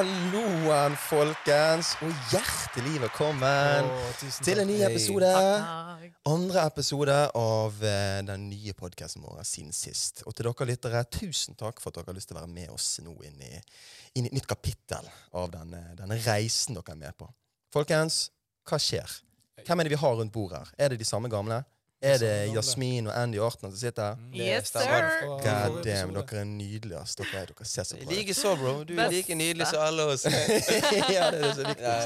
[0.00, 5.28] Halloen, folkens, og hjertelig velkommen oh, til en ny episode.
[6.30, 10.22] Andre episode av eh, den nye podkasten vår siden sist.
[10.24, 12.72] Og til dere lyttere, tusen takk for at dere har lyst til å være med
[12.72, 13.52] oss nå inn i,
[14.16, 17.28] inn i et nytt kapittel av denne, denne reisen dere er med på.
[17.76, 18.22] Folkens,
[18.70, 19.20] hva skjer?
[19.66, 20.72] Hvem er det vi har rundt bordet her?
[20.80, 21.60] Er det de samme gamle?
[22.02, 22.30] Er det.
[22.54, 24.14] Jasmin og Andy Orton som sitter her?
[24.16, 25.08] Mm, Yes, sir.
[25.44, 27.00] God damn, dere er nydelige.
[27.00, 27.14] ass.
[27.16, 28.12] Dere, dere ser så bra ut.
[28.16, 28.84] Like så, bro.
[28.88, 30.24] Du er like nydelig som alle oss.
[30.30, 31.96] ja, det er det så viktig.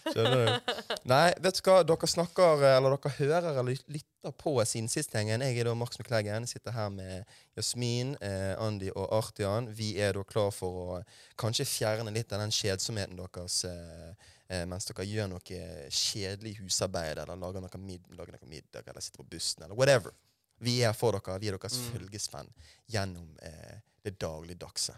[0.00, 0.74] Skjønner du?
[1.10, 1.78] Nei, vet du hva?
[1.88, 5.14] Dere snakker, eller dere hører eller lytter på siden sist.
[5.14, 6.46] Jeg er da Max McLeggen.
[6.48, 7.24] Sitter her med
[7.56, 9.68] Jasmin, eh, Andy og Artian.
[9.76, 11.00] Vi er da klar for å
[11.40, 14.12] kanskje fjerne litt av den kjedsomheten deres eh,
[14.50, 15.60] eh, mens dere gjør noe
[15.94, 20.12] kjedelig husarbeid, eller lager noe, mid lager noe middag, eller sitter på bussen, eller whatever.
[20.60, 21.38] Vi er for dere.
[21.40, 21.86] Vi er deres Mm.
[21.94, 22.50] følgesvenn
[22.90, 24.96] gjennom eh, det dagligdagse.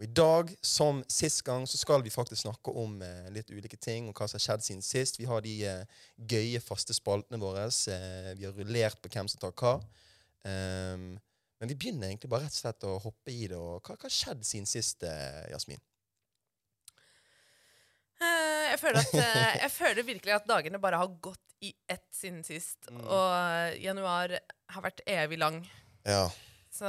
[0.00, 3.76] Og I dag, som sist gang, så skal vi faktisk snakke om eh, litt ulike
[3.76, 5.18] ting og hva som har skjedd siden sist.
[5.20, 5.84] Vi har de eh,
[6.18, 7.66] gøye, faste spaltene våre.
[7.68, 9.74] Eh, vi har rullert på hvem som tar hva.
[10.42, 11.20] Um,
[11.60, 13.54] men vi begynner egentlig bare rett og slett å hoppe i det.
[13.58, 15.78] Og hva hva har skjedd siden sist, eh, Jasmin?
[18.22, 22.06] Eh, Jeg føler, at, eh, jeg føler virkelig at dagene bare har gått i ett
[22.14, 22.78] siden sist.
[22.90, 23.02] Mm.
[23.06, 24.28] Og januar
[24.72, 25.64] har vært evig lang.
[26.06, 26.28] Ja,
[26.72, 26.86] Så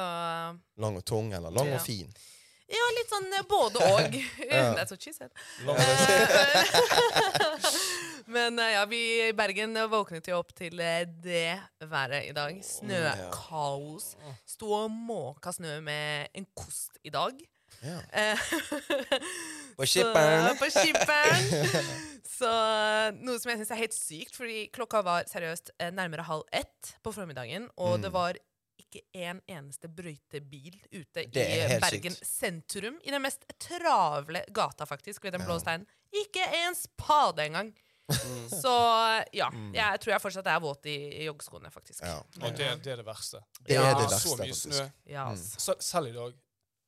[0.79, 1.75] Lang og tung, eller lang Ja.
[1.75, 2.13] og fin?
[2.73, 4.11] ja, litt sånn eh, både og.
[4.39, 5.29] Det That's what she said.
[8.25, 12.55] Men ja, vi i Bergen våknet jo opp til det været i dag.
[12.65, 14.13] Snøkaos.
[14.47, 17.33] Sto og måka snø med en kost i dag.
[17.83, 17.99] Ja.
[18.11, 18.39] Eh,
[19.77, 20.57] På skipperen.
[20.59, 21.83] På skipperen.
[22.37, 22.49] Så
[23.19, 26.95] noe som jeg syns er helt sykt, fordi klokka var seriøst eh, nærmere halv ett
[27.03, 28.01] på formiddagen, og Mm.
[28.05, 28.39] det var
[28.83, 32.27] ikke en eneste brøytebil ute Det i Bergen sykt.
[32.27, 32.99] sentrum.
[33.03, 35.85] I den mest travle gata, faktisk, ved den blå steinen.
[36.13, 37.71] Ikke en spade engang.
[38.11, 38.49] Mm.
[38.51, 38.73] Så
[39.33, 42.03] ja, jeg tror jeg fortsatt er våt i, i joggeskoene, faktisk.
[42.05, 42.17] Ja.
[42.41, 43.41] Og det, det er det verste.
[43.61, 43.85] Det Ja.
[43.93, 44.89] er det Så mye snø.
[45.09, 45.79] Ja, Mm.
[45.79, 46.33] selv i dag.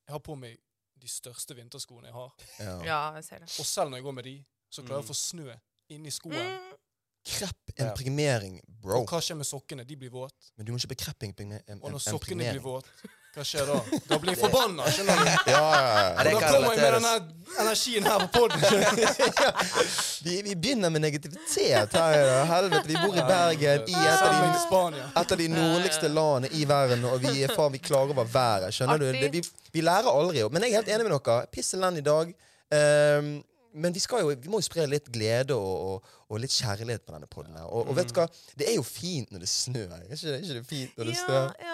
[0.07, 0.57] Jeg har på meg
[1.01, 2.33] de største vinterskoene jeg har.
[2.59, 2.75] Ja.
[2.85, 3.49] ja, jeg ser det.
[3.59, 4.35] Og selv når jeg går med de,
[4.69, 5.09] så klarer jeg Mm.
[5.09, 5.55] å få snø
[5.95, 6.35] inni skoen.
[6.35, 6.73] Mm.
[7.25, 8.99] Krepp, impregnering, bro.
[9.01, 9.83] Og hva skjer med sokkene?
[9.87, 10.51] De blir våte.
[10.57, 11.79] Men du må ikke bekreppe impregnering.
[11.81, 12.89] Og når sokkene blir våte,
[13.35, 13.77] hva skjer da?
[14.07, 14.85] Da blir jeg forbanna!
[14.95, 15.25] skjønner du?
[15.51, 16.23] Ja, ja, ja.
[16.23, 17.15] Da kommer jeg med denne
[17.65, 18.61] energien her på poden.
[20.25, 22.29] Vi, vi begynner med negativitet her.
[22.49, 26.63] Helvete, vi bor i Bergen, i et av de, et av de nordligste landene i
[26.65, 28.73] verden, og vi er faen, vi klager over været.
[28.73, 29.05] Skjønner du?
[29.13, 29.43] Det, vi,
[29.75, 30.41] vi lærer aldri.
[30.49, 31.45] Men jeg er helt enig med dere.
[31.53, 32.33] Piss elendig dag.
[32.73, 33.29] Um,
[33.75, 37.05] men vi, skal jo, vi må jo spre litt glede og, og, og litt kjærlighet
[37.05, 37.57] på denne podden.
[37.69, 38.25] Og, og vet du hva?
[38.57, 39.91] Det er jo fint når det snør.
[39.93, 41.49] Er ikke, er ikke det fint når det snør?
[41.61, 41.73] ja,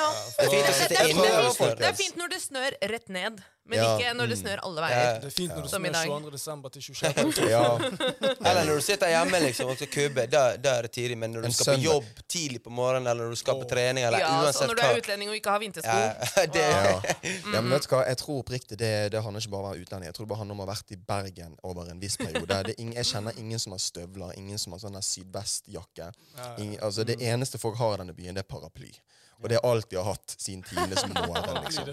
[0.00, 0.08] ja.
[0.40, 3.40] Det er fint når det snør rett ned,
[3.70, 4.42] men Ja, ikke når det mm.
[4.42, 4.86] snør alle Ja.
[4.86, 5.18] veier.
[5.20, 6.30] Det er fint når det snør 22.
[6.34, 7.50] desember til 26.
[7.50, 7.60] Ja.
[8.50, 11.18] Eller når du sitter hjemme liksom, og skal kubbe, da, da er det tidlig.
[11.20, 11.84] Men når du En skal søndag.
[11.84, 14.72] på jobb tidlig på morgenen, eller når du skal på trening, eller Ja, så uansett
[14.72, 15.98] når du er utlending og ikke har vintersko.
[16.00, 17.14] ja, det, Ja.
[17.54, 18.02] ja, men vet du hva?
[18.08, 20.08] Jeg tror oppriktig det, det handler ikke bare om å være utlending.
[20.10, 22.62] Jeg tror det bare handler om å ha vært i Bergen over en viss periode.
[22.70, 26.10] Det er ingen, jeg kjenner ingen som har støvler, ingen som har sånn der sydvestjakke.
[26.36, 28.92] Ja, Ingen, altså, det eneste folk har i denne byen, det er paraply.
[29.40, 31.62] Og det er alt de har hatt siden tidenes morgen.
[31.64, 31.86] Liksom.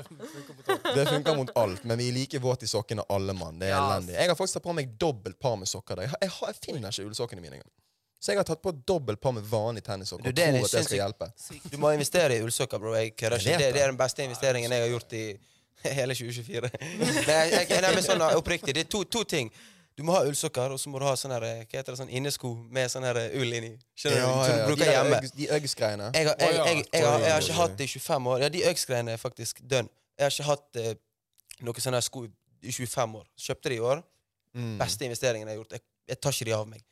[0.95, 3.59] det funker mot alt, men vi er like våte i sokkene alle mann.
[3.59, 4.17] Det er Ja, elendig.
[4.17, 6.01] Jeg har faktisk tatt på meg dobbelt par med sokker.
[6.03, 7.71] Jeg, har, jeg, har, jeg finner ikke ullsokkene mine engang.
[8.19, 10.25] Så jeg har tatt på dobbelt par med vanlige tennissokker.
[10.25, 11.27] Du, det tror at det skal hjelpe.
[11.71, 12.95] Du må investere i ullsokker, bro.
[12.97, 13.57] Jeg kødder ikke.
[13.61, 13.83] Det, det.
[13.85, 15.23] er den beste investeringen jeg har gjort i
[16.01, 16.71] hele 2024.
[17.29, 18.73] Nei, jeg, jeg, nei, men sånn oppriktig.
[18.75, 19.53] Det er to, to ting.
[19.97, 22.11] Du må ha ullsokker, og så må du ha sånn her, hva heter det, sånn
[22.13, 23.71] innesko med sånn her ull inni.
[23.97, 24.25] Skjønner du?
[24.45, 25.21] Som du bruker hjemme.
[25.33, 26.09] De Uggs-greiene.
[26.13, 28.43] Jeg har, jeg, jeg, jeg, jeg, har, jeg har ikke hatt det i 25 år.
[28.43, 29.89] Ja, de Uggs-greiene er faktisk dønn.
[30.17, 30.91] Jeg har ikke hatt eh,
[31.65, 33.25] noen sånne sko i 25 år.
[33.47, 34.03] Kjøpte de i år.
[34.57, 34.75] Mm.
[34.83, 35.75] Beste investeringen jeg har gjort.
[35.79, 36.85] Jeg, jeg tar ikke de av meg.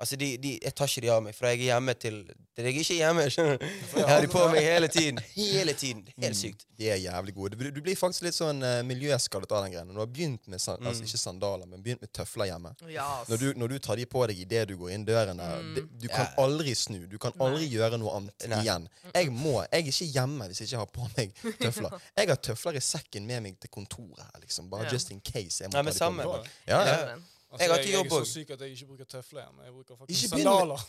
[0.00, 2.22] Altså, de, de, Jeg tar ikke de av meg, fra jeg er hjemme til
[2.56, 3.24] til jeg ikke er hjemme.
[3.30, 3.64] skjønner du?
[3.98, 5.18] Jeg har de på meg hele tiden.
[5.36, 6.00] Hele tiden.
[6.20, 6.64] Helt sykt.
[6.80, 7.56] De er jævlig gode.
[7.60, 9.84] Du, du blir faktisk litt sånn uh, miljøskadet av den greia.
[9.84, 11.06] Når du har begynt med san altså, Mm.
[11.08, 12.72] ikke sandaler, men begynt med tøfler hjemme.
[12.88, 13.28] yes.
[13.30, 15.88] Når du, når du tar de på deg idet du går inn døren der, Mm.
[16.00, 17.06] Du kan aldri snu.
[17.06, 17.74] Du kan aldri Nei.
[17.76, 18.60] gjøre noe annet Nei.
[18.64, 18.88] igjen.
[19.14, 21.98] Jeg må, jeg er ikke hjemme hvis jeg ikke har på meg tøfler.
[22.20, 24.20] Jeg har tøfler i sekken med meg til kontoret.
[24.24, 24.92] her, liksom Bare Ja.
[24.92, 25.60] just in case.
[25.62, 26.50] Jeg må Nei, ta de på meg.
[26.66, 27.16] Ja, ja.
[27.50, 29.56] Altså, Jeg har jeg, ikke jeg, er så syk at jeg ikke bruker tøfler igjen.
[29.66, 30.80] Jeg bruker faktisk Ikke sandaler.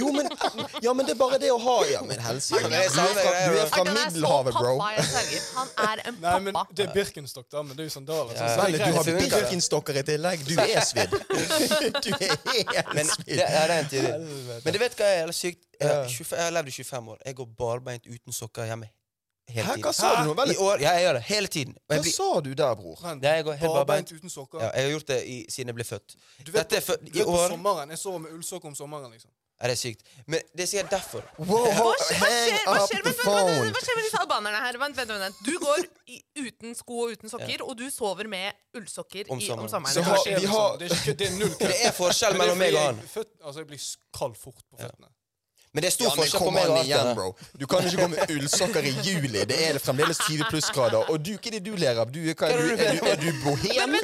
[0.00, 0.28] Jo, men,
[0.86, 2.60] ja, men det er bare det å ha Ja, men helsike.
[2.68, 4.76] Du er fra, du er Middelhavet, bro.
[4.78, 5.22] pappa.
[5.56, 6.76] Han er en Nei, men pappa.
[6.78, 8.30] Det er Birkenstock, da, men det er jo sandaler.
[8.38, 8.46] Ja.
[8.54, 10.44] Så, du har Birkenstocker i tillegg.
[10.46, 11.18] Du er svidd.
[11.18, 13.34] Du er helt Men svidd.
[13.34, 14.62] det, er.
[14.64, 15.64] Men du vet hva jeg er sykt?
[15.78, 15.94] Jeg, Ja.
[16.02, 17.18] har 25, jeg har levd i 25 år.
[17.26, 18.88] Jeg går barbeint uten sokker hjemme
[19.48, 19.84] hele Hæ, tiden.
[19.88, 20.34] hva sa du nå?
[20.40, 21.74] Vel, I år, ja, jeg gjør det hele tiden.
[21.78, 22.98] Og hva jeg blir, sa du der, bror?
[23.22, 24.12] Ja, jeg går helt barbeint.
[24.12, 24.60] uten sokker.
[24.62, 26.16] ja, jeg har gjort det i, siden jeg ble født.
[26.46, 28.68] Du vet, Dette er for, du I vet på år sommeren, Jeg sover med ullsokker
[28.68, 29.10] om sommeren.
[29.12, 29.30] liksom.
[29.60, 30.02] er det sykt.
[30.30, 31.22] Men det er sikkert derfor.
[31.38, 33.56] Wow, Hva skjer, hva hang skjer, hva up skjer, the vent, vent, phone!
[33.58, 34.78] vent, hva skjer med disse albanerne her?
[34.78, 35.40] Vent, vent, vent.
[35.48, 35.80] Du går
[36.14, 39.94] i, uten sko og uten sokker, og du sover med ullsokker Om i, om sommeren.
[39.94, 40.76] Så har- skjer vi med har-?
[40.78, 41.68] Det er, ikke, det er null kødd.
[41.74, 43.02] Det er forskjell Men det er mellom meg fordi og jeg han.
[43.02, 43.82] er Født, altså, jeg blir
[44.20, 45.10] kald fort på føttene.
[45.78, 47.26] Men det er stor Ja, forskjell på og igjen, bro.
[47.60, 49.44] Du kan ikke gå med ullsokker i juli.
[49.46, 51.04] Det er fremdeles 20 plussgrader.
[51.12, 52.10] Og du, hva er det du ler av?
[52.10, 53.94] Du, hva er, du, er, du, er du bohem?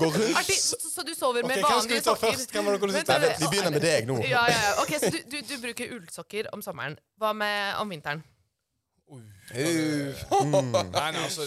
[0.00, 0.54] Går rundt?
[0.56, 2.38] så, du sover med Ok, Hvem skal vanlige vi ta sokker?
[2.38, 2.56] først?
[2.56, 4.16] Hvem det dere Vent, som Nei, vi begynner med deg nå.
[4.30, 4.72] Ja, ja, ja.
[4.80, 6.96] Ok, Så du, du, du bruker ullsokker om sommeren.
[7.20, 8.24] Hva med om vinteren?
[9.12, 9.68] Nei,
[10.88, 11.44] nei, altså,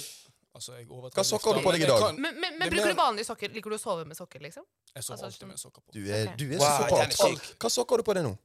[0.54, 2.10] altså Hva sokker har du på deg i dag?
[2.14, 3.58] Men, men, men Bruker du vanlige sokker?
[3.58, 4.46] Liker du å sove med sokker?
[4.46, 4.70] liksom?
[4.94, 5.98] Jeg sover Altså, alltid med sokker på.
[5.98, 7.56] Du er, du er Wow, så er syk.
[7.58, 8.38] Hva sokker har du på deg nå?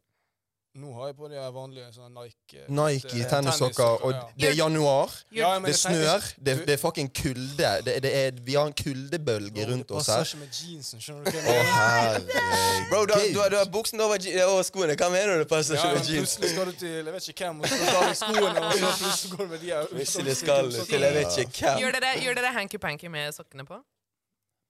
[0.78, 4.04] Nå har jeg på de vanlige sånne Nike Nike, eh, tennissokker.
[4.06, 4.20] Og ja.
[4.38, 5.14] det er januar.
[5.34, 6.26] Ja, Det snør.
[6.36, 7.70] Det, det er fucking kulde.
[7.86, 10.24] Det, det er, vi har en kuldebølge rundt det oss passer her.
[10.24, 12.86] ikke med jeansen, skjønner du hva jeg mener?
[12.90, 14.94] Bro, du du, du har buksen over, over skoene.
[15.00, 15.42] Hva mener du?
[15.42, 16.36] Det passer ikke ja, med jeans.
[16.36, 18.92] plutselig skal du til jeg vet ikke hvem, og så skal du skoene, og så
[19.02, 21.80] plutselig går du med de her Plutselig skal du til jeg vet ikke hvem.
[21.82, 23.80] Gjør dere, gjør dere hanky-panky med sokkene på?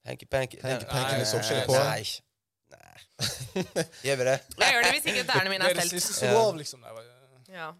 [0.08, 0.62] Hanky-panky.
[0.64, 1.76] Hanky-panky med sokkene på?
[1.76, 2.27] Nei.
[4.04, 4.34] Gjør vi det?
[4.58, 6.20] Jeg gjør det hvis ikke tærne mine er stelt.
[6.34, 6.84] går liksom.
[7.48, 7.72] Ja.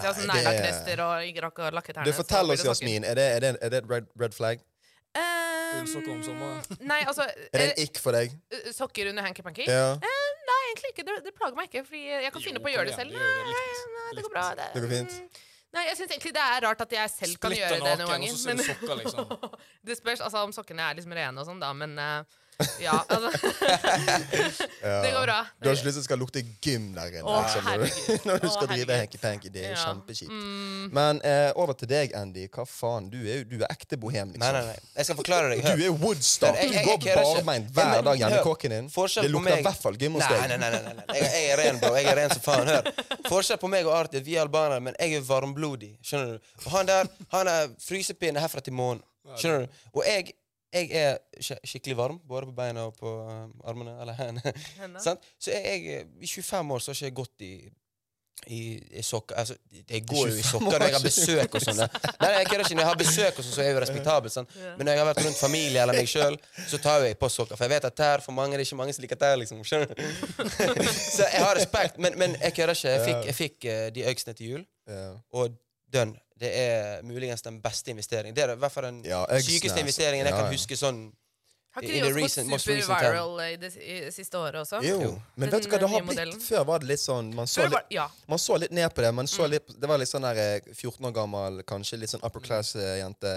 [0.00, 2.06] Sånn Nei, det er- neglelaknester og rakk å lakke tærne.
[2.08, 2.64] Du, fortell oss.
[2.64, 3.04] Jasmin.
[3.04, 4.62] Er det, er det, er det et red, red flag?
[5.10, 6.62] Um, Ullsokker om sommeren.
[6.92, 8.32] Nei, altså Er det en ikk for deg?
[8.54, 9.66] eh, Sokker under hanky-panky?
[9.68, 9.96] Ja.
[10.00, 11.04] Nei, egentlig ikke.
[11.10, 11.84] Det, det plager meg ikke.
[11.90, 13.10] Fordi jeg kan Jo, finne på å gjøre det selv.
[13.14, 13.86] det gjør det Nei, litt.
[13.98, 14.44] nei, det går bra.
[14.60, 15.40] Det, Det går fint.
[15.70, 18.10] Nei, jeg syns egentlig det er rart at jeg selv kan Splitter gjøre det noen
[18.10, 18.30] ganger.
[18.58, 19.50] du sokker, liksom.
[19.86, 22.39] det spørs altså om sokkene er liksom rene og sånn, da, men eh,
[22.82, 23.30] ja, altså
[24.82, 25.02] Ja.
[25.02, 25.38] Det går bra.
[25.60, 27.82] Du har ikke lyst til at det skal lukte gym der inne Å, liksom, når,
[27.84, 29.50] du, når du Å, skal drive hanky-panky.
[29.52, 29.80] Det er Ja.
[29.84, 30.32] kjempekjipt.
[30.32, 32.46] Mm, Men eh, over til deg, Andy.
[32.52, 33.10] Hva faen?
[33.12, 34.44] Du er jo du er ekte bohem, liksom.
[34.44, 34.94] Nei, nei, nei.
[34.96, 35.64] Jeg skal forklare deg.
[35.68, 36.56] Du er Woodstock.
[36.60, 38.90] Du går barbeint hver dag hjemme i kåken din.
[38.94, 40.46] Forskjell Det lukter i hvert fall gym hos deg.
[40.54, 41.06] nei, nei, nei, nei.
[41.20, 41.92] Jeg, jeg er ren, bro.
[41.98, 42.72] Jeg er ren som faen.
[42.72, 42.90] Hør.
[43.28, 45.92] Forskjell på meg og Arti er at vi er albanere, men jeg er varmblodig.
[46.06, 46.50] Skjønner du?
[46.66, 49.04] Og han der, han er frysepinne herfra til månen.
[49.38, 49.80] Skjønner du?
[49.94, 50.32] Og jeg,
[50.72, 51.18] jeg er
[51.66, 53.96] skikkelig varm, både på beina og på um, armene.
[54.00, 54.54] Eller hendene.
[54.78, 55.02] henne.
[55.04, 57.54] Så jeg, jeg, i 25 år så har ikke jeg gått i
[58.46, 59.54] i, i sokker Altså,
[59.90, 61.80] jeg går jo i sokker når jeg har besøk og sånn.
[61.82, 62.76] Nei, jeg kødder ikke.
[62.78, 64.32] Når jeg har besøk og sånn, så er jeg jo respektabel.
[64.32, 64.54] Sant?
[64.56, 64.70] Ja.
[64.78, 66.38] Men når jeg har vært rundt familie eller meg sjøl,
[66.70, 67.58] så tar jeg på sokker.
[67.58, 69.60] For jeg vet at tær for mange det er ikke mange som liker tær, liksom.
[69.66, 70.00] Skjønner du?
[71.16, 72.00] så jeg har respekt.
[72.00, 72.94] Men, men jeg kødder ikke.
[72.96, 75.04] Jeg fikk, jeg fikk uh, de øksene til jul, Ja.
[75.36, 75.60] og
[75.92, 76.16] dønn.
[76.40, 78.34] Det er muligens den beste investeringen.
[78.34, 81.10] Det er i hvert fall den Ja, sykeste investeringen jeg Ja, kan huske sånn
[81.70, 84.80] Har ikke de også gått superviral super viral i det i det siste året også?
[84.82, 84.96] Jo.
[85.04, 85.10] Jo.
[85.36, 86.42] Men Den, vet du hva det eh, har blitt?
[86.42, 88.08] Før var det litt sånn Man så litt ja.
[88.26, 89.12] man så litt ned på det.
[89.14, 89.50] Man så Mm.
[89.52, 93.30] litt, det var litt sånn der eh, 14 år gammel, kanskje litt sånn upper class-jente.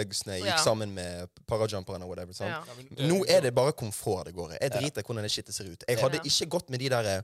[0.00, 0.56] Øgsne gikk Ja.
[0.64, 2.32] sammen med parajumperen og whatever.
[2.32, 2.48] Sånn.
[2.48, 2.62] ja.
[2.96, 4.58] Ja, Nå er det bare komfort det går i.
[4.62, 5.84] Jeg driter i hvordan det skittet ser ut.
[5.88, 7.22] Jeg hadde ikke gått med de der eh,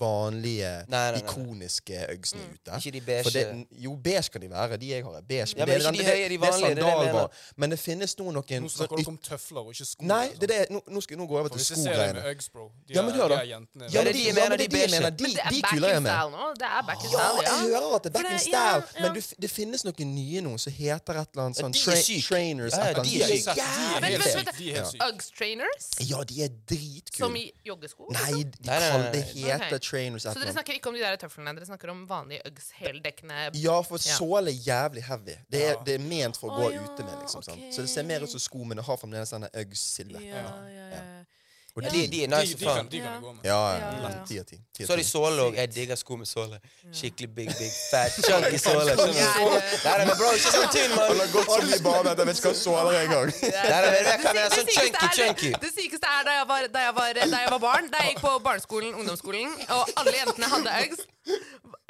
[0.00, 1.20] vanlige, Nei, nei, nei.
[1.22, 2.52] ikoniske øgsene Mm.
[2.54, 2.70] ute.
[2.78, 4.76] Ikke de For beige det, jo, beige kan de være.
[4.76, 5.54] De jeg har, er beige.
[5.56, 7.28] Ja, men det, ikke de høye, de vanlige, det er det jeg mener.
[7.56, 10.04] Men det finnes nå noen Nå snakker dere om tøfler og ikke sko.
[10.04, 10.40] Nei, liksom.
[10.40, 10.70] det er det.
[10.70, 12.30] Nå, nå skal nå går gå over til Hvis jeg ser deg med skogreiene.
[12.34, 13.34] Uggs, bro De Ja, men hør da.
[13.34, 13.84] de er jentene.
[13.92, 15.00] Ja, men det de, de ja, mener, men det de er de jeg beige.
[15.00, 15.10] mener.
[15.10, 16.10] De, Men det er de back kuler in jeg med.
[16.12, 16.44] style nå.
[16.62, 19.10] Det er back in Ja, jeg hører at det er back in style, men
[19.42, 22.22] det finnes noen nye nå som heter et eller annet sånn er.
[22.28, 22.72] Trainers.
[22.72, 25.02] De De er jævlig.
[25.08, 25.84] Uggs trainers?
[26.10, 26.48] Ja, de er
[27.16, 28.06] Som i joggesko?
[28.10, 28.42] Nei, liksom?
[28.42, 29.24] de, Nei, nei, kall, nei, det
[29.58, 29.68] nei.
[29.82, 33.50] Et Så dere snakker ikke om de der tøflene, dere snakker om vanlige Uggs heldekkende
[33.60, 34.16] Ja, for Ja.
[34.16, 35.36] såle er jævlig heavy.
[35.50, 35.82] Det er, Ja.
[35.84, 37.18] det er ment for å oh, gå ja, ute med.
[37.20, 37.68] liksom Okay.
[37.68, 37.74] ok.
[37.74, 40.22] Så det ser mer ut som sko, men det har fremdeles denne Uggs-silhuett.
[40.22, 41.24] Ja, ja, ja.
[41.72, 42.88] Og de, de, er nice de, kan, faen.
[42.92, 43.20] de kan Ja.
[43.20, 43.44] gå med.
[43.48, 44.08] ja, Ja, ja.
[44.08, 44.24] ja.
[44.28, 44.56] Ti av ti.
[44.76, 45.54] Ti Så har de såle òg.
[45.56, 46.58] Jeg digger sko med såle.
[46.92, 48.92] Skikkelig big, big, fat, chunky såle.
[48.96, 51.08] Nei, nei, bro, ikke sånn tynn, mann.
[51.08, 53.28] Han har gått så mye bane at jeg vet ikke hva såler er engang.
[55.62, 58.14] Det sykeste er da jeg var, da jeg var, da jeg var barn, da jeg
[58.14, 61.00] gikk på barneskolen, ungdomsskolen, og alle jentene hadde Uggs.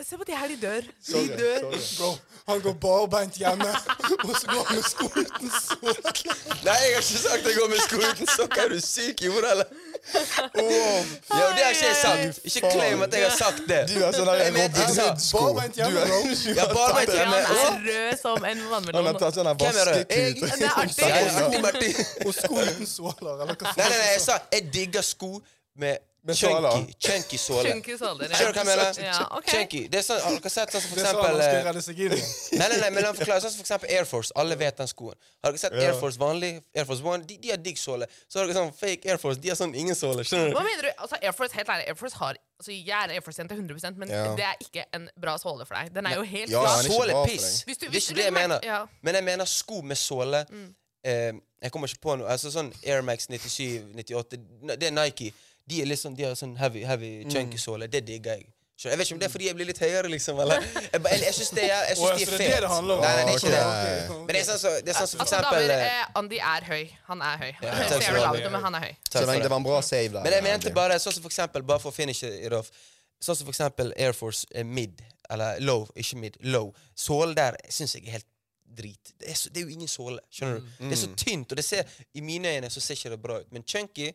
[0.08, 0.82] Se på de her, de dør.
[1.06, 1.60] De dør.
[1.98, 2.10] Bro,
[2.48, 3.68] han går barbeint hjemme,
[4.26, 6.22] og så går han med sko uten sokk.
[6.66, 8.56] Nei, jeg har ikke sagt jeg går med sko uten sokk.
[8.64, 9.64] Er du syk i hodet, eller?
[10.02, 12.40] Ja, det har ikke jeg sagt.
[12.50, 13.80] Ikke claim at jeg har sagt det.
[13.92, 15.38] Du er sånn der Robin Hood-sko.
[15.46, 16.20] barbeint hjemme, bro.
[16.58, 17.42] Ja, barbeint hjemme.
[17.52, 18.58] Han er rød som en
[18.98, 19.56] Han har tatt sånn er?
[19.62, 20.16] Vaskeklut.
[22.26, 25.36] Og sko uten såler, eller hva Nei, nei, nei, jeg sa jeg digger sko
[25.78, 26.36] med Med.
[26.38, 26.94] Chunky.
[27.02, 27.62] Chunky såle.
[27.72, 27.96] Chunky ja.
[27.98, 28.98] Skjønner du hva jeg mener?
[29.02, 29.48] Ja, ok.
[29.50, 29.80] Chunky.
[29.90, 32.02] Det er sånn, har dere sett sånn som for Det eksempel han skal redde seg.
[32.60, 33.42] Nei, nei, nei, men la meg forklare.
[33.42, 34.30] Sånn som for eksempel Air Force.
[34.38, 35.16] Alle vet den skoen.
[35.42, 36.52] Har dere sett Air Force vanlig?
[36.78, 37.26] Air Force One?
[37.26, 38.06] De, de har digg såle.
[38.30, 39.40] Så har dere sånn fake Air Force.
[39.42, 40.22] De har sånn ingen såle.
[40.28, 40.68] Skjønner Hva du?
[40.70, 40.92] mener du?
[41.02, 44.12] Altså, Air Force, helt ærlig, Air Force har altså, Jeg er Air Force-jente 100% men
[44.14, 44.22] Ja.
[44.38, 45.90] det er ikke en bra såle for deg.
[45.96, 47.64] Den er jo helt Ja, er bra er for piss.
[47.66, 48.60] Hvis Det er ikke det jeg mener.
[48.62, 48.84] ja.
[49.02, 50.44] Men jeg mener sko med såle.
[50.50, 50.68] Mm.
[51.04, 52.28] Eh, jeg kommer ikke på noe.
[52.30, 54.38] Altså sånn Air Max 97, 98
[54.78, 55.32] Det er Nike.
[55.68, 57.30] De, er liksom, de har sånn heavy, heavy Mm.
[57.30, 57.86] chunky såler.
[57.90, 58.48] Det digger jeg.
[58.82, 60.38] Så jeg vet ikke om det er fordi jeg blir litt høyere, liksom.
[60.42, 60.62] Eller.
[60.92, 63.02] Jeg, jeg, jeg syns det jeg synes de er det er det handler om?
[63.04, 64.16] Nei, nei, det er ikke det.
[64.16, 66.66] Men det er sånn som det er sånn som for Altså, eksempel eh, Andy er
[66.66, 66.82] høy.
[67.10, 67.52] Han er høy.
[67.62, 67.86] Ja, ja.
[67.92, 68.92] ser du lav ut, men han er høy.
[69.06, 69.50] Så det.
[69.52, 70.24] var en bra save der.
[70.26, 72.72] Men jeg mente bare sånn som for eksempel, bare for å finishe it off
[73.22, 74.98] Sånn som for eksempel Air Force eh, mid,
[75.30, 76.72] eller low, ikke mid, low.
[76.98, 78.26] Sålen der syns jeg er helt
[78.66, 79.12] drit.
[79.20, 80.18] Det er, så, det er jo ingen såle.
[80.32, 80.72] Skjønner du?
[80.80, 81.86] Det er så tynt, og det ser,
[82.18, 83.52] i mine øyne så ser ikke det bra ut.
[83.54, 84.08] Men chunky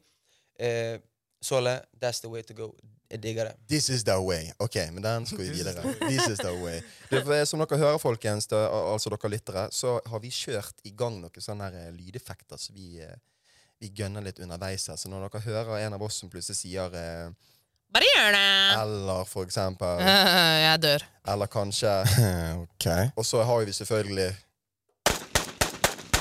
[0.59, 0.97] eh,
[1.41, 2.71] såle, that's the way to go.
[3.11, 3.53] Jeg digger det.
[3.69, 4.49] This is the way.
[4.59, 5.93] Ok, men den skal vi videre.
[6.01, 6.81] This is the way.
[7.09, 11.21] Det, som dere hører, folkens, det, altså dere lyttere, så har vi kjørt i gang
[11.21, 13.13] noen sånne her, eh, lydeffekter så vi, eh,
[13.79, 14.99] vi gønner litt underveis her.
[14.99, 17.29] Så når dere hører en av oss som plutselig sier eh,
[17.95, 18.81] Bare gjør det!
[18.81, 20.01] eller, for eksempel
[20.67, 21.05] Jeg dør.
[21.31, 21.93] Eller kanskje
[22.65, 22.87] Ok.
[23.15, 24.27] Og så har vi selvfølgelig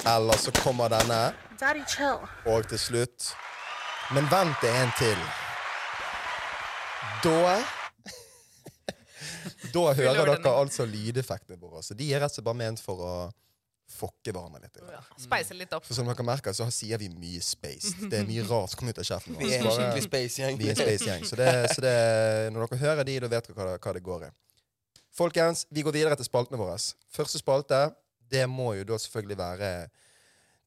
[0.06, 1.34] Eller så kommer denne.
[1.58, 2.22] Daddy, chill.
[2.46, 3.32] Og til slutt
[4.14, 5.18] Men vent det en til.
[7.24, 7.56] Da
[9.74, 11.82] Da hører dere altså lydeffektene våre.
[11.82, 13.14] Så de er rett og slett bare ment for å
[13.96, 14.78] fokke hverandre litt.
[14.82, 15.84] Ja, Speise litt opp.
[15.86, 18.06] For som dere merker, så sier vi mye spaced.
[18.10, 20.62] Det er mye rart som kommer ut av kjeften Vi er en skikkelig space-gjeng.
[20.62, 21.26] er space-gjeng.
[21.26, 21.38] Så,
[21.74, 21.94] så det,
[22.54, 24.32] når dere hører de, da vet dere hva det, hva det går i.
[25.16, 26.76] Folkens, vi går videre til spaltene våre.
[27.14, 27.86] Første spalte,
[28.30, 29.70] det må jo da selvfølgelig være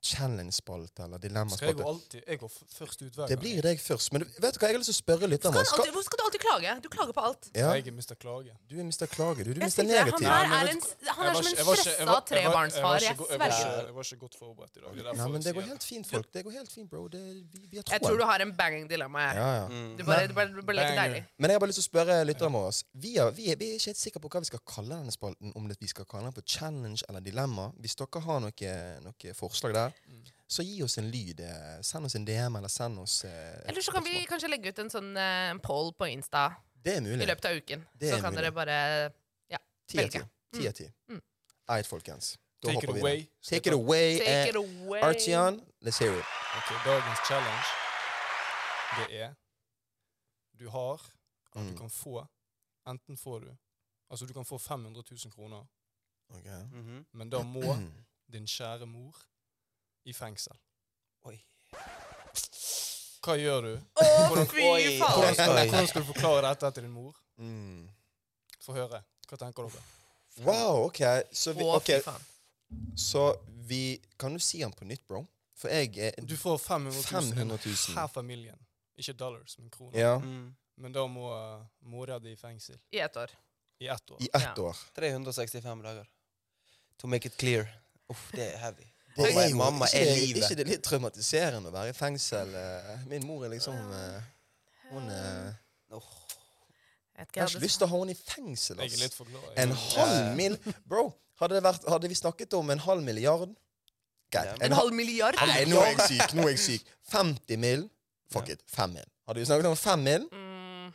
[0.03, 1.83] challenge-spalte eller Skal jeg dilemmaspalte.
[1.91, 3.29] alltid Jeg går først ut hver gang.
[3.29, 4.13] Det blir deg først.
[4.13, 6.17] Men vet du hva, jeg har lyst til å spørre lytterne Skal Skal, hvorfor skal
[6.19, 6.75] du alltid klage?
[6.83, 7.49] Du klager på alt.
[7.55, 8.15] ja, Jeg er Mr.
[8.15, 8.53] Klage.
[8.69, 9.05] du er Mr.
[9.11, 9.51] Klage, du.
[9.53, 9.83] Du Mr.
[9.83, 10.27] Negativ.
[10.27, 10.81] Han, er, en,
[11.17, 12.99] han er som en stressa trebarnsfar.
[12.99, 13.85] jeg Jeg ikke jeg sverger.
[13.89, 14.95] Jeg var ikke godt forberedt i dag.
[14.99, 16.27] Det Nei, men det går helt fint, folk.
[16.33, 17.07] Det går helt fint, bro.
[17.07, 17.21] Det,
[17.53, 19.19] vi, vi Jeg tror du har en banging dilemma.
[19.19, 19.35] jeg.
[19.35, 19.95] Ja, ja.
[19.99, 21.23] Du bare, du bare, du bare leker deilig.
[21.37, 22.71] Men jeg har bare lyst til å spørre lytterne våre.
[22.93, 25.11] Vi er, vi, er, vi er ikke helt sikre på hva vi skal kalle denne
[25.11, 25.51] spalten.
[25.55, 27.69] Om det, vi skal kalle den for challenge eller dilemma.
[27.79, 28.73] Hvis dere har noe,
[29.05, 29.88] noe forslag der,
[30.47, 31.39] så gi oss en lyd.
[31.39, 34.69] eh, Send oss en DM, eller send oss eh, Eller så kan vi kanskje legge
[34.69, 36.49] ut en sånn eh, poll på Insta
[36.83, 37.21] Det er mulig.
[37.23, 37.85] i løpet av uken.
[37.93, 38.43] Det Så kan mulig.
[38.43, 38.77] dere bare
[39.89, 40.17] Ti av ti.
[40.19, 40.29] velge.
[40.53, 40.85] Ti av ti.
[41.09, 41.21] Mm.
[41.69, 42.37] Eit, folkens.
[42.61, 43.17] Da Take it hopper vi away.
[43.19, 43.27] inn.
[43.41, 44.17] Take it away.
[44.19, 45.01] Take eh, it away.
[45.01, 46.25] Artian, let's hear it.
[46.57, 47.65] Ok, Dagens challenge,
[48.97, 49.33] det er
[50.59, 51.01] Du har
[51.51, 51.71] og Mm.
[51.71, 52.27] du kan få
[52.87, 53.57] Enten får du
[54.11, 55.65] Altså, du kan få 500 000 kroner,
[56.29, 56.45] Ok.
[57.13, 57.61] Men da må
[58.33, 59.15] din kjære mor
[60.05, 60.57] i fengsel.
[61.25, 61.39] Oi.
[63.23, 63.71] Hva gjør du?
[63.99, 65.13] Å, Hvordan- fy faen!
[65.13, 67.15] Hvordan skal, hvordan skal du forklare dette til din mor?
[67.37, 67.89] Mm.
[68.63, 69.01] Få høre.
[69.29, 69.83] Hva tenker dere?
[70.45, 71.01] Wow, OK.
[71.35, 72.25] Så vi, Å, ok, fy faen.
[72.95, 73.25] så
[73.67, 75.25] vi Kan du si den på nytt, bro?
[75.55, 77.95] For jeg er Du får 500 000, 500 000.
[77.97, 78.57] her familien.
[78.97, 79.99] Ikke dollars, men kroner.
[79.99, 80.55] Ja, Mm.
[80.79, 83.29] Men da må uh, mora di i fengsel I ett år.
[83.81, 84.17] i ett år.
[84.21, 84.63] i ett Ja.
[84.63, 84.77] år.
[84.95, 86.07] 365 dager.
[86.97, 87.67] To make it clear.
[88.09, 88.85] Uff, det er heavy.
[89.19, 90.43] Det Mamma, er jo, mamma ikke, er det, livet.
[90.45, 92.53] ikke det litt traumatiserende å være i fengsel?
[92.55, 92.91] eh?
[93.11, 94.21] Min mor er liksom eh,
[94.93, 95.53] Hun er
[95.91, 96.09] Åh.
[97.19, 98.77] Jeg har ikke lyst til å ha henne i fengsel.
[98.79, 99.49] Glad.
[99.59, 100.55] En halv mil
[100.87, 101.09] Bro,
[101.41, 103.49] hadde, det vært, hadde vi snakket om en halv milliard
[104.31, 104.53] Greit.
[104.61, 105.35] En En halv milliard?
[105.49, 106.33] Nei, nå er jeg syk.
[106.37, 106.89] Nå er jeg syk.
[107.11, 107.87] 50 mil.
[108.31, 108.61] Fuck it.
[108.69, 109.07] 5 mil.
[109.27, 110.91] Hadde vi snakket om 5 mil, Mm,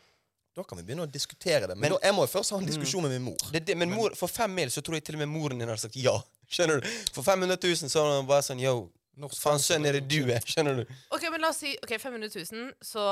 [0.54, 1.75] da kan vi begynne å diskutere det.
[1.75, 3.43] Men, Men- da, jeg må jo først ha en diskusjon med min mor.
[3.50, 5.69] Det, det, men mor, for fem mil så tror jeg til og med moren din
[5.69, 6.14] har sagt ja.
[6.54, 6.88] Skjønner du?
[7.14, 8.75] For 500 000 så var han bare sånn Yo,
[9.20, 10.42] Norsk faen sønn er det du er?
[10.46, 10.94] Skjønner du?
[11.14, 13.06] OK, men la oss si ok, 500 000, så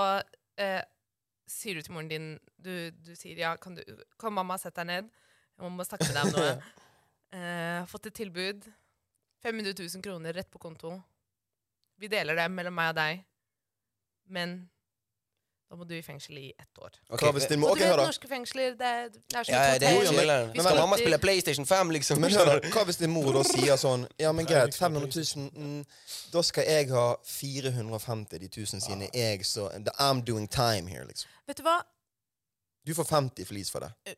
[0.61, 0.81] eh,
[1.51, 3.83] sier du til moren din Du, du sier ja, kan, du,
[4.19, 5.11] kan mamma sette deg ned?
[5.59, 6.55] Jeg må snakke med deg om noe.
[7.33, 8.67] Eh, fått et tilbud.
[9.41, 10.91] 500 000 kroner rett på konto.
[11.97, 13.23] Vi deler det mellom meg og deg,
[14.37, 14.53] men
[15.73, 16.91] da må du i fengsel i ett år.
[17.09, 19.55] Okay, Hva hvis din Og mor du vet, norske fengsler, det, er- det er som
[19.55, 20.05] ja, et hotell.
[20.05, 20.61] Ja, men-.
[20.67, 22.21] Skal mamma spille PlayStation 5, liksom?
[22.21, 25.49] Men hør, da, hva hvis din mor da sier sånn Ja, men greit, 500 000
[25.57, 25.81] mm,
[26.35, 29.09] Da skal jeg ha 450 de 1000 sine.
[29.17, 31.33] Jeg, så I'm doing time here, liksom.
[31.49, 31.81] Vet du hva?
[32.85, 34.17] Du får 50 flis for det.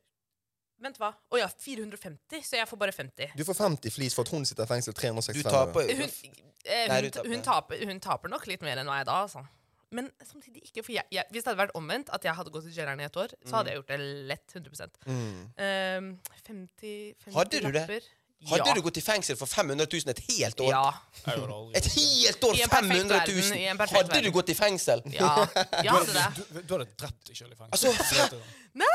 [0.83, 1.15] Vent, hva?
[1.15, 3.39] Å ja, 450, så jeg får bare 50.
[3.39, 5.93] Du får 50 flis for at hun sitter i fengsel Du 365 år.
[6.03, 6.09] Hun,
[6.67, 9.47] eh, hun, hun, hun taper nok litt mer enn meg da, altså.
[9.95, 10.83] Men samtidig ikke.
[10.83, 13.07] For jeg, jeg, hvis det hadde vært omvendt, at jeg hadde gått til jaileren i
[13.07, 14.01] et år, så hadde jeg gjort det
[14.33, 15.41] lett 100 Mm.
[15.55, 16.13] um,
[16.45, 17.87] 50, 50 Hadde du det?
[18.45, 18.75] Hadde Ja.
[18.77, 20.71] du gått i fengsel for 500 000 et helt år?
[20.75, 20.89] Ja.
[21.79, 22.59] Et helt år!
[22.59, 23.61] I en perfekt 500 000!
[23.61, 25.01] i en perfekt Hadde du gått i fengsel?
[25.15, 25.31] Ja,
[25.81, 26.27] jeg hadde det.
[26.37, 27.95] Du, du hadde drept deg sjøl i fengsel.
[27.97, 28.43] Altså, Du.
[28.83, 28.94] Nei,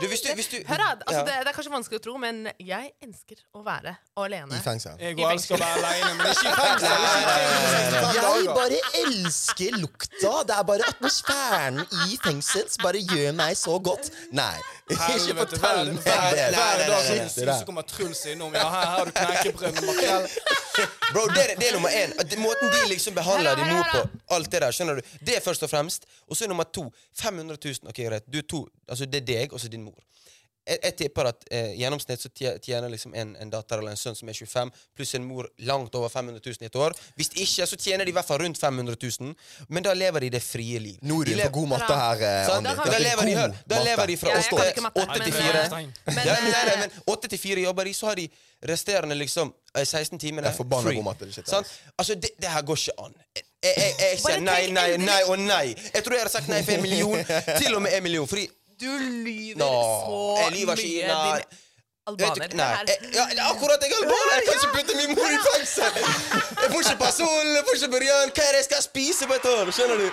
[0.00, 1.24] Du, hvis du, hvis du Hør da, altså Ja.
[1.26, 4.56] det, det er kanskje vanskelig å tro, men jeg elsker å være alene.
[4.56, 4.96] I fengsel.
[5.00, 6.94] Jeg òg elsker å være alene, men ikke i fengsel.
[6.96, 8.14] Ikke i fengsel.
[8.16, 10.32] Jeg bare elsker lukta.
[10.48, 14.10] Det er bare atmosfæren i fengsel som bare gjør meg så godt.
[14.32, 14.54] Nei,
[14.90, 16.46] ikke fortell meg det.
[16.56, 18.54] Hver dag så- kommer Truls innom.
[18.54, 20.28] Ja, her har du knekkebrød med makrell.
[21.12, 22.12] Bro, det, er- det er nummer én.
[22.40, 24.04] Måten de liksom behandler din mor på.
[24.34, 26.04] Alt det der, skjønner du Det er først og fremst.
[26.30, 27.74] Og så er nummer to 500 000.
[27.88, 28.24] Ok, greit.
[28.32, 28.66] Du er to.
[28.88, 29.98] Altså, det er deg, og så din mor.
[30.66, 34.14] Jeg, jeg tipper at eh, gjennomsnitt så tjener liksom en, en datter eller en sønn
[34.18, 36.94] som er 25, pluss en mor langt over 500 000 i et år.
[37.16, 39.32] Hvis ikke, så tjener de i hvert fall rundt 500 000.
[39.68, 40.98] Men da lever de det frie liv.
[41.02, 42.68] Nå er du for på god matte her, eh, Sant?
[42.68, 45.82] Da Da lever de, hør, da lever de fra åtte åtte til eh, fire.
[46.12, 48.28] Men, eh, 8 til 4 jobber de, så har de
[48.68, 50.96] resterende liksom eh, 16 timene Det er forbanna free.
[51.00, 51.48] god matte, det shit,
[51.96, 53.14] Altså, det, det her går ikke an.
[53.36, 55.66] Jeg, jeg, jeg, jeg sier nei, nei, nei og nei.
[55.94, 57.24] Jeg tror jeg hadde sagt nei for en million.
[57.60, 58.28] Til og med en million.
[58.28, 58.46] Fordi
[58.80, 58.92] du
[59.26, 61.40] lyver Nå, så jeg lyver ikke, mye, nei.
[61.40, 61.66] din
[62.10, 62.48] albaner.
[62.48, 64.32] Du, nei, jeg, ja, akkurat jeg er albaner!
[64.36, 66.00] Jeg kan ikke putte min mor i fengsel!
[66.62, 68.32] Jeg får ikke pasol, jeg får ikke burjan.
[68.34, 69.70] Hva er det jeg skal spise på et år?
[69.76, 70.08] Skjønner du?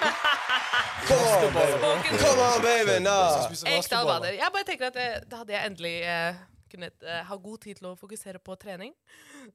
[1.07, 2.19] Come on, baby.
[2.21, 2.99] Come on, baby.
[3.07, 3.17] nå.
[3.47, 4.35] Spiser Ekte albaner.
[4.37, 7.79] Jeg bare tenker at eh, da hadde jeg endelig eh, kunnet eh, ha god tid
[7.79, 8.93] til å fokusere på trening.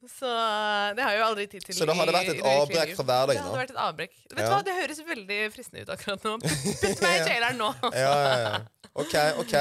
[0.09, 1.75] Så eh, det har jeg jo aldri tid til.
[1.75, 4.13] Så da hadde det vært et avbrekk fra hverdagen, Det hadde vært et avbrekk.
[4.29, 4.49] Vet du Ja.
[4.49, 6.37] hva, Det høres veldig fristende ut akkurat nå.
[6.43, 7.73] Putt meg i jaileren nå.
[7.93, 8.59] Ja, ja, ja.
[8.95, 9.53] OK, OK.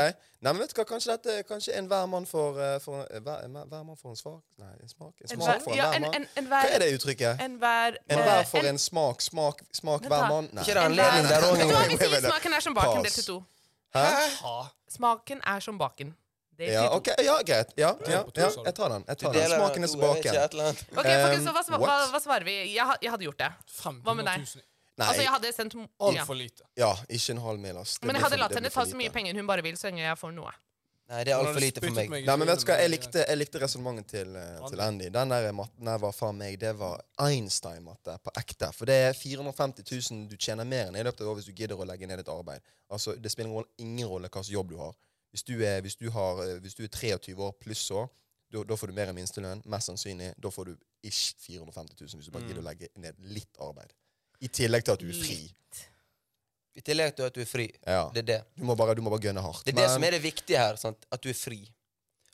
[0.43, 2.87] Nei, men vet du hva, kanskje dette Kanskje enhver mann får eh,
[3.23, 5.12] hver, en- hver mann får en svak Nei, en smak?
[5.23, 6.15] En En smak hver- for ja, enhver en- mann?
[6.15, 7.41] en- en Hva er det uttrykket?
[7.47, 9.21] Enhver Enhver eh, får en- en smak.
[9.23, 10.49] Smak, smak hver mann?
[10.53, 10.62] Nei.
[10.65, 12.25] Ikke det anledning der òg wait.
[12.27, 13.39] Smaken er som baken det delt til to.
[13.95, 14.67] Hæ?
[14.91, 16.15] Smaken er som baken.
[16.71, 17.73] Ja, ok, ja, greit.
[17.76, 19.04] Ja, ja, ja, jeg tar den.
[19.09, 19.49] Jeg tar den.
[19.57, 20.35] Smaken er tilbake.
[20.97, 22.59] Ok, folkens, hva, hva, hva svarer vi?
[22.75, 23.50] Jeg, jeg hadde gjort det.
[23.83, 24.45] Hva med deg?
[25.00, 25.75] Nei, Altså, jeg hadde sendt.
[25.99, 26.66] Altfor lite.
[26.76, 27.97] ja, ikke en halv mil, ass.
[28.02, 30.19] Men jeg hadde latt henne ta så mye penger hun bare vil, så lenge jeg
[30.21, 30.52] får noe.
[31.12, 32.12] Nei, det er altfor lite for meg.
[32.25, 35.09] Nei, men vet du hva, jeg likte, jeg likte resonnementet til, eh, til Andy.
[35.12, 38.71] Den der matten der var faen meg, det var Einstein-matte på ekte.
[38.76, 41.59] For det er 450 000 du tjener mer enn i løpet av året hvis du
[41.59, 42.62] gidder å legge ned et arbeid.
[42.92, 44.95] Altså, Det spiller ingen rolle hva slags jobb du har.
[45.33, 48.09] Hvis du er, hvis du har, eh, hvis du er 23 år pluss år,
[48.52, 49.63] da får du mer enn minstelønn.
[49.65, 50.35] Mest sannsynlig.
[50.43, 52.49] Da får du ish 450 000 hvis du bare Mm.
[52.49, 53.93] gidder å legge ned litt arbeid.
[54.43, 55.39] I tillegg til at du er fri.
[56.76, 57.71] I tillegg til at du er fri.
[57.87, 58.11] Ja.
[58.15, 58.41] Det er det.
[58.59, 59.65] Du må bare, du må bare gønne hardt.
[59.65, 60.76] Det er det som er det viktige her.
[60.76, 61.04] Sant?
[61.13, 61.59] At du er fri.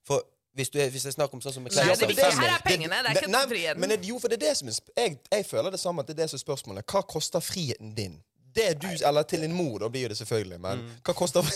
[0.06, 0.22] For
[0.54, 2.62] hvis, du er, hvis det er snakk om sånn som Nei, det det- her er
[2.64, 3.78] pengene, det er ikke friheten.
[3.80, 6.06] Men det, jo, for det er det som er jeg, jeg føler det samme at
[6.06, 6.84] det er det som er spørsmålet.
[6.86, 8.22] Hva koster friheten din?
[8.58, 10.90] Det du, Eller til din mor, da blir jo det selvfølgelig, men Mm.
[11.06, 11.46] hva koster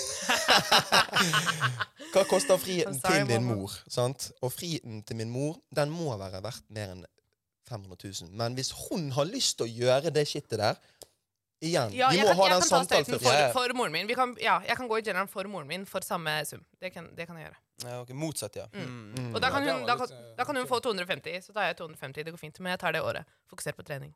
[2.13, 3.73] Hva koster friheten sorry, til din mor?
[3.91, 4.31] Sant?
[4.45, 7.05] Og friheten til min mor, den må være verdt mer enn
[7.69, 8.33] 500 000.
[8.37, 10.77] Men hvis hun har lyst til å gjøre det shitet der
[11.63, 14.09] Igjen, Ja, vi må kan, ha den ta samtalen for, for moren min.
[14.11, 16.65] Vi kan, ja, jeg kan gå i generalen for moren min for samme sum.
[16.83, 17.59] Det kan, det kan jeg gjøre.
[17.85, 18.17] Ja, okay.
[18.19, 18.65] Motsatt, ja.
[18.75, 19.13] Mm.
[19.15, 19.29] Mm.
[19.31, 21.77] Og da kan, hun, da, kan, eh, da kan hun få 250, så tar jeg
[21.79, 22.25] 250.
[22.27, 22.59] Det går fint.
[22.59, 23.31] Men jeg tar det året.
[23.47, 24.11] Fokuser på trening.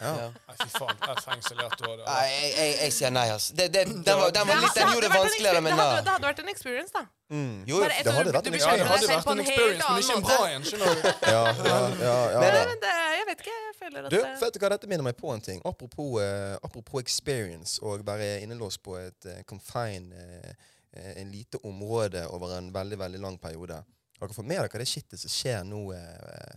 [0.00, 0.10] Ja.
[0.20, 0.28] Ja.
[0.48, 0.98] Nei, fy faen.
[1.00, 1.94] Det er fengsel i ett år.
[1.96, 2.04] det.
[2.04, 3.54] Nei, jeg, jeg, jeg sier nei, altså.
[3.56, 6.26] Det, det, den, var, den, var litt, den gjorde det vanskeligere, men det det hadde
[6.28, 7.02] vært en experience, da.
[7.32, 7.54] Mm.
[7.70, 10.18] Jo, det hadde vært en en Ja, det hadde vært en en experience, men ikke
[10.18, 10.66] en bra en.
[10.68, 11.08] skjønner du?
[11.34, 12.66] Ja, ja, ja, ja, ja.
[12.68, 13.56] men det, jeg vet ikke.
[13.56, 15.64] Jeg føler at Du, vet du hva dette minner meg på en ting?
[15.64, 20.52] Apropos, uh, apropos experience og være innelåst på et uh, confine, eh,
[20.92, 23.80] eh, en lite område over en veldig veldig lang periode.
[24.20, 26.54] Har dere fått med dere det shitet som skjer nå eh,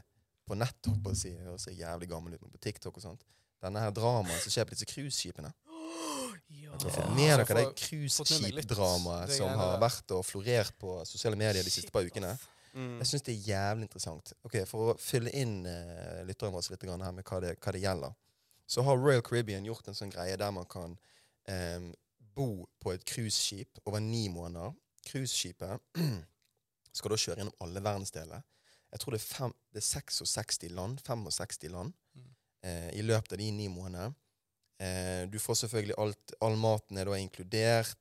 [0.50, 0.78] på nett?
[0.88, 3.26] holdt på å si, Høres så jævlig gammel ut, men på TikTok og sånt.
[3.64, 5.52] Denne her dramaet som skjer på disse cruiseskipene.
[6.50, 6.78] Ja.
[7.14, 12.08] Med dere det cruiseskipdramaet som har vært og florert på sosiale medier de siste par
[12.08, 12.32] ukene?
[12.74, 13.00] Mm.
[13.02, 14.34] Jeg syns det er jævlig interessant.
[14.46, 17.84] Ok, For å fylle inn uh, lytterne våre litt her med hva det, hva det
[17.84, 18.16] gjelder,
[18.70, 20.94] så har Royal Caribbean gjort en sånn greie der man kan
[21.50, 21.90] um,
[22.38, 24.76] bo på et cruiseskip over ni måneder.
[25.10, 25.82] Cruiseskipet
[26.98, 28.46] skal da kjøre gjennom alle verdensdeler.
[28.92, 32.24] Jeg tror det er, fem, det er 66 land, 65 land Mm.
[32.64, 34.16] eh, i løpet av de ni månedene.
[34.82, 37.98] Eh, du får selvfølgelig alt, all maten er da inkludert.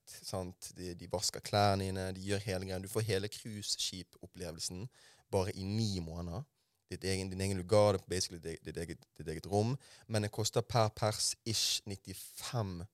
[0.77, 2.79] De, de vasker klærne dine, de gjør hele greia.
[2.79, 4.89] Du får hele cruiseskipopplevelsen
[5.31, 6.45] bare i ni måneder.
[6.91, 9.77] Ditt egen, din egen lugar, det basically ditt, ditt, eget, ditt eget rom.
[10.07, 12.87] Men det koster per pers ish 95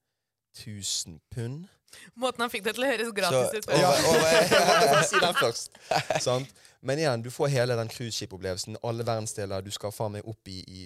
[0.66, 1.66] 000 pund.
[2.14, 3.80] Måten han fikk det til å høres Så gratis ut på.
[3.80, 5.80] Ja, måtte si den først.
[6.28, 6.54] Sant?
[6.84, 8.76] Men igjen, du får hele den cruiseskip-opplevelsen.
[8.84, 9.62] Alle verdensdeler.
[9.64, 10.82] Du skal faen meg opp i, i,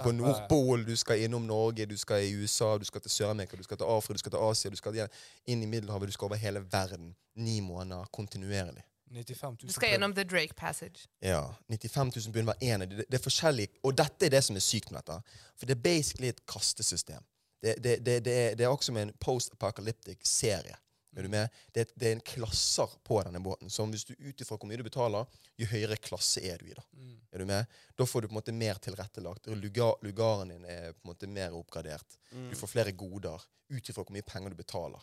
[0.00, 3.66] på Nordpol, du skal innom Norge, du skal i USA, du skal til Sør-Amerika, du
[3.66, 4.96] skal til Afrika, du skal til Asia, du skal
[5.44, 7.12] inn i Middelhavet, du skal over hele verden.
[7.36, 8.86] Ni måneder kontinuerlig.
[9.14, 11.04] 95 000 Du skal gjennom The Drake Passage.
[11.20, 12.86] Ja, 95 000 pund hver ene.
[12.86, 15.20] Det, det er forskjellig, og dette er det som er sykt med dette.
[15.58, 17.20] For det er basically et kastesystem.
[17.64, 20.76] Det, det, det, det, er, også som en post-apocalyptic serie.
[21.16, 21.48] Er du med?
[21.72, 23.70] Det, er- det en klasser på denne båten.
[23.70, 25.26] som hvis du ut ifra hvor mye du betaler,
[25.62, 26.74] jo høyere klasse er du i.
[26.74, 27.12] Da Mm.
[27.32, 27.66] Er du med?
[27.96, 29.46] Da får du på en måte mer tilrettelagt.
[29.46, 32.18] Lugar, lugaren din er på en måte mer oppgradert.
[32.32, 32.50] Mm.
[32.50, 35.00] Du får flere goder ut ifra hvor mye penger du betaler.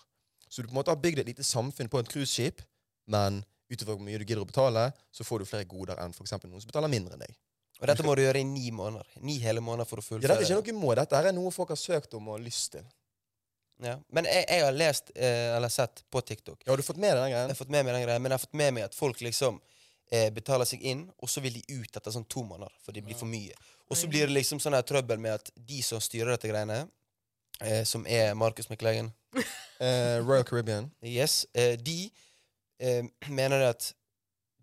[0.49, 2.61] Så du på en måte har bygd et lite samfunn på et cruiseskip,
[3.07, 3.39] men
[3.71, 6.51] ut ifra hvor mye du gidder å betale, så får du flere goder enn eksempel
[6.51, 7.37] noen som betaler mindre enn deg.
[7.81, 9.07] Og dette må du gjøre i ni måneder.
[9.25, 10.93] Ni hele måneder for å Ja, dette er ikke noe må.
[10.97, 12.85] Dette er noe folk har søkt om og har lyst til.
[13.81, 13.95] Ja.
[14.13, 17.15] Men jeg, jeg har lest eh, eller sett på TikTok Ja, har du fått med
[17.17, 18.83] deg den Jeg har fått med meg den greien, men jeg har fått med meg
[18.85, 19.57] at folk liksom
[20.13, 23.01] eh, betaler seg inn, og så vil de ut etter sånn to måneder, for det
[23.07, 23.57] blir for mye.
[23.89, 26.83] Og så blir det liksom sånn her trøbbel med at de som styrer dette greiene,
[27.65, 29.09] eh, som er Markus McLagan,
[29.81, 30.91] Eh, Royal Caribbean.
[31.01, 32.11] yes, eh, de
[32.79, 33.93] eh, mener at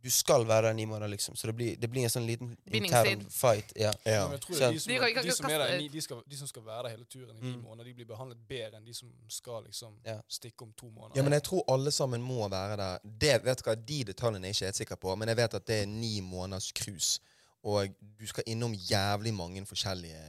[0.05, 1.37] du skal være der i ni måneder, liksom.
[1.37, 3.73] Så det blir, det blir en sånn liten intern fight.
[3.77, 3.91] Ja.
[4.07, 4.13] Ja.
[4.13, 4.23] Ja.
[4.29, 6.37] men jeg tror det de som, De de som er der, ni- de, skal, de
[6.37, 7.63] som skal være der hele turen i ni Mm.
[7.63, 10.21] måneder, de blir behandlet bedre enn de som skal liksom Ja.
[10.29, 11.17] stikke om to måneder.
[11.17, 12.99] ja, men jeg tror alle sammen må være der.
[13.05, 15.67] Det, vet hva, De detaljene er jeg ikke helt sikker på, men jeg vet at
[15.67, 17.21] det er ni måneders cruise.
[17.65, 17.89] Og
[18.21, 20.23] du skal innom jævlig mange forskjellige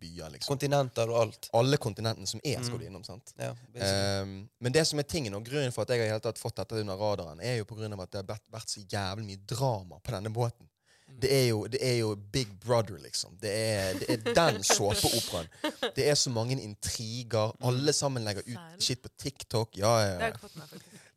[0.00, 0.48] byer, liksom.
[0.52, 1.48] Kontinenter og alt.
[1.58, 2.80] Alle kontinentene som er, skal Mm.
[2.80, 3.04] du innom.
[3.04, 3.32] sant?
[3.38, 3.50] Ja.
[4.22, 6.56] Um, men det som er tingen, og grunnen for at jeg har helt tatt fått
[6.56, 9.46] dette under radaren, er jo på grunn av at det har vært- så jævlig mye
[9.46, 10.66] drama på denne båten.
[11.08, 11.20] Mm.
[11.20, 13.36] Det er jo, det er jo Big Brother, liksom.
[13.40, 15.48] Det er, det er den såpeoperaen.
[15.96, 17.52] Det er så mange intriger.
[17.62, 19.76] Alle sammen legger ut shit på TikTok.
[19.76, 20.32] Ja, ja, ja.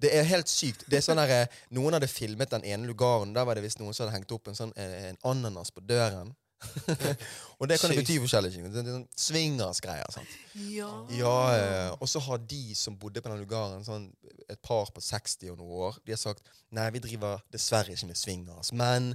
[0.02, 0.86] Det er helt sykt.
[0.90, 3.34] Det er sånn der, eh, Noen hadde filmet den ene lugaren.
[3.36, 5.84] Der var det visst noen som hadde hengt opp en sånn eh, en ananas på
[5.86, 6.34] døren.
[7.60, 8.68] og det kan jo bety forskjellige ting.
[8.72, 10.12] Det er sånn Swingersgreier.
[10.14, 10.36] sant?
[10.72, 10.90] Ja.
[11.16, 14.10] Ja, eh, og så har de som bodde på den lugaren, sånn
[14.52, 18.10] et par på 60 og noen år, de har sagt nei, vi driver dessverre ikke
[18.10, 19.14] med swingers, men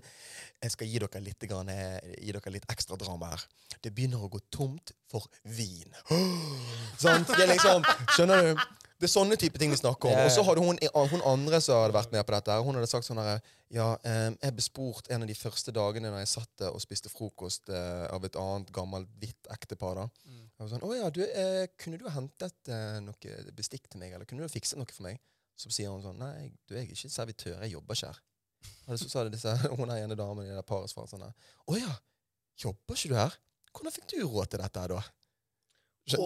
[0.62, 3.44] jeg skal gi dere litt, grann, gi dere litt ekstra drama her.
[3.84, 5.92] Det begynner å gå tomt for vin.
[7.02, 7.28] Sant?
[7.32, 7.84] Det er liksom,
[8.16, 8.64] skjønner du?
[8.96, 10.18] Det er sånne type ting vi snakker om.
[10.24, 13.08] Og så hadde hun, hun andre som hadde vært med på dette, hun hadde sagt
[13.08, 13.42] sånn her
[13.74, 17.12] Ja, eh, jeg ble spurt en av de første dagene når jeg satt og spiste
[17.12, 20.00] frokost eh, av et annet gammelt, hvitt ektepar.
[20.00, 20.06] da.
[20.24, 20.44] Mm.
[20.46, 24.14] Jeg var sånn, å ja, du, eh, kunne du hentet eh, noe bestikk til meg,
[24.16, 25.20] eller kunne du fikset noe for meg?
[25.56, 28.22] Så sier hun sånn, nei, du er ikke servitør, jeg jobber ikke her.
[28.86, 31.92] Og så sa det disse, hun ene damen i det paret svaret sånn, å ja,
[32.64, 33.36] jobber ikke du her?
[33.76, 35.02] Hvordan fikk du råd til dette her da?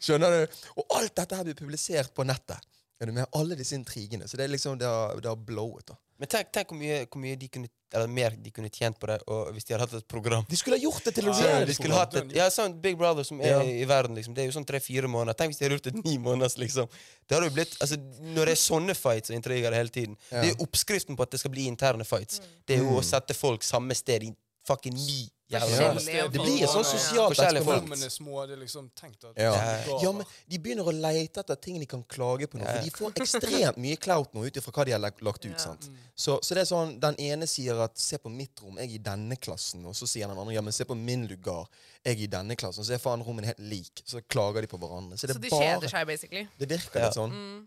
[0.00, 0.60] Skjønner, er du?
[0.80, 2.58] Og alt dette her blir publisert på nettet.
[3.00, 3.24] Du med?
[3.32, 4.26] Alle disse intrigene.
[4.28, 5.94] Så det er liksom, det har, det har blowet da.
[6.20, 9.08] Men tenk, tenk hvor, mye, hvor mye de kunne, eller mer de kunne tjent på
[9.08, 9.16] det
[9.54, 10.44] hvis de hadde hatt et program.
[10.50, 12.98] De skulle ha gjort det til en ja, De skulle hatt et, ja, sånn Big
[13.00, 13.62] Brother som er Ja.
[13.64, 14.34] i verden, liksom.
[14.36, 15.38] Det er jo sånn tre-fire måneder.
[15.38, 16.92] Tenk hvis de hadde gjort det ni måneder, liksom.
[17.24, 17.96] Det hadde jo blitt, altså,
[18.36, 20.42] Når det er sånne fights og intriger hele tiden Ja.
[20.42, 22.42] Det er oppskriften på at det skal bli interne fights.
[22.68, 24.34] Det er jo å sette folk samme sted i
[24.68, 25.22] fucking ni
[25.58, 26.90] Forskjellige det blir et sånn Ja.
[26.94, 27.82] sosialt Forskjellige folk.
[27.82, 27.90] eksperiment.
[27.90, 29.98] Rommene er små, det er liksom tenkt at Ja.
[30.02, 32.64] Ja, men De begynner å leite etter ting de kan klage på nå.
[32.64, 32.80] Ja.
[32.80, 35.50] For de får ekstremt mye clout nå ut ifra hva de har lag- lagt ut.
[35.50, 35.58] Ja.
[35.58, 35.88] sant?
[35.88, 35.96] Mm.
[36.16, 38.94] Så, så det er sånn, Den ene sier at 'se på mitt rom, jeg er
[38.94, 39.84] i denne klassen'.
[39.86, 41.66] Og så sier den andre 'ja, men se på min lugar,
[42.04, 42.84] jeg er i denne klassen'.
[42.84, 44.02] Så er faen rommene helt lik.
[44.06, 45.16] Så klager de på hverandre.
[45.18, 46.48] Så det Så er de bare kjeder seg, basically.
[46.58, 47.04] Det virker Ja.
[47.06, 47.66] litt sånn.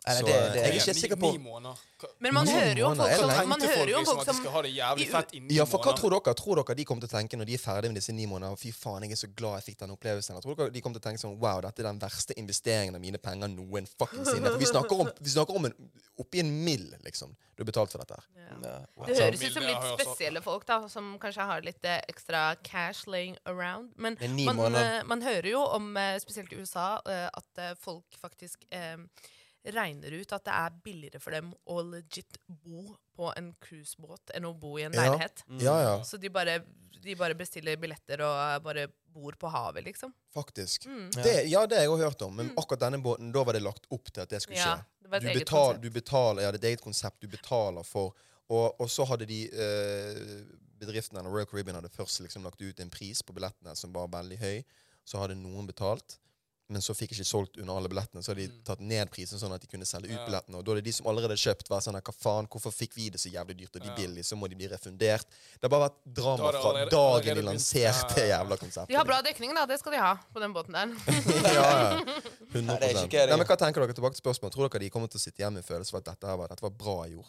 [0.00, 1.76] Nei, det, eh, det, jeg er ikke sikker på- Ni måneder.
[2.24, 4.62] Men man hører jo om folk som, man hører jo om folk som skal ha
[4.64, 6.34] det jævlig fett i ni Ja, for hva tror dere?
[6.34, 8.56] Tror dere de kommer til å tenke når de er ferdige med disse ni månedene
[8.56, 10.40] Fy faen, jeg er så glad jeg fikk den opplevelsen.
[10.40, 13.00] Tror dere de kommer til å tenke sånn Wow, dette er den verste investeringen av
[13.04, 14.48] mine penger noen fuckings sinne.
[14.54, 15.74] For vi snakker om, vi snakker om en,
[16.18, 17.36] oppi en mill, liksom.
[17.56, 18.16] Du har betalt for dette.
[18.40, 18.78] Ja.
[18.96, 19.04] wow.
[19.06, 22.56] Det høres ut som litt også- spesielle folk, da, som kanskje har litt eh, ekstra
[22.64, 23.92] cash laying around.
[23.96, 28.96] Men Men man, eh, man hører jo om, spesielt i USA, at folk faktisk eh,
[29.64, 34.46] regner ut at det er billigere for dem å legit bo på en cruisebåt enn
[34.48, 35.02] å bo i en Ja.
[35.04, 35.42] leilighet.
[35.60, 36.62] Ja, ja, Så de bare,
[37.02, 40.12] de bare bestiller billetter og eh, bare bor på havet, liksom.
[40.32, 40.86] faktisk.
[40.86, 41.10] Mm.
[41.10, 42.36] Det, ja, det har jeg hørt om.
[42.36, 44.78] Men akkurat denne båten, da var det lagt opp til at det skulle skje.
[44.78, 48.14] Ja, det du, betal, du betaler, ja, det er et eget konsept du betaler for.
[48.50, 50.44] Og, og så hadde de eh,
[50.80, 54.38] bedriftene, Royal Caribbean hadde først liksom lagt ut en pris på billettene som var veldig
[54.40, 54.62] høy.
[55.04, 56.18] Så hadde noen betalt,
[56.70, 58.22] men så fikk ikke solgt under alle billettene.
[58.22, 58.62] Så hadde de Mm.
[58.64, 60.26] tatt ned prisen sånn at de kunne selge ut Ja.
[60.26, 60.54] billettene.
[60.56, 63.18] Og da hadde de som allerede kjøpt, var sånn hva faen, hvorfor fikk vi det
[63.20, 63.94] så jævlig dyrt, og de Ja.
[63.96, 65.26] billig, så må de bli refundert.
[65.60, 68.88] Det har bare vært drama fra allerede- dagen de lanserte jævla konseptet.
[68.88, 69.66] De har bra dekning, da.
[69.66, 70.86] Det skal de ha på den båten der.
[71.54, 72.04] ja, ja.
[72.52, 74.52] 100 Nei, men Hva tenker dere tilbake til spørsmålet?
[74.52, 76.62] Tror dere de kommer til å sitte hjemme med følelsen av at dette, var, dette
[76.62, 77.28] var bra i gjorde?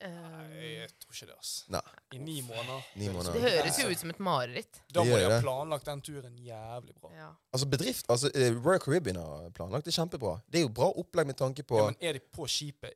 [0.00, 1.36] Eh, Nei, jeg tror ikke det.
[1.40, 1.52] ass.
[1.74, 1.80] Nei.
[2.14, 2.84] I ni måneder.
[3.00, 3.34] Ni måneder.
[3.34, 4.78] det høres jo ut som et mareritt.
[4.94, 7.10] Da må de ha planlagt den turen jævlig bra.
[7.16, 7.32] Ja.
[7.52, 10.36] Altså bedrift, altså eh, Royal Caribbean har planlagt det kjempebra.
[10.46, 12.94] Det er jo bra opplegg med tanke på Ja, men er de på skipet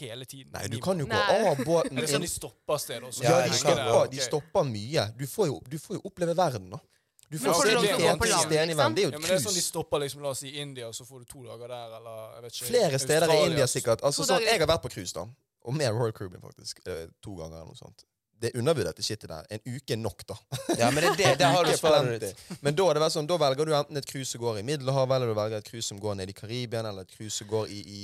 [0.00, 0.50] hele tiden?
[0.52, 1.38] Nei, du kan jo gå Nei.
[1.52, 3.06] av båten Er det sånn de stopper steder?
[3.08, 3.22] også?
[3.24, 5.06] Ja, de stopper, de stopper mye.
[5.16, 6.82] Du får jo, du får jo oppleve verden, da.
[7.30, 7.94] Du får se de
[8.42, 8.94] stedene i verden.
[8.94, 10.94] Det er Ja, men det er sånn de stopper liksom, la oss si India, og
[10.94, 14.02] så får du to dager der, eller jeg vet ikke Flere steder i India sikkert.
[14.04, 15.24] Altså, sånn, jeg har vært på cruise, da.
[15.64, 16.80] Og med Royal Caribbean, faktisk.
[16.86, 18.04] eh, To ganger eller noe sånt.
[18.40, 19.46] Det er undervurdert, det shitet der.
[19.54, 20.34] En uke er nok, da.
[20.80, 21.70] Ja, men det, det, der har du
[22.24, 22.42] ditt.
[22.60, 25.30] Men da, det sånn, da velger du enten et cruise som går i Middelhavet, eller
[25.32, 27.78] du velger et cruise som går ned i Karibia, eller et cruise som går i,
[27.80, 28.02] i,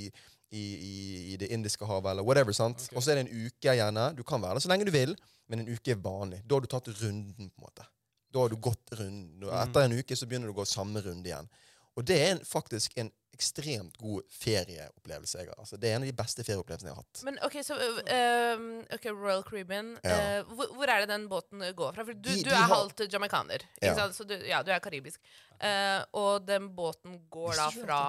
[0.51, 0.93] i, i,
[1.33, 2.55] i Det indiske havet, eller whatever.
[2.57, 2.87] sant?
[2.87, 2.97] Okay.
[2.97, 4.07] Og så er det en uke gjerne.
[4.17, 5.13] Du kan være der så lenge du vil,
[5.51, 6.41] men en uke er vanlig.
[6.47, 7.85] Da har du tatt runden, på en måte.
[8.31, 9.43] Da har du gått runden.
[9.51, 11.51] Etter en uke så begynner du å gå samme runde igjen.
[11.99, 15.37] Og det er faktisk en ekstremt god ferieopplevelse.
[15.39, 15.55] jeg har.
[15.59, 17.23] Altså, det er en av de beste ferieopplevelsene jeg har hatt.
[17.27, 19.93] Men OK, så um, ok, Royal Caribbean.
[20.03, 20.39] Ja.
[20.41, 22.03] uh, hvor, hvor er det den båten går fra?
[22.05, 23.65] For du, De- du er har- halvt jamaikaner.
[23.81, 23.95] Ikke Ja.
[23.95, 24.15] sant?
[24.15, 25.19] Så du, ja, du er karibisk.
[25.61, 28.01] Uh, og den båten går da fra.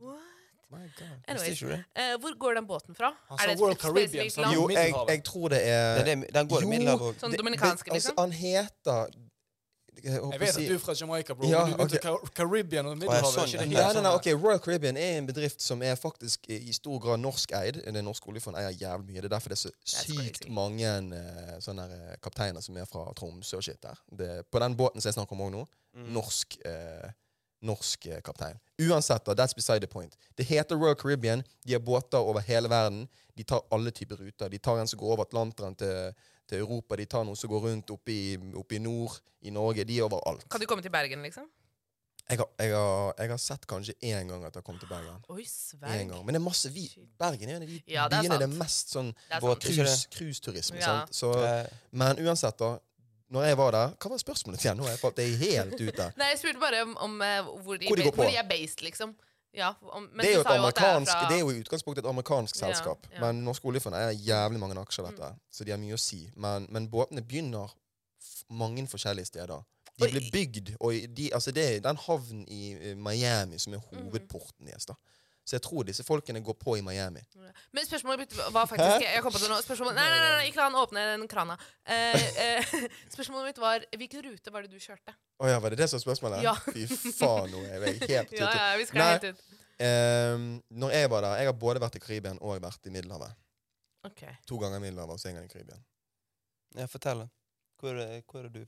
[0.00, 0.20] What?
[1.28, 3.10] Anyways, eh, hvor går den båten fra?
[3.30, 6.48] Altså, er det spe- Caribbean, Jo, jeg, jeg tror det er Det er det, den
[6.48, 7.18] går i Jo, Middelhavet.
[7.20, 8.18] Sånn dominikansk, dominikanske, altså, liksom?
[8.18, 9.12] Han heter
[10.02, 11.46] Jeg, Jeg vet si- at du er fra Jamaica, bro.
[11.46, 12.10] Ja, du begynte okay.
[12.10, 13.62] Car- Caribbean og Middelhavet ja, sånn, ikke ja.
[13.62, 16.72] det Nei, nei, sånn nei, ok, Royal Caribbean er en bedrift som er faktisk i
[16.72, 17.82] stor grad norskeid.
[17.84, 19.20] Det norske oljefondet eier jævlig mye.
[19.20, 20.50] Det er derfor det er så That's sykt crazy.
[20.50, 24.00] mange uh, sånne eh, kapteiner som er fra Tromsø og shit der.
[24.10, 26.06] Det, på den båten som jeg snakker om òg nå, Mm.
[26.16, 27.10] norsk, uh,
[27.62, 28.56] norsk kaptein.
[28.80, 30.16] Uansett, da, that's beside the point.
[30.36, 31.44] Det heter Royal Caribbean.
[31.66, 33.04] De har båter over hele verden.
[33.36, 34.48] De tar alle typer ruter.
[34.48, 36.14] De tar en som går over Atlanteren til,
[36.48, 36.96] til Europa.
[36.96, 39.84] De tar noen som går rundt oppe i, oppe i nord i Norge.
[39.88, 40.46] De er overalt.
[40.50, 41.48] Kan du komme til Bergen, liksom?
[42.30, 44.88] Jeg har, jeg, har, jeg har sett kanskje én gang at jeg har kommet til
[44.88, 45.18] Bergen.
[45.28, 46.04] Oi, En sverg.
[46.12, 46.22] gang.
[46.24, 46.86] Men det er masse vi,
[47.18, 49.10] Bergen er en av de Ja, det er byene det er mest sånn
[49.42, 49.58] Vår.
[50.14, 50.78] Cruiseturisme.
[50.78, 50.86] Ja.
[50.86, 51.18] sant?
[51.18, 52.78] Så, Eh, men uansett, da.
[53.32, 54.78] Når jeg var der Hva var spørsmålet igjen?
[54.78, 56.08] Nå er jeg, er helt ute.
[56.20, 58.84] Nei, jeg spurte bare om, om eh, hvor, de, Hvor de hvor de er based,
[58.86, 59.16] liksom.
[59.52, 62.04] Ja, om, men det, er jo et det er fra det er jo i utgangspunktet
[62.04, 63.06] et amerikansk selskap.
[63.12, 63.20] ja.
[63.20, 66.22] Men norsk Oljefond eier jævlig mange aksjer dette, så de har mye å si.
[66.40, 67.74] Men, men båtene begynner
[68.48, 69.60] mange forskjellige steder.
[69.92, 73.84] De blir ble bygd, og de, altså det er den havnen i Miami som er
[73.90, 74.88] hovedporten hovedporten deres.
[74.88, 74.96] da.
[75.42, 77.20] Så jeg tror disse folkene går på i Miami.
[77.74, 79.56] Men spørsmålet mitt var faktisk Jeg kom på det nå.
[79.64, 81.56] Spørsmålet, nei, nei, nei, nei, ikke la han åpne den krana.
[81.82, 82.76] Eh, eh,
[83.14, 85.16] spørsmålet mitt var hvilken rute var det du kjørte?
[85.42, 86.46] Å ja, var det det som var spørsmålet?
[86.46, 86.54] Ja.
[86.68, 86.86] Fy
[87.18, 88.62] faen, nå er jeg helt Ja, tuttet.
[88.62, 89.10] ja, vi skal Nei.
[89.16, 89.44] helt ut.
[89.82, 93.34] Ehm, når jeg var der Jeg har både vært i Karibia og vært i Middelhavet.
[94.06, 94.34] Okay.
[94.46, 95.78] To ganger i Middelhavet og så en gang i Karibia.
[96.78, 97.26] ja, fortell.
[97.82, 98.62] Hvor, er- hvor er du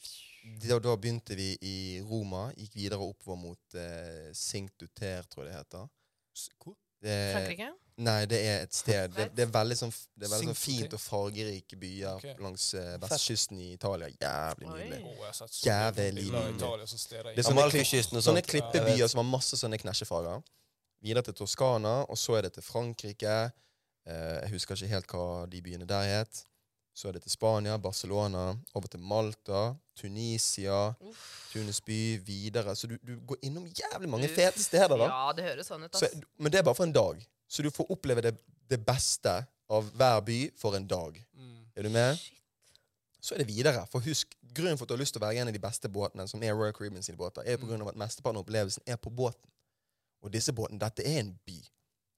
[0.66, 5.58] Da, da begynte vi i Roma, gikk videre oppover mot eh, Cinque tror jeg det
[5.60, 5.86] heter.
[6.62, 6.76] Hvor?
[7.04, 7.66] Det, Frankrike?
[8.00, 10.94] nei, det er et sted Det, det er veldig sånn, det er veldig sånn fint
[10.96, 12.36] og fargerike byer okay.
[12.40, 14.08] langs uh, vestkysten i Italia.
[14.08, 15.00] Jævlig nydelig.
[15.36, 16.54] Så Jævlig nydelig.
[16.56, 20.40] Det er sånne, klipp, sånne klippebyer Ja, som har masse sånne knæsjefarger.
[21.04, 23.36] Videre til Toskana, og så er det til Frankrike.
[24.08, 26.44] Uh, jeg husker ikke helt hva de byene der het.
[26.94, 31.24] Så er det til Spania, Barcelona, over til Malta, Tunisia, Uff.
[31.52, 32.76] Tunis by, videre.
[32.78, 34.36] Så du, du går innom jævlig mange Uff.
[34.36, 35.08] fete steder, da.
[35.10, 37.24] Ja, det høres sånn ut, Så, men det er bare for en dag.
[37.50, 38.36] Så du får oppleve det,
[38.70, 39.40] det beste
[39.74, 41.18] av hver by for en dag.
[41.34, 41.58] Mm.
[41.74, 42.18] Er du med?
[42.20, 42.40] Shit.
[43.24, 43.86] Så er det videre.
[43.90, 45.88] For husk, Grunnen for at du har lyst til å være en av de beste
[45.90, 48.84] båtene, som er Royal Caribbean sine båter, er på grunn av at mesteparten av opplevelsen
[48.86, 49.50] er på båten.
[50.22, 51.56] Og disse båtene, dette er en by.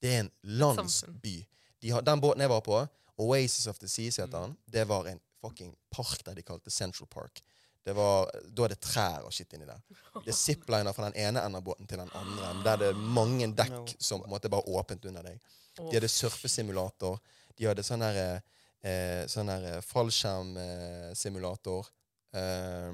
[0.02, 1.38] Det er en landsby.
[1.80, 2.82] De har, den båten jeg var på,
[3.18, 7.08] Oasis of the Seas heter den, det var en fucking park der de kalte Central
[7.08, 7.42] Park.
[7.86, 9.78] Det var, da er det trær og shit inni der.
[10.24, 12.48] Det er zipliner fra den ene enden av båten til den andre.
[12.64, 15.36] Der det er mange dekk som på en måte bare er åpent under deg.
[15.78, 17.20] De hadde surfesimulator.
[17.54, 18.42] De hadde sånn her,
[18.82, 21.86] eh, sånn eh, fallskjermsimulator.
[22.34, 22.92] Eh,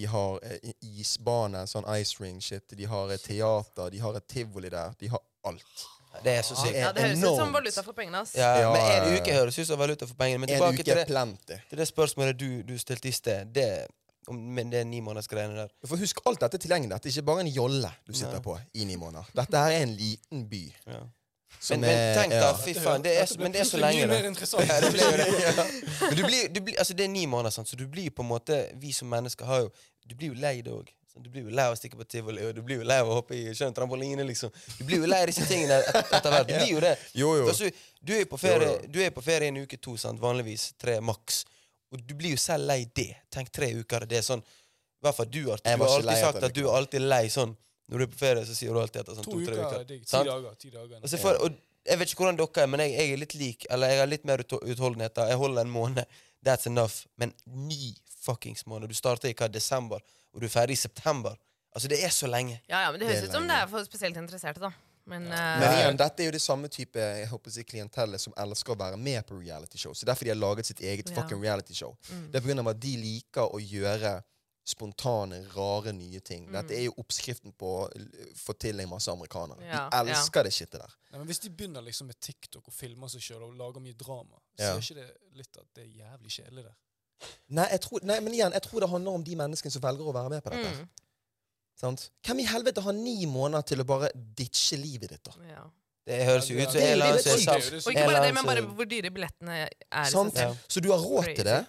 [0.00, 2.72] de har eh, isbane, sånn ice ring-shit.
[2.78, 4.96] De har teater, de har et tivoli der.
[4.98, 5.84] De har alt.
[6.24, 6.74] Det er så sykt.
[6.76, 8.34] Ja, det høres ut som valuta for pengene, ass.
[8.36, 9.38] Ja, Ja, men en ja, uke ja.
[9.40, 10.38] høres ut som valuta for pengene.
[10.44, 11.56] Men En tilbake uke til er det, plenty.
[11.70, 13.46] til det spørsmålet du, du stilte i sted.
[13.54, 13.86] Det,
[14.28, 15.72] om, men det er ni måneders greiene der.
[15.86, 16.92] For husk, alt dette er tilgjengelig.
[16.94, 19.24] Dette er ikke bare en jolle du sitter på i ni måneder.
[19.34, 20.62] Dette her er en liten by.
[20.86, 21.00] Ja.
[21.62, 22.52] Som Men, men tenk da, ja.
[22.58, 23.02] fy faen.
[23.04, 24.14] Det er, så- men det er så lenge, da.
[24.14, 25.66] Ja, det blir jo det.
[26.08, 27.68] Men du blir, du blir, altså det er ni måneder, sant?
[27.68, 29.70] så du blir på en måte Vi som mennesker har jo
[30.08, 30.88] Du blir jo lei det òg.
[31.20, 33.08] Du blir jo lei av å stikke på tivoli, og du blir jo lei av
[33.12, 34.24] å hoppe i skjønn trampoline.
[34.24, 34.50] liksom.
[34.78, 36.48] Du blir jo lei av disse tingene et, etter hvert.
[36.48, 36.92] Du blir jo det.
[37.18, 37.48] Jo, jo.
[37.52, 37.68] Altså,
[38.00, 38.88] du, er ferie, Jo, jo.
[38.94, 40.20] du er på ferie en uke to, sant?
[40.22, 41.42] vanligvis tre maks.
[41.92, 43.10] Og du blir jo selv lei det.
[43.30, 44.06] Tenk tre uker.
[44.08, 45.76] Det er sånn I hvert fall du, Arthur.
[45.76, 47.52] Du har alltid sagt at du er alltid lei sånn.
[47.92, 49.80] Når du er på ferie, så sier du alltid etter sånn To to-tre uker uker.
[49.82, 50.02] er.
[50.08, 50.54] Ti dager.
[50.62, 50.96] Ti dager.
[51.02, 53.64] Altså for, og Jeg vet ikke hvordan dere er, men jeg, jeg er litt lik.
[53.74, 55.18] Eller jeg har litt mer utho- utholdenhet.
[55.28, 56.16] Jeg holder en måned.
[56.46, 57.02] That's enough.
[57.18, 57.90] Men ni
[58.22, 58.88] fuckings måneder.
[58.88, 60.00] Du starter i hva, desember,
[60.32, 61.36] og du er ferdig i september.
[61.72, 62.60] Altså, det er så lenge.
[62.68, 64.72] Ja, ja, men det Det høres ut som det er for spesielt interesserte, da.
[65.04, 68.22] Men, Men eh, igjen, dette er jo det samme type jeg håper å si, klientellet
[68.22, 69.94] som elsker å være med på reality show.
[69.98, 71.16] Så derfor de har laget sitt eget Ja.
[71.16, 71.96] fucking reality show.
[72.10, 72.28] Mm.
[72.30, 74.22] Det er av at de liker å gjøre
[74.64, 76.46] spontane, rare, nye ting.
[76.46, 76.52] Mm.
[76.52, 77.88] Dette er jo oppskriften på å
[78.38, 79.58] få til en masse amerikanere.
[79.66, 80.94] Ja, De elsker det shitet der.
[81.10, 83.98] Nei, men Hvis de begynner liksom med TikTok og filmer seg sjøl og lager mye
[83.98, 86.76] drama, så er ikke det litt at det er jævlig kjedelig der?
[87.52, 90.08] Nei, jeg tror, nei, men igjen, jeg tror det handler om de menneskene som velger
[90.10, 90.72] å være med på dette.
[90.72, 90.88] mm,
[91.82, 92.08] Sant?
[92.26, 95.32] Hvem i helvete har ni måneder til å bare ditche livet ditt, da?
[95.50, 95.62] ja.
[96.02, 100.08] Det høres jo ut som Og ikke bare det, men bare hvor dyre billettene er.
[100.10, 100.34] Sant?
[100.34, 100.48] Ja.
[100.66, 101.60] Så du har råd til det.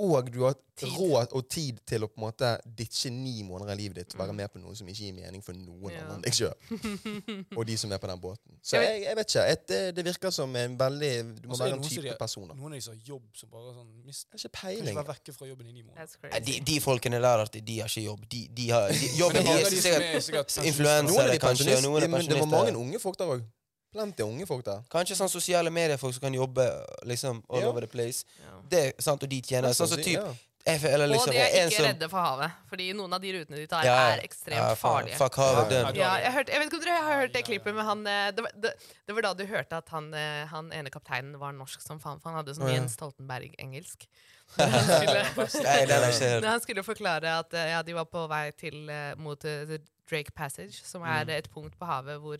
[0.00, 0.88] Og du har Tid.
[0.96, 4.20] råd og tid til å på en måte ditche ni måneder av livet ditt og
[4.22, 4.36] være Mm.
[4.36, 6.00] med på noe som ikke gir mening for noen Ja.
[6.00, 6.54] andre enn deg sjøl.
[7.58, 8.56] Og de som er på den båten.
[8.62, 9.44] Så Jeg vet- jeg, vet ikke.
[9.52, 12.54] Et, det, det virker som en veldig Du må er være en type de- personer.
[12.54, 15.34] Noen av de som har jobb som bare sånn mist, ikke Kan ikke være vekke
[15.36, 16.40] fra jobben i ni måneder.
[16.44, 18.24] De, de folkene der, at de har ikke jobb.
[18.28, 20.50] De, de har, de, jobben er deres er som sikkert
[21.20, 22.34] er de kanskje, noen er pensjonister.
[22.34, 23.42] det var mange unge folk der òg.
[23.92, 24.82] Plenty unge folk der.
[24.92, 26.66] Kanskje sånn sosiale mediefolk som kan jobbe
[27.10, 27.68] liksom all Ja.
[27.68, 28.24] over the place.
[28.38, 28.60] Ja.
[28.68, 30.28] Det er sant, Og de tjener sånn som typ Ja.
[30.66, 33.32] jeg, føler Og liksom, de er ikke som- redde for havet, fordi noen av de
[33.32, 35.16] rutene de tar, Ja, er ekstremt ja, farlige.
[35.16, 37.84] Fuck havet, Ja, jeg, hørte, jeg vet ikke om dere har hørt det klippet men
[37.84, 38.72] han eh, det var, det,
[39.08, 42.20] det var da du hørte at han, eh, han ene kapteinen var norsk som faen,
[42.20, 42.74] for han hadde sånn ja.
[42.74, 44.06] Jens Stoltenberg-engelsk.
[44.56, 48.86] Når han skulle- Når han skulle forklare at eh, ja, de var på vei til
[49.16, 51.28] mot Drake Passage, som er Mm.
[51.38, 52.38] et punkt på havet hvor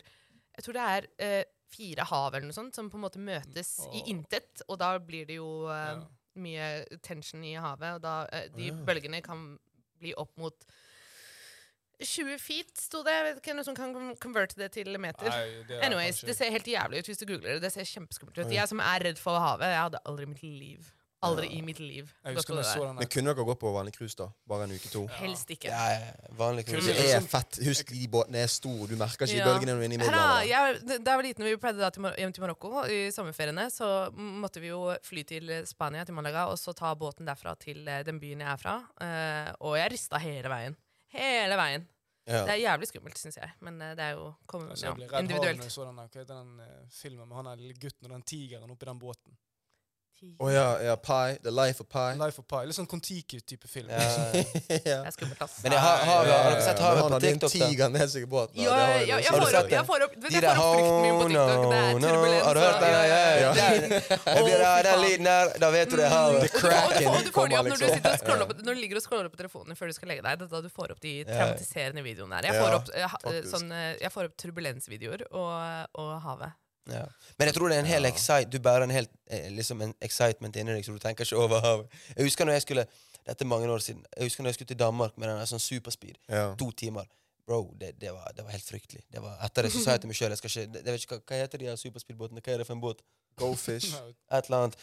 [0.60, 3.78] Jeg tror det er eh, fire hav eller noe sånt som på en måte møtes
[3.88, 4.08] i Åh.
[4.12, 6.06] intet, og da blir det jo eh, Ja.
[6.36, 8.76] mye tension i havet, og da eh, de Ja.
[8.86, 9.58] bølgene kan
[10.00, 10.54] bli opp mot
[12.00, 13.12] 20 feet, sto det.
[13.12, 15.28] Jeg vet ikke noe som kan con- converte det til meter.
[15.28, 17.60] Nei, det Anyways, kanskje- det ser helt jævlig ut hvis du googler det.
[17.66, 18.52] Det ser kjempeskummelt ut.
[18.52, 22.08] Jeg som er redd for havet, jeg hadde aldri mitt liv Aldri i mitt liv
[22.24, 22.36] Men
[23.12, 24.30] kunne dere gått på vanlig cruise, da?
[24.48, 25.02] Bare en uke, to?
[25.18, 25.68] Helst ikke.
[25.68, 26.94] Ja, vanlig cruise.
[26.96, 27.58] Det er fett.
[27.66, 28.88] Husk, de båtene er store.
[28.88, 29.48] Du merker ikke Ja.
[29.50, 30.88] bølgene når du er inne i Middelhavet.
[30.88, 34.60] da jeg var liten vi pleide da til, hjem til Marokko i sommerferiene, så måtte
[34.64, 38.18] vi jo fly til Spania, til Malaga, og så ta båten derfra til eh, den
[38.18, 38.78] byen jeg er fra.
[39.00, 40.76] Eh, og jeg rista hele veien.
[41.12, 41.86] Hele veien.
[42.26, 42.44] Ja.
[42.46, 43.52] Det er jævlig skummelt, syns jeg.
[43.60, 45.62] Men eh, det er jo kom, Altså, ja, jeg ble redd havet når individuelt.
[45.68, 49.36] jeg så den, den filmen med han lille gutten og den tigeren oppi den båten.
[50.20, 51.38] Å ja, ja, Pi.
[51.40, 52.12] The Life of Pi.
[52.20, 52.58] Life of Pi.
[52.68, 53.88] Litt sånn Kon-Tiki-type film.
[53.88, 54.00] Ja.
[54.34, 54.98] Det ja.
[55.08, 55.54] er skummelt, ass.
[55.64, 57.54] Men jeg har, har, har dere sett havet på TikTok?
[57.54, 57.68] da?
[57.70, 58.58] tiger med seg i båten.
[58.58, 58.66] da.
[58.66, 59.78] Ja, har jeg, får opp, det?
[59.78, 61.64] jeg får opp, vet, De jeg der får opp frykten min på oh, TikTok.
[61.72, 62.12] Det er no, no.
[62.12, 62.44] turbulens.
[62.44, 62.92] Har du hørt og- den?
[62.92, 63.50] Ja, ja, ja.
[63.56, 63.72] Ja.
[63.80, 66.56] Den, ja, den lyden der, da vet du det er havet.
[66.60, 67.96] Cracken får, og du får de opp når du, liksom.
[67.96, 70.28] sitter og scroller på, når du ligger og scroller på telefonen før du skal legge
[70.28, 70.40] deg.
[70.42, 72.52] Det er da du får opp de traumatiserende videoene der.
[72.52, 72.92] Jeg får opp,
[73.32, 75.54] eh, sånn, eh, jeg får opp turbulensvideoer og,
[76.04, 76.60] og havet.
[76.92, 77.04] Ja.
[77.38, 78.10] Men jeg tror det er en hel Ja.
[78.12, 81.36] excite, du bærer en, helt, eh, liksom en excitement inni deg, så du tenker ikke
[81.40, 81.88] over havet.
[82.16, 82.86] Jeg husker når jeg skulle
[83.26, 84.04] Dette er mange år siden.
[84.16, 86.16] Jeg husker når jeg skulle til Danmark med den sånn superspeed.
[86.28, 86.54] Ja.
[86.58, 87.04] To timer.
[87.46, 89.02] Bro, det, det, var, det var helt fryktelig.
[89.12, 91.76] Det var, etter det så sa jeg til meg sjøl hva, hva heter de her
[91.76, 92.40] superspeedbåtene.
[92.40, 93.02] Hva er det for en båt?
[93.36, 93.92] Goldfish.
[94.34, 94.76] Et eller annet.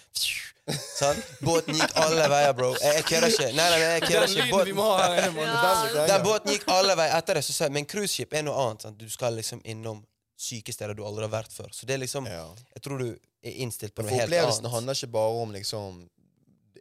[0.98, 1.20] Sånn?
[1.48, 2.74] Båten gikk alle veier, bro.
[2.82, 3.48] Jeg, jeg kødder ikke.
[3.56, 4.46] Nei, nei, nei, jeg kødder ikke.
[4.46, 7.44] vi Båten, må ha den båten gikk alle veier etter det.
[7.48, 8.84] Så sa jeg, men cruiseskip er noe annet.
[8.88, 9.00] Sant?
[9.00, 10.04] Du skal liksom innom
[10.38, 11.72] syke steder du aldri har vært før.
[11.74, 12.46] Så det er liksom Ja.
[12.76, 14.72] Jeg tror du er innstilt på noe helt opplevelsen annet.
[14.76, 16.04] handler ikke bare om liksom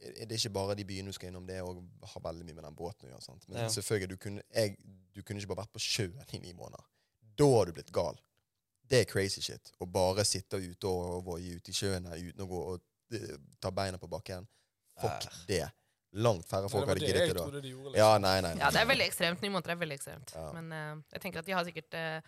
[0.07, 2.55] Det er ikke bare de byene du skal innom, det er også, har veldig mye
[2.55, 3.23] med den båten å gjøre.
[3.25, 3.49] sant?
[3.49, 3.69] Men Ja.
[3.69, 4.77] selvfølgelig, du kunne, jeg,
[5.14, 6.85] du kunne ikke bare vært på sjøen i ni måneder.
[7.37, 8.16] Da har du blitt gal.
[8.88, 9.73] Det er crazy shit.
[9.81, 12.81] Å bare sitte ute og voie ute i sjøen her uten å gå og
[13.12, 14.47] eh, ta beina på bakken.
[15.01, 15.31] Fuck Ja.
[15.49, 15.73] det.
[16.12, 17.42] Langt færre folk hadde det giddet det da.
[17.42, 17.90] trodde de gjorde.
[17.92, 17.99] liksom.
[17.99, 18.55] Ja, nei, nei.
[18.55, 18.61] nei.
[18.62, 19.42] Ja, det er veldig ekstremt.
[19.42, 20.33] Ni måneder er veldig ekstremt.
[20.37, 20.53] Ja.
[20.53, 22.21] Men uh, jeg tenker at de har sikkert eh,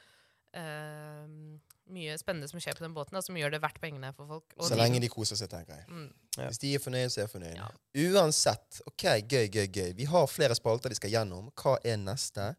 [1.89, 4.45] mye spennende som skjer på den båten, da, som gjør det verdt pengene for folk.
[4.57, 5.85] Og Så lenge de koser seg, tenker jeg.
[5.89, 6.47] mm, Ja.
[6.49, 7.57] Hvis de er fornøyd, så er jeg fornøyd.
[7.57, 7.69] Ja.
[8.13, 8.81] Uansett.
[8.87, 9.93] Ok, gøy, gøy, gøy.
[9.97, 11.51] Vi har flere spalter de skal gjennom.
[11.57, 12.55] Hva er neste?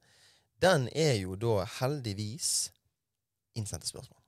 [0.59, 2.71] Den er jo da heldigvis
[3.55, 4.19] innsendte spørsmål.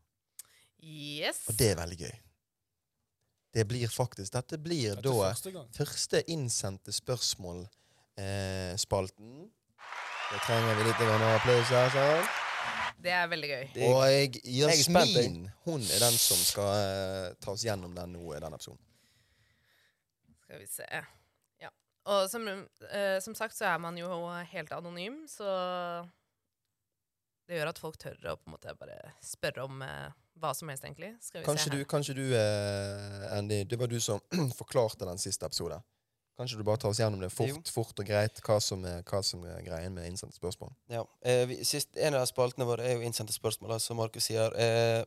[0.82, 1.48] Yes.
[1.50, 2.20] Og det er veldig gøy.
[3.54, 9.52] Det blir faktisk Dette blir Dette da første første innsendte spørsmål-spalten.
[10.32, 11.90] da trenger vi litt applaus her.
[11.90, 12.24] sånn.
[13.02, 13.66] Det er veldig gøy.
[13.74, 14.38] Det er- Og.
[14.46, 18.80] Jasmin hun er den som skal uh, ta oss gjennom den nå i denne episoden.
[20.44, 20.88] Skal vi se.
[21.62, 21.70] Ja.
[22.06, 24.10] Og som, uh, som sagt så er man jo
[24.54, 25.48] helt anonym, så
[27.48, 30.12] det gjør at folk tør å på en måte bare spørre om uh,
[30.42, 31.12] hva som helst, egentlig.
[31.22, 34.22] Skal vi Kanskje se du, kanskje du eh, Andy, det var du som
[34.60, 35.84] forklarte den siste episoden.
[36.42, 37.62] Kanskje du bare tar oss gjennom det fort, Jo.
[37.70, 40.72] fort og greit, hva som, er, hva som er greien med innsendte spørsmål?
[40.90, 41.04] Ja.
[41.22, 44.50] Eh, vi, sist, en av spaltene våre er jo innsendte spørsmål, som Markus sier.
[44.58, 45.04] Eh,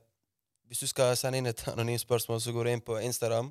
[0.70, 3.50] hvis du skal sende inn et anonymt spørsmål, så går du inn på Instagram.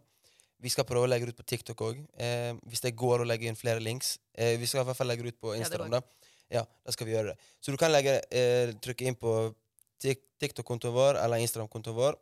[0.63, 1.99] Vi skal prøve å legge det ut på TikTok òg.
[2.15, 4.15] Eh, hvis det går å legge inn flere links.
[4.31, 5.91] Eh, vi skal i hvert fall legge det ut på Instagram.
[5.91, 6.29] Ja, da.
[6.53, 7.51] Ja, da skal vi gjøre det.
[7.59, 9.33] Så du kan legge, eh, trykke inn på
[9.99, 12.15] TikTok-kontoen vår eller Instagram-kontoen vår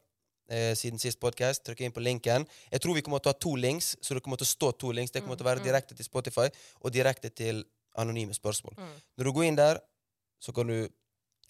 [0.50, 1.64] eh, siden sist podcast.
[1.66, 2.48] Trykk inn på linken.
[2.72, 4.72] Jeg tror vi kommer til å ha to links, så det kommer til å stå
[4.80, 5.12] to links.
[5.12, 5.72] Det kommer til å være Mm, mm.
[5.72, 6.48] direkte til Spotify
[6.82, 7.64] og direkte til
[7.98, 8.74] anonyme spørsmål.
[8.78, 8.96] Mm.
[9.18, 9.80] Når du går inn der,
[10.40, 10.88] så kan du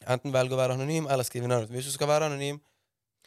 [0.08, 1.70] enten velge å være anonym eller skrive navnet.
[1.70, 2.60] Hvis du skal være anonym,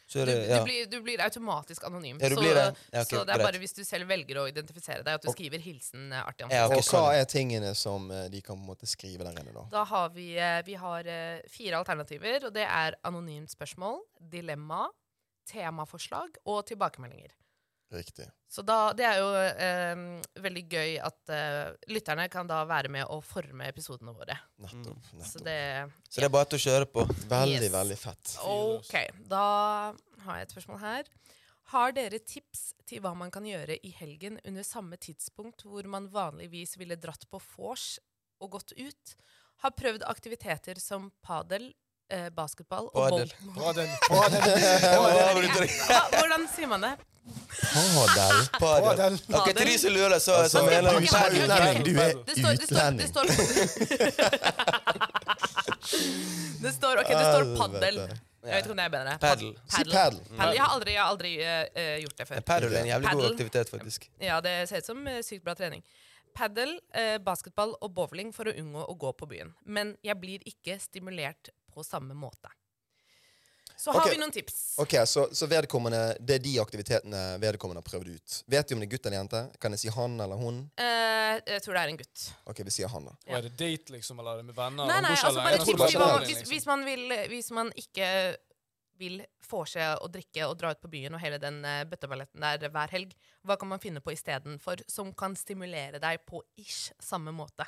[0.06, 0.62] så er Du, det du, ja.
[0.64, 2.18] blir, du blir automatisk anonym.
[2.20, 2.64] Ja, du så, blir det.
[2.92, 5.28] Ja, okay, så det er bare hvis du selv velger å identifisere deg, at du
[5.30, 6.76] Og- skriver 'hilsen eh, artig Ja, ansikt'.
[6.76, 9.64] Og hva er tingene som eh, de kan på en måte skrive der inne, da?
[9.70, 11.02] Da har vi, eh, vi har
[11.48, 14.88] fire alternativer, og det er anonymt spørsmål, dilemma,
[15.48, 17.32] temaforslag og tilbakemeldinger.
[17.94, 18.24] Riktig.
[18.50, 20.00] Så da, det er jo eh,
[20.42, 24.34] veldig gøy at eh, lytterne kan da være med å forme episodene våre.
[24.64, 25.04] Nettopp.
[25.10, 25.44] Så nettopp.
[25.46, 25.58] det
[26.08, 27.04] Så det er bare til å kjøre på.
[27.30, 27.74] Veldig, Yes.
[27.76, 28.32] veldig fett.
[28.42, 28.96] OK.
[29.30, 29.44] Da
[30.24, 31.12] har jeg et spørsmål her.
[31.74, 36.10] Har dere tips til hva man kan gjøre i helgen under samme tidspunkt hvor man
[36.12, 37.94] vanligvis ville dratt på vors
[38.42, 39.14] og gått ut?
[39.62, 41.70] Har prøvd aktiviteter som padel,
[42.10, 43.32] eh, basketball og Padel.
[43.54, 43.64] bowl.
[43.64, 43.88] Padel.
[44.08, 44.40] Padel.
[44.84, 45.44] Padel.
[46.18, 46.94] hvordan sier man det?
[47.24, 48.48] Padel.
[48.60, 49.14] Padel.
[49.34, 51.84] Ok, til de som lurer, så, Altså, så mener Du utlending.
[51.84, 53.08] Du er Det står, det står, det utlending.
[53.08, 53.24] står,
[56.64, 57.96] det står, ok, det står paddel.
[58.44, 59.12] Jeg vet ikke om det er bedre.
[59.22, 59.52] Paddel.
[59.64, 59.94] Si Paddle.
[59.94, 60.18] padel.
[60.54, 61.46] Jeg har aldri, jeg har aldri eh,
[61.80, 62.40] eh, gjort det før.
[62.50, 64.00] Padel er en jævlig god aktivitet, faktisk.
[64.20, 65.80] Ja, det ser ut som eh, sykt bra trening.
[66.36, 69.54] Paddel, eh, basketball og bowling for å unngå å gå på byen.
[69.64, 72.52] Men jeg blir ikke stimulert på samme måte.
[73.76, 74.14] Så har okay.
[74.14, 74.76] vi noen tips.
[74.78, 78.36] Ok, så, så vedkommende, Det er de aktivitetene vedkommende har prøvd ut.
[78.46, 79.42] Vet du om det er gutt eller jente?
[79.60, 80.62] Kan jeg si han eller hun?
[80.80, 82.24] Eh, jeg tror det er en gutt.
[82.48, 83.16] Ok, vi sier han, da.
[83.26, 84.88] Og er det date, liksom, eller er det med venner?
[84.88, 88.08] Nei, nei, altså bare tips til hva hvis, hvis, man vil, hvis man ikke
[89.02, 92.44] vil få seg å drikke og dra ut på byen og hele den uh, bøtteballetten
[92.46, 93.14] der hver helg,
[93.44, 97.66] hva kan man finne på istedenfor som kan stimulere deg på ish samme måte?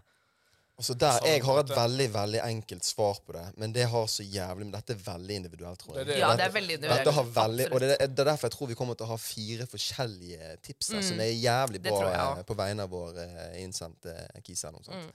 [0.77, 4.23] Altså der, Jeg har et veldig veldig enkelt svar på det, men det har så
[4.23, 6.05] jævlig Men dette er veldig individuelt, tror jeg.
[6.07, 6.21] Det er det.
[6.21, 7.37] Ja, det er veldig Dette har individuelt.
[7.39, 9.67] veldig, og det er, det er derfor jeg tror vi kommer til å ha fire
[9.73, 11.09] forskjellige tips her, Mm.
[11.09, 12.43] som er jævlig bra jeg ja.
[12.51, 14.15] på vegne av vår eh, innsendte
[14.45, 14.69] kise.
[14.69, 15.09] Mm.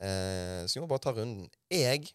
[0.00, 1.50] Eh, så vi må bare ta runden.
[1.70, 2.08] Jeg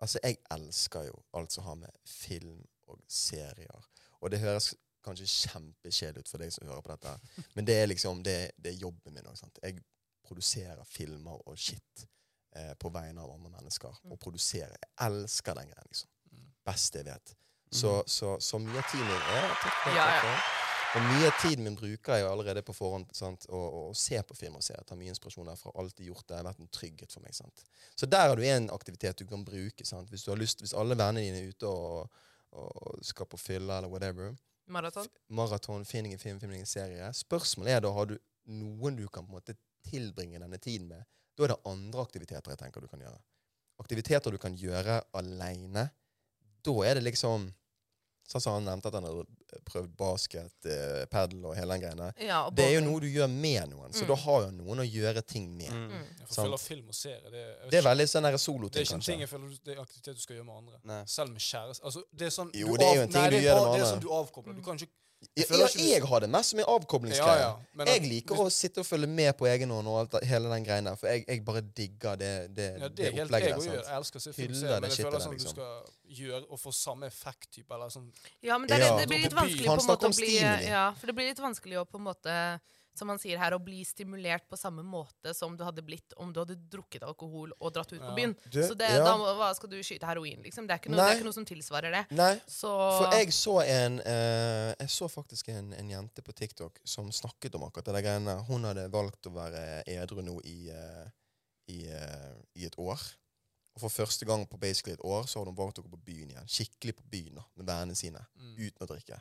[0.00, 3.80] Altså, jeg elsker jo alt som har med film og serier
[4.22, 4.72] Og det høres
[5.04, 8.72] kanskje kjempekjedelig ut for deg som hører på dette, men det er liksom det, det
[8.72, 9.26] er jobben min.
[9.26, 9.58] Også, sant?
[9.62, 9.80] Jeg
[10.28, 12.06] produserer filmer og shit
[12.56, 13.98] eh, på vegne av andre mennesker.
[14.12, 14.76] Og produsere.
[14.76, 16.14] Jeg elsker den greia, liksom.
[16.68, 17.34] Beste jeg vet.
[17.70, 20.36] Så, så, så mye av tiden min er takk takk det.
[20.96, 23.44] Og mye av tiden min bruker jeg allerede på forhånd sant?
[23.50, 24.72] Og, og, og se på film og se.
[24.72, 25.72] Jeg tar mye inspirasjon derfra.
[25.80, 26.30] Alltid gjort det.
[26.30, 27.36] Det har vært en trygghet for meg.
[27.36, 27.64] sant?
[27.92, 29.84] Så der har du en aktivitet du kan bruke.
[29.84, 30.08] sant?
[30.08, 32.22] Hvis du har lyst, hvis alle vennene dine er ute og,
[32.56, 34.32] og skal på fylla eller whatever.
[34.68, 35.12] Maraton?
[35.28, 37.12] Maraton, finning i film, finning i serie.
[37.16, 38.16] Spørsmålet er da har du
[38.48, 39.56] noen du kan på en måte
[39.86, 41.04] tilbringe denne tiden med.
[41.36, 43.20] Da er det andre aktiviteter jeg tenker du kan gjøre.
[43.78, 45.90] Aktiviteter du kan gjøre aleine.
[46.66, 47.52] Da er det liksom
[48.28, 52.08] Sånn som han nevnte at han hadde prøvd basket, eh, padel og hele den greiene.
[52.20, 54.08] Ja, Det er jo noe du gjør med noen, så Mm.
[54.08, 55.70] da har jo noen å gjøre ting med.
[55.72, 55.88] Mm.
[55.88, 56.26] Mm.
[56.28, 58.94] Følge film og serie, det, jeg vet Det er veldig sånn der det er ikke
[58.94, 60.76] en ting jeg føler det er aktivitet du skal gjøre med andre.
[60.84, 61.04] Nei.
[61.06, 61.82] Selv med kjæreste.
[61.82, 63.54] Altså, det er sånn, Jo, du det er jo en ting nei, du er gjør
[63.54, 63.78] med andre.
[63.78, 64.54] Det er sånn du avkobler.
[64.54, 64.92] Du kan ikke
[65.34, 67.40] Ja, føler ja, ikke jeg har det mest som en Ja, avkoblingsgreie.
[67.40, 67.54] ja.
[67.74, 70.48] Men Jeg liker hvis- å sitte og følge med på egen hånd og alt, hele
[70.48, 73.54] den greia der, for jeg, jeg bare digger det, det, Ja, det, det opplegget jeg,
[73.54, 73.60] der.
[73.60, 73.74] sant?
[73.88, 75.50] jeg elsker å se film det men jeg shitet føler der, sånn du liksom.
[75.50, 75.82] skal
[76.22, 78.12] gjøre og få samme effekt-type, eller sånn
[78.42, 78.96] Ja, men det, er, Ja.
[78.96, 80.34] det blir litt vanskelig på en måte å bli.
[80.68, 82.60] Ja, for det blir litt vanskelig å på en måte
[82.98, 86.32] som man sier her, å bli stimulert på samme måte som du hadde blitt om
[86.34, 88.34] du hadde drukket alkohol og dratt ut på byen.
[88.44, 89.04] Du, Så det, ja.
[89.06, 90.66] da hva skal du skyte heroin, liksom?
[90.68, 92.02] Det er ikke noe, det er ikke noe som tilsvarer det.
[92.18, 96.82] Nei, Så for jeg så en eh, Jeg så faktisk en, en jente på TikTok
[96.84, 98.36] som snakket om akkurat det greiene.
[98.48, 101.08] Hun hadde valgt å være edru nå i, eh,
[101.74, 103.00] i, eh, i et år.
[103.78, 106.04] Og for første gang på basically et år så hadde hun valgt å gå på
[106.10, 106.48] byen igjen.
[106.50, 108.24] Skikkelig på byen da, med vennene sine.
[108.34, 108.54] mm.
[108.58, 109.20] uten å drikke.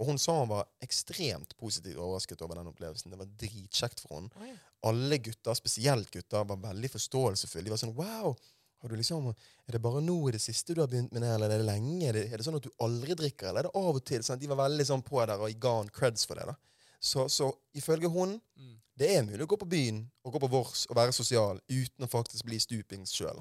[0.00, 3.10] Og hun sa hun var ekstremt positivt overrasket over den opplevelsen.
[3.12, 4.56] Det var dritkjekt for henne.
[4.88, 7.64] Alle gutter, spesielt gutter, var veldig forståelsesfulle.
[7.68, 8.36] De var sånn Wow!
[8.82, 11.28] Har du liksom, er det bare nå i det siste du har begynt med det,
[11.36, 12.08] eller er det lenge?
[12.08, 14.24] Er det, er det sånn at du aldri drikker, eller er det av og til?
[14.26, 16.48] Sånn De var veldig sånn på der, og ga henne creds for det.
[16.50, 16.56] da.
[16.98, 18.74] Så, så ifølge hun, Mm.
[18.98, 22.04] det er mulig å gå på byen og gå på vors og være sosial uten
[22.04, 23.38] å faktisk bli stupings sjøl.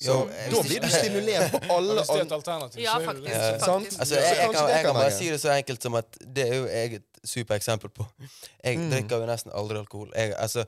[0.00, 3.28] Så da blir du stimulert på alle er alternativ, Ja, faktisk.
[3.34, 3.58] Ja.
[3.58, 3.84] Sant?
[3.84, 4.00] faktisk.
[4.00, 6.54] Altså, jeg, jeg, kan, jeg kan bare si det så enkelt som at det er
[6.56, 8.06] jo jeg et supereksempel på.
[8.64, 8.90] Jeg Mm.
[8.90, 10.08] drikker jo nesten aldri alkohol.
[10.16, 10.64] Jeg, altså,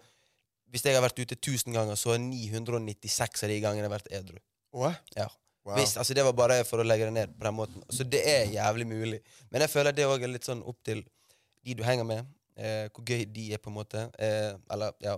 [0.73, 4.37] hvis jeg har vært ute 1000 ganger, så har 996 av de gangene vært edru.
[5.17, 5.27] Ja.
[5.65, 5.77] Wow.
[5.79, 7.83] Hvis, altså Det var bare for å legge det ned på den måten.
[7.93, 9.21] Så det er jævlig mulig.
[9.51, 11.05] Men jeg føler det òg er litt sånn opp til
[11.65, 12.25] de du henger med.
[12.57, 14.11] Eh, hvor gøy de er, på en måte.
[14.19, 15.17] Eh, eller, ja.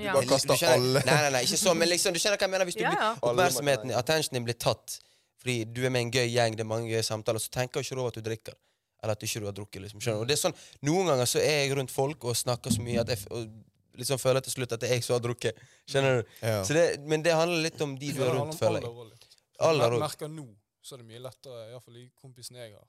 [0.00, 0.12] Ja.
[0.14, 1.02] bare Du kaster alle.
[1.06, 2.64] Nei, nei, nei, ikke sånn, men liksom, du skjønner hva jeg mener.
[2.70, 3.12] Hvis du Ja, blir ja.
[3.30, 4.98] oppmerksomheten, attentionen din blir tatt
[5.40, 7.94] fordi du er med en gøy gjeng, det er mange gøye samtaler, så tenker ikke
[7.96, 8.54] du over at du drikker.
[9.02, 9.80] Eller at du ikke har drukket.
[9.86, 10.24] liksom, skjønner du?
[10.26, 13.00] Og det er sånn, Noen ganger så er jeg rundt folk og snakker så mye
[13.00, 13.48] at jeg f- og
[13.96, 15.56] liksom føler til slutt at det er jeg som har drukket.
[15.88, 16.28] Skjønner du?
[16.44, 16.60] Ja.
[16.64, 18.90] Så det, men det handler litt om de du er rundt, føler jeg.
[18.92, 19.16] Aller.
[19.60, 20.04] Alder Jeg òg.
[20.04, 20.46] merker nå
[20.82, 22.86] så er det mye lettere, iallfall de kompisene jeg har.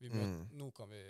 [0.00, 0.46] Vi møter, Mm.
[0.54, 1.02] Nå kan vi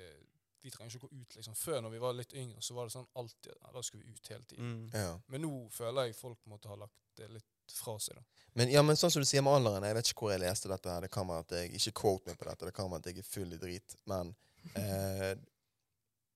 [0.63, 1.55] Vi trenger ikke å gå ut, liksom.
[1.55, 4.11] Før, når vi var litt yngre, så var det sånn alltid ja, Da skulle vi
[4.17, 4.73] ut hele tiden.
[4.73, 4.89] Mm.
[4.93, 5.13] Ja.
[5.31, 8.23] Men nå føler jeg folk måtte ha lagt det litt fra seg, da.
[8.59, 10.69] Men, ja, men sånn som du sier med alderen, jeg vet ikke hvor jeg leste
[10.73, 10.91] dette.
[10.91, 13.11] her, Det kan være at jeg ikke quote meg på dette, det kan være at
[13.13, 13.97] jeg er full i drit.
[14.11, 14.35] Men
[14.75, 15.35] eh,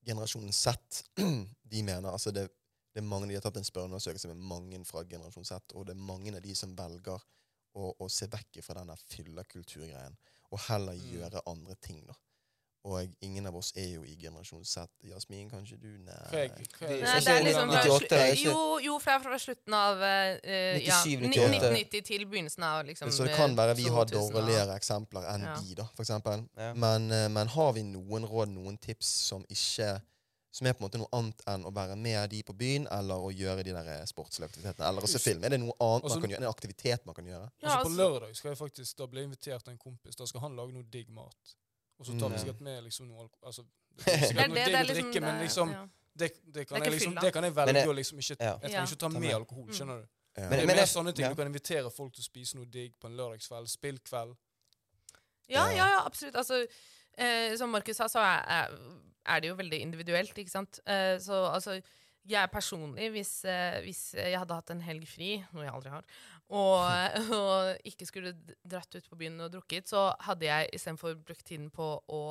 [0.07, 1.05] generasjonen Z,
[1.73, 2.47] de mener altså det,
[2.93, 5.95] det er mange, De har tatt en spørreundersøkelse med mange fra generasjon Z, og det
[5.97, 7.19] er mange av de som velger
[7.75, 10.17] å, å se vekk fra denne fyllekulturgreien,
[10.53, 11.07] og heller Mm.
[11.15, 12.03] gjøre andre ting.
[12.07, 12.15] da.
[12.85, 14.89] Og ingen av oss er jo i generasjon Z.
[15.07, 15.87] Jasmin, kanskje du?
[16.03, 16.17] Nei.
[16.33, 19.39] Craig, Det- Nei, det er liksom fra 98 er slu- ikke- jo, jo, fra, fra
[19.39, 20.99] slutten av uh, 97, ja,
[21.47, 25.55] 1990 til begynnelsen av liksom Så det kan være vi har dårligere eksempler enn Ja.
[25.61, 26.49] de, da, for eksempel.
[26.57, 26.73] Ja.
[26.75, 30.03] Men, eh, men har vi noen råd, noen tips som ikke
[30.53, 33.15] som er på en måte noe annet enn å være med de på byen, eller
[33.15, 35.45] å gjøre de der eh, sportslige aktivitetene, eller å se film?
[35.45, 36.43] Er det noe annet altså, man kan gjøre?
[36.43, 37.49] En aktivitet man kan gjøre?
[37.63, 40.17] Ja, altså, på altså- lørdag skal jeg faktisk Da jeg invitert av en kompis.
[40.17, 41.55] Da skal han lage noe digg mat.
[42.03, 42.43] Og så tar vi Mm.
[42.43, 43.63] sikkert med liksom noe alkohol altså,
[43.97, 45.69] Det er Det sikkert det, det, det liksom drikke, men liksom
[46.19, 48.83] det, det, kan Det jeg liksom, det kan jeg velge å liksom ikke Jeg trenger
[48.91, 49.67] ikke ta Ta med alkohol.
[49.69, 49.75] Mm.
[49.79, 50.07] skjønner du?
[50.37, 50.43] Ja.
[50.43, 51.25] Det Men- er men mer sånne ting.
[51.25, 51.31] ja.
[51.31, 53.69] Du kan invitere folk til å spise noe digg på en lørdagskveld.
[53.69, 54.35] Spillkveld.
[55.49, 55.87] Ja, Ja.
[55.89, 56.35] ja, absolutt.
[56.37, 56.67] Altså,
[57.19, 58.79] eh, som Markus sa, så er, er,
[59.27, 60.81] er det jo veldig individuelt, ikke sant.
[60.87, 61.81] Eh, så altså,
[62.25, 66.05] jeg personlig, hvis, eh, hvis jeg hadde hatt en helg fri, noe jeg aldri har,
[66.53, 66.81] og,
[67.39, 71.71] og ikke skulle dratt ut på byen og drukket, så hadde jeg istedenfor brukt tiden
[71.73, 72.23] på å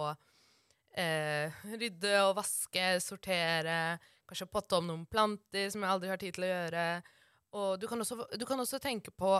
[0.93, 3.97] eh, rydde og vaske, sortere,
[4.29, 6.89] kanskje potte om noen planter som jeg aldri har tid til å gjøre.
[7.61, 9.35] Og du kan også, du kan også tenke på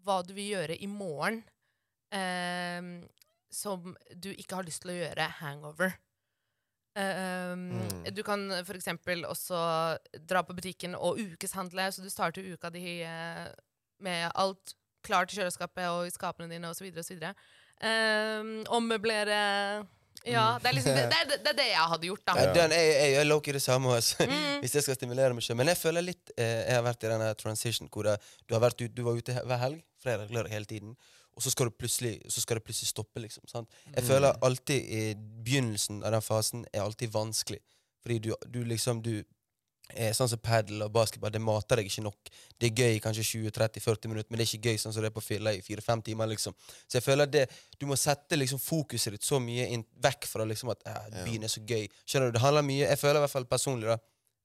[0.00, 1.42] hva du vil gjøre i morgen
[2.14, 2.80] eh,
[3.52, 5.98] som du ikke har lyst til å gjøre hangover.
[6.94, 8.14] Um, Mm.
[8.14, 9.56] Du kan eksempel også
[10.26, 13.46] dra på butikken og ukeshandle, så du starter uka di eh,
[14.04, 14.74] med alt
[15.06, 16.90] klart i kjøleskapet og i skapene dine osv.
[17.00, 17.24] osv.
[17.80, 19.40] Um, ommøblere
[20.28, 22.34] Ja, det er liksom det, det, det er det jeg hadde gjort, da.
[22.36, 22.50] Ja.
[22.52, 24.26] Den, jeg, jeg, jeg det samme, altså.
[24.28, 24.42] Mm.
[24.62, 25.56] hvis jeg skal stimulere meg selv.
[25.62, 28.60] Men jeg føler litt eh, Jeg har vært i denne transition hvor jeg, du, har
[28.66, 30.94] vært du var ute hver helg, fredag, lørdag hele tiden.
[31.40, 31.88] Og så skal, du
[32.28, 33.46] så skal det plutselig stoppe, liksom.
[33.48, 33.70] Sant?
[33.94, 37.62] Jeg føler alltid i begynnelsen av den fasen er alltid vanskelig.
[38.02, 39.22] Fordi du, du liksom du
[40.16, 42.30] Sånn som padel og basketball, det mater deg ikke nok.
[42.60, 45.10] Det er gøy i kanskje 20-30-40 minutter, men det er ikke gøy sånn som det
[45.10, 46.30] er på fylla i 4-5 timer.
[46.30, 46.56] liksom.
[46.86, 47.46] Så jeg føler at det,
[47.80, 51.48] du må sette liksom fokuset ditt så mye inn, vekk fra liksom at eh, byen
[51.48, 51.88] er så gøy.
[52.04, 53.98] Skjønner du, det handler mye, Jeg føler i hvert fall personlig da,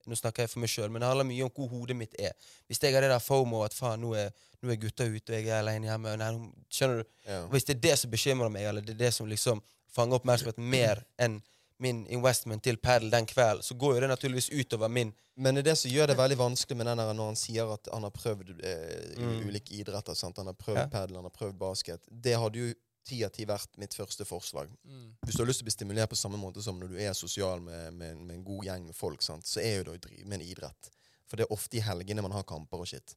[0.06, 2.36] nå snakker jeg for meg sjøl, men det handler mye om hvor hodet mitt er.
[2.70, 4.30] Hvis jeg har det der fomo at faen, nå er,
[4.62, 6.30] nå er gutta ute, og jeg er alene hjemme nei,
[6.70, 7.16] Skjønner du?
[7.26, 7.40] Ja.
[7.54, 9.64] Hvis det er det som bekymrer meg, eller det er det som liksom
[9.96, 11.40] fanger oppmerksomheten mer enn
[11.80, 15.66] min investment til padel den kvelden, så går jo det naturligvis utover min Men det
[15.66, 18.04] er det som gjør det veldig vanskelig med den der når han sier at han
[18.08, 19.48] har prøvd eh, Mm.
[19.50, 20.14] ulike idretter.
[20.16, 20.38] Sant?
[20.38, 20.88] Han har prøvd Ja.
[20.88, 22.02] padel, han har prøvd basket.
[22.10, 22.74] Det hadde jo
[23.06, 24.70] ti av ti vært mitt første forslag.
[24.86, 25.12] Mm.
[25.26, 27.14] Hvis du har lyst til å bli stimulert på samme måte som når du er
[27.14, 29.46] sosial med, med, med en god gjeng med folk, sant?
[29.46, 30.90] så er jo det å drive med en idrett.
[31.28, 33.16] For det er ofte i helgene man har kamper og shit.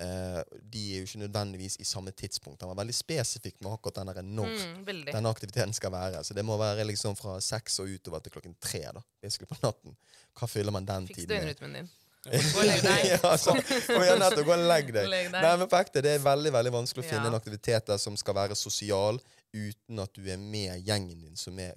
[0.00, 0.40] Eh,
[0.72, 2.62] de er jo ikke nødvendigvis i samme tidspunkt.
[2.64, 6.22] Han var veldig spesifikk med akkurat denne, når Mm, denne aktiviteten skal være.
[6.24, 8.80] Så det må være liksom fra seks og utover til klokken tre.
[8.94, 9.96] da, basically på natten.
[10.38, 11.36] Hva fyller man den Fiks tiden med?
[11.40, 11.90] døgnrytmen din.
[12.30, 13.04] Gå og legg deg.
[13.10, 14.44] ja, så, nettopp.
[14.46, 15.06] Gå og legg deg.
[15.08, 15.42] Legg deg.
[15.42, 17.28] Nei, men på ekte, Det er veldig veldig vanskelig å finne Ja.
[17.32, 19.20] en aktivitet der som skal være sosial
[19.54, 21.74] uten at du er med gjengen din, som er,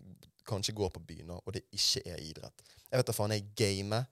[0.47, 2.61] kanskje går på byen, og det ikke er idrett.
[2.91, 4.05] Jeg vet da faen, jeg gamer.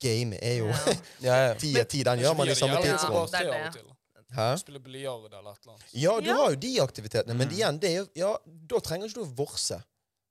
[0.00, 0.94] Game er jo Ja.
[1.20, 1.54] Ja, ja.
[1.54, 2.02] ti av ti.
[2.06, 3.94] Den gjør man i samme Ja, tidsrom.
[4.36, 4.48] Hæ?
[4.60, 5.84] Spille biljard eller et eller annet.
[5.96, 6.34] Ja, du Ja.
[6.36, 7.54] har jo de aktivitetene, men Mm.
[7.56, 8.36] igjen, det er jo, ja,
[8.68, 9.82] da trenger ikke du å vorse.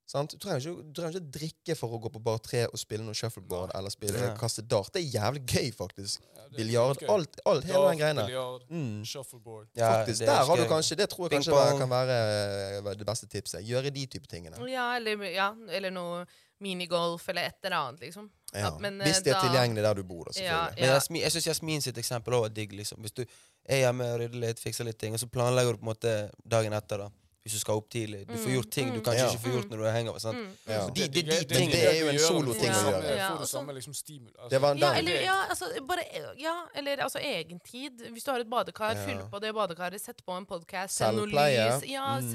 [0.08, 0.32] Sant?
[0.32, 3.04] Du, trenger ikke, du trenger ikke drikke for å gå på bar tre og spille
[3.04, 4.36] noe shuffleboard eller spille Ja.
[4.40, 4.94] kaste dart.
[4.94, 6.22] Det er jævlig gøy, faktisk.
[6.36, 7.02] Ja, Biljard.
[7.10, 8.26] Alt, alt, hele den Dart, greiene.
[8.28, 9.04] biljard, Mm.
[9.04, 9.68] shuffleboard.
[9.76, 13.28] Ja, Faktisk, Der har du kanskje, Det tror jeg kanskje kan være eh, det beste
[13.28, 13.66] tipset.
[13.68, 14.56] Gjøre de type tingene.
[14.70, 16.26] Ja, eller, ja, eller noe
[16.60, 18.30] minigolf eller et eller annet, liksom.
[18.54, 18.60] Ja.
[18.60, 20.80] Ja, men, eh, Hvis det er da- tilgjengelig der du bor, da, Ja, selvfølgelig.
[20.82, 22.72] Men Jasmin, jeg syns Jasmin sitt eksempel også er digg.
[22.74, 22.98] liksom.
[23.02, 23.26] Hvis du
[23.70, 26.32] er hjemme og rydder litt, fikser litt ting, og så planlegger du på en måte
[26.48, 26.98] dagen etter.
[26.98, 27.10] da.
[27.48, 28.28] hvis du skal opp tidlig.
[28.28, 29.04] Du får Mm, gjort ting du mm.
[29.06, 29.30] kanskje Ja.
[29.32, 30.20] ikke får gjort når du er hangover.
[30.20, 30.38] sant?
[30.38, 30.52] Mm.
[30.68, 30.82] Ja.
[30.82, 33.02] Så de, de, de, Men det er jo en soloting å gjøre.
[33.02, 34.32] Det Ja, Får det samme liksom stimul.
[34.36, 34.50] Altså.
[34.50, 34.98] Det var Ja, den.
[35.08, 36.04] eller, ja, altså, bare,
[36.38, 38.02] ja, eller altså egen tid.
[38.12, 39.06] Hvis du har et badekar, Ja.
[39.06, 41.88] fyll på det badekaret, sett på en podkast, send noe lys.
[41.88, 42.34] Ja, Mm.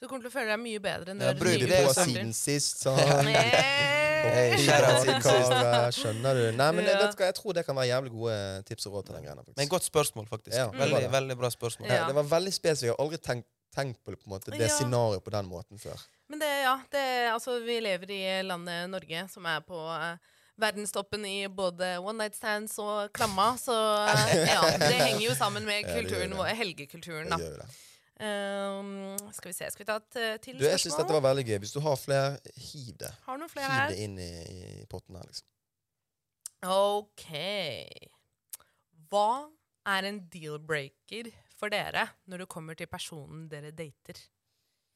[0.00, 2.04] Du kommer til å føle deg mye bedre når bruk Bruk livet det på det,
[2.08, 3.28] siden sist, sånn.
[4.20, 4.52] Hey.
[5.96, 6.42] Skjønner du.
[6.56, 7.06] Nei, men jeg, Ja.
[7.06, 8.34] jeg, jeg tror det kan være jævlig gode
[8.68, 9.36] tips og råd til den greia.
[9.40, 9.56] faktisk.
[9.56, 10.56] Men godt spørsmål, faktisk.
[10.56, 11.14] Ja, veldig, mm.
[11.14, 11.88] veldig bra spørsmål.
[11.88, 11.94] Ja.
[12.02, 12.88] Ja, det var veldig spesifikt.
[12.90, 14.74] Jeg har aldri tenkt, tenkt på det, på måte, det Ja.
[14.76, 16.04] scenarioet på den måten før.
[16.28, 20.16] Men det, ja, det, altså, vi lever i landet Norge, som er på uh,
[20.60, 23.56] verdenstoppen i både one night stands og klamma.
[23.56, 26.38] Så uh, ja, det henger jo sammen med Ja, det gjør kulturen det.
[26.38, 27.70] vår, helgekulturen, Jeg da.
[28.20, 31.22] Um, skal vi se, skal vi ta et eh, til Du, jeg syns dette var
[31.24, 31.56] veldig gøy.
[31.62, 33.08] Hvis du har flere, hiv det.
[33.24, 35.46] Har du noen flere Hiv det inn i, i potten her, liksom.
[36.68, 37.30] Ok.
[39.08, 39.30] Hva
[39.88, 44.20] er en deal-breaker for dere når det kommer til personen dere dater?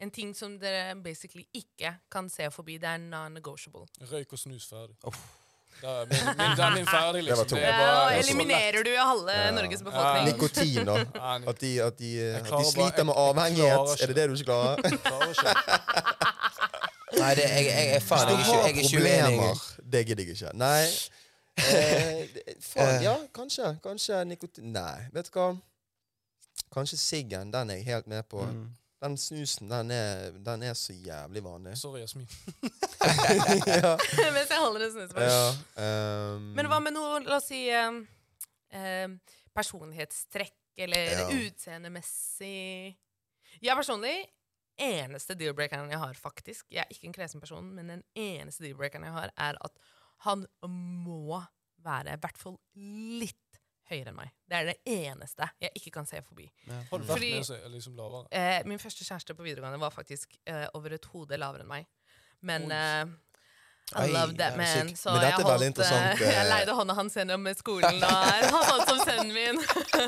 [0.05, 2.77] En ting som dere basically ikke kan se forbi.
[2.83, 3.87] Det er non-negotiable.
[4.11, 4.99] Røyk og snus ferdig.
[5.09, 5.25] Uff.
[5.85, 7.59] Da er min, min, er min ferdig, Det var liksom.
[7.61, 9.51] Ja, og det er så eliminerer du halve Ja.
[9.57, 9.85] Norges Ja.
[9.91, 10.29] befolkning.
[10.31, 10.95] Nikotin, da.
[11.51, 14.03] At de, at de, at de bare- sliter med avhengighet.
[14.03, 14.77] Er det det du ikke klarer?
[14.85, 15.53] jeg klarer ikke.
[17.21, 19.39] Nei, det, jeg, jeg, jeg, faen, jeg, jeg, jeg er ikke uenig.
[19.39, 19.61] problemer,
[19.93, 20.51] det gidder jeg ikke.
[20.59, 20.85] Nei.
[21.57, 22.25] Eh,
[22.61, 23.69] faen, ja, kanskje.
[23.85, 25.51] Kanskje nikotin Nei, vet du hva?
[26.75, 27.53] Kanskje siggen.
[27.55, 28.41] Den er jeg helt med på.
[28.43, 28.65] Mm.
[29.05, 31.75] Den snusen, den er, den er så jævlig vanlig.
[31.83, 32.29] Sorry, Jasmin.
[33.69, 33.95] ja.
[34.37, 35.21] Mens jeg holder en snus på.
[35.21, 35.41] ja
[36.35, 36.47] um...
[36.57, 38.01] Men hva med noe, la oss si um,
[38.73, 39.19] um,
[39.55, 41.27] personlighetstrekk eller Ja.
[41.31, 42.97] utseendemessig
[43.63, 44.17] Jeg personlig
[44.81, 49.07] eneste deal-breakeren jeg har, faktisk Jeg er ikke en kresen person, men den eneste deal-breakeren
[49.07, 49.77] jeg har, er at
[50.25, 50.47] han
[51.05, 51.43] må
[51.85, 52.57] være i hvert fall
[53.21, 53.39] litt
[53.91, 54.31] høyere enn meg.
[54.49, 56.47] Det er det eneste jeg ikke kan se forbi.
[56.69, 56.81] Ja.
[56.91, 57.35] Fordi-
[57.75, 58.27] liksom?
[58.31, 61.87] Eh, min første kjæreste på videregående var faktisk eh, over et hode lavere enn meg.
[62.41, 63.05] Men eh,
[64.01, 64.95] I love that man.
[64.97, 68.15] Så Men jeg, holdt, eh, jeg eh, leide hånda hans gjennom skolen, og
[68.55, 69.61] han satt som sønnen min.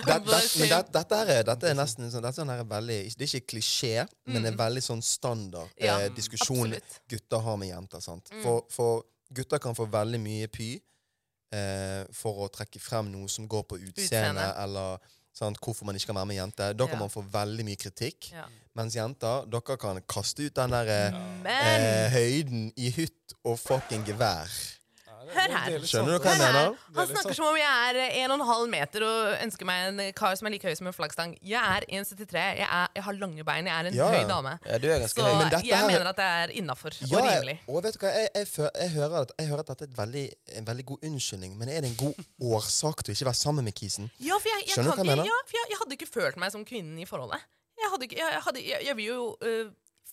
[0.06, 3.26] that, that, men that, dette, er, dette er nesten sånn, dette er sånn veldig Det
[3.28, 4.58] er ikke klisjé, men en Mm.
[4.62, 7.00] veldig sånn standard Ja, eh, diskusjon Absolutt.
[7.12, 8.00] gutter har med jenter.
[8.00, 8.30] sant?
[8.32, 8.42] Mm.
[8.42, 9.04] For, for
[9.36, 10.80] gutter kan få veldig mye py
[11.52, 14.02] eh, for å trekke frem noe som går på utseende,
[14.40, 14.46] Utseende.
[14.62, 14.98] eller
[15.36, 16.72] sant, hvorfor man ikke kan være med jenter.
[16.74, 17.00] Da kan Ja.
[17.00, 18.30] man få veldig mye kritikk.
[18.32, 18.44] Ja.
[18.74, 21.12] Mens jenter, dere kan kaste ut den der eh,
[21.44, 24.48] eh, høyden i hytt og fucking gevær.
[25.34, 25.70] Hør her.
[25.76, 26.76] er Skjønner du hva jeg mener?
[26.76, 30.46] Er han snakker som om jeg er 1,5 meter og ønsker meg en kar som
[30.46, 31.34] er like høy som en flaggstang.
[31.42, 32.42] Jeg er 1,73.
[32.60, 33.66] Jeg, er- jeg har lange bein.
[33.66, 34.52] Jeg er en Ja, høy dame.
[34.66, 35.34] Ja, du er ganske Så høy.
[35.40, 37.56] Men dette jeg her- mener at det er innafor Ja, og rimelig.
[37.68, 38.46] og vet du hva, jeg, jeg,
[38.80, 40.26] jeg, hører at, jeg hører at dette er et veldig,
[40.60, 42.14] en veldig god unnskyldning, men er det en god
[42.54, 44.10] årsak til å ikke være sammen med kisen?
[44.20, 45.24] Ja, for jeg, jeg, Skjønner du hva jeg mener?
[45.32, 47.40] ja, for jeg, jeg hadde ikke følt meg som kvinnen i forholdet.
[47.76, 49.66] Jeg, hadde ikke, jeg, jeg, hadde, jeg, jeg vil jo øh,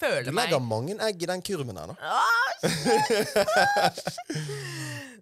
[0.04, 1.96] føle Du meg legger mange egg i den kurven her, da.
[2.04, 2.54] Ah,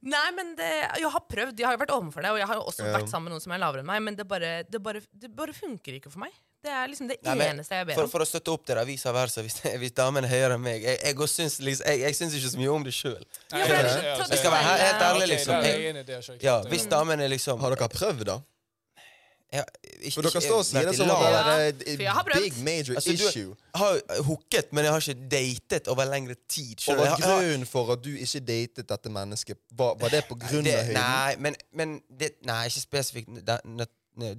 [0.02, 0.68] Nei, men det,
[0.98, 1.60] jeg har prøvd.
[1.62, 2.94] Jeg har jo vært overfor det, og jeg har jo også Ja.
[2.98, 5.30] vært sammen med noen som er lavere enn meg, men det bare, det bare, det
[5.38, 6.34] bare funker ikke for meg.
[6.62, 8.10] Det er liksom det Nei, men eneste jeg ber For, om.
[8.10, 10.84] for å støtte opp det der, vice versa, hvis, hvis damen er høyere enn meg
[10.86, 13.24] Jeg, jeg, også syns, liksom, jeg, jeg syns ikke så mye om det sjøl.
[13.50, 15.64] Jeg Ja, det det skal være helt- ærlig, liksom.
[15.66, 18.40] Jeg- det Ja, hvis damen er liksom Har dere prøvd, da?
[19.52, 19.64] Jeg,
[20.00, 23.16] ikke, For dere står og sier det som om det er et big major Altså,
[23.20, 26.76] du- har hooket, men jeg har ikke datet over lengre tid.
[26.88, 30.64] Og var grunnen for at du ikke datet dette mennesket, var, var det på grunn
[30.64, 31.02] det, av høyden?
[31.02, 33.36] Nei, men, men det, Nei, ikke spesifikt.
[33.48, 33.88] Det, det,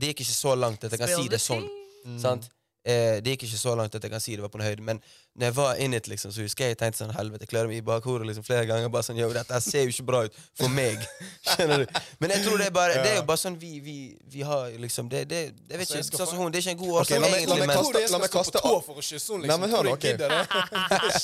[0.01, 1.69] det gikk ikke så langt at jeg kan si det sånn.
[2.07, 2.19] Mm.
[2.19, 2.49] Sant?
[2.83, 4.83] Eh, det gikk ikke så langt at jeg kan si det var på en høyde,
[4.83, 4.99] men
[5.39, 7.79] når jeg var in it, liksom, så husker jeg jeg tenkte sånn Helvete, klør meg
[7.79, 8.91] i bakhodet liksom, flere ganger.
[8.93, 10.99] Bare sånn, Yo, dette ser jo ikke bra ut for meg.
[11.53, 12.01] Skjønner du?
[12.19, 13.97] Men jeg tror det er bare Det er jo bare sånn vi, vi,
[14.35, 16.75] vi har liksom det, det, Jeg vet Altså, ikke, sånn som hun, Det er ikke
[16.75, 18.99] en god årsak, la meg- la egentlig, meg men la meg kaste på tå for
[18.99, 19.63] å kysse henne, Nei, liksom?
[19.63, 20.07] men hør nå, ok.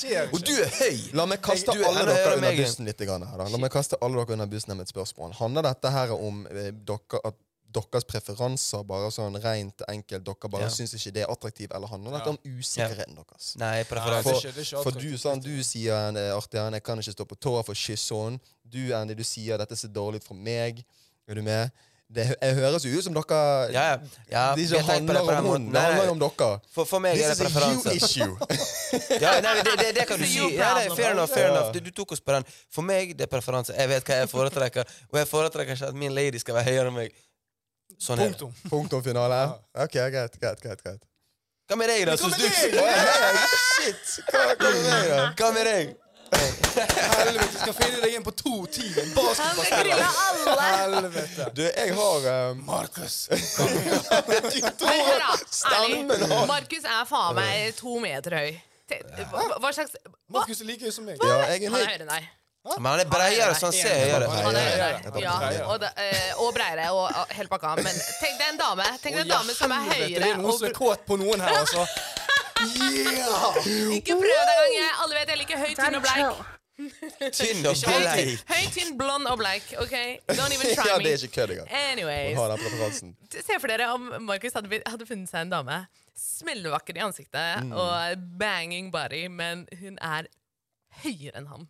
[0.13, 0.97] jeg Og du er høy!
[1.19, 3.05] La meg kaste Du alle dere under bussen litt.
[3.09, 3.51] Grann her, da.
[3.51, 5.35] La meg kaste alle dere under bussen med et spørsmål.
[5.39, 7.37] Handler dette her om eh, dere, at
[7.73, 10.69] deres preferanser bare sånn rent enkelt Dere bare Ja.
[10.73, 12.29] syns ikke det er attraktivt, eller handler dette Ja.
[12.31, 13.55] om usikkerheten deres?
[13.57, 16.83] Nei, Nei, For, er For, det er for du, sånn, du sier eh, Artian, jeg
[16.83, 18.39] kan ikke stå på tå for å kysse henne.
[18.65, 20.83] Du, Andy, du sier dette ser dårlig ut for meg.
[21.27, 21.71] Er du med?
[22.09, 23.97] Det jeg høres jo ut som dere Ja, ja.
[24.31, 26.59] ja Det ikke handler det om henne, det handler om dere.
[26.73, 28.37] For, for meg er This det is a you issue.
[29.21, 30.41] Ja, nei, det, det, det kan du si.
[30.57, 31.69] Ja, nei, fair enough, fair enough.
[31.71, 32.47] Du, du tok oss på den.
[32.73, 33.75] For meg det er preferanse.
[33.77, 36.89] Jeg vet hva jeg foretrekker, og jeg foretrekker ikke at min lady skal være høyere
[36.89, 37.13] enn meg.
[37.99, 38.33] Sånn er det.
[38.39, 38.53] Punktum.
[38.71, 39.41] Punktum finale?
[39.75, 40.81] Ok, greit, greit, greit.
[40.85, 41.01] greit.
[41.69, 42.11] Hva med deg, da?
[42.15, 42.53] Hva med du deg?
[42.79, 42.93] Hey,
[43.79, 44.03] Shit!
[44.31, 45.17] Hva, hva med deg, da?
[45.37, 45.85] Hva med deg?
[46.29, 49.05] Helvete, skal finne deg igjen på to timer.
[49.15, 50.03] Basketballspiller.
[50.61, 51.47] Helvete.
[51.57, 52.19] Du, jeg har
[52.53, 53.15] um, Markus.
[55.59, 58.51] Stemmen har- Markus er faen meg to meter høy.
[58.89, 59.93] Hva, hva slags?
[60.33, 61.15] Markus er like høy som meg.
[61.21, 61.85] Ja, jeg er Han høy.
[61.85, 62.23] høyere enn deg.
[62.77, 64.29] Men han er breiere, så han ser høyere.
[64.45, 65.23] Han er høyere.
[65.23, 65.33] Ja,
[65.65, 67.75] og, da- eh, og breiere og og hele pakka.
[67.81, 70.57] Men tenk deg en dame Tenk deg en dame som er høyere Det er noen
[70.59, 71.87] som er kåt på noen her, altså.
[72.59, 73.59] Yeah!
[73.97, 74.95] Ikke prøv deg engang.
[75.03, 76.47] Alle vet jeg liker høy, tynn og bleik.
[77.35, 78.43] Tynn og bleik.
[78.49, 79.65] høy, tynn, blond og bleik.
[79.83, 79.95] OK?
[80.31, 80.91] Don't even try me.
[80.91, 81.71] Ja, det er ikke kødd engang.
[81.91, 83.43] Anyways.
[83.47, 85.79] Se for dere om Markus hadde, hadde funnet seg en dame.
[86.19, 87.71] Smellvakker i ansiktet Mm.
[87.79, 90.27] og banging body, men hun er
[91.03, 91.67] høyere enn ham.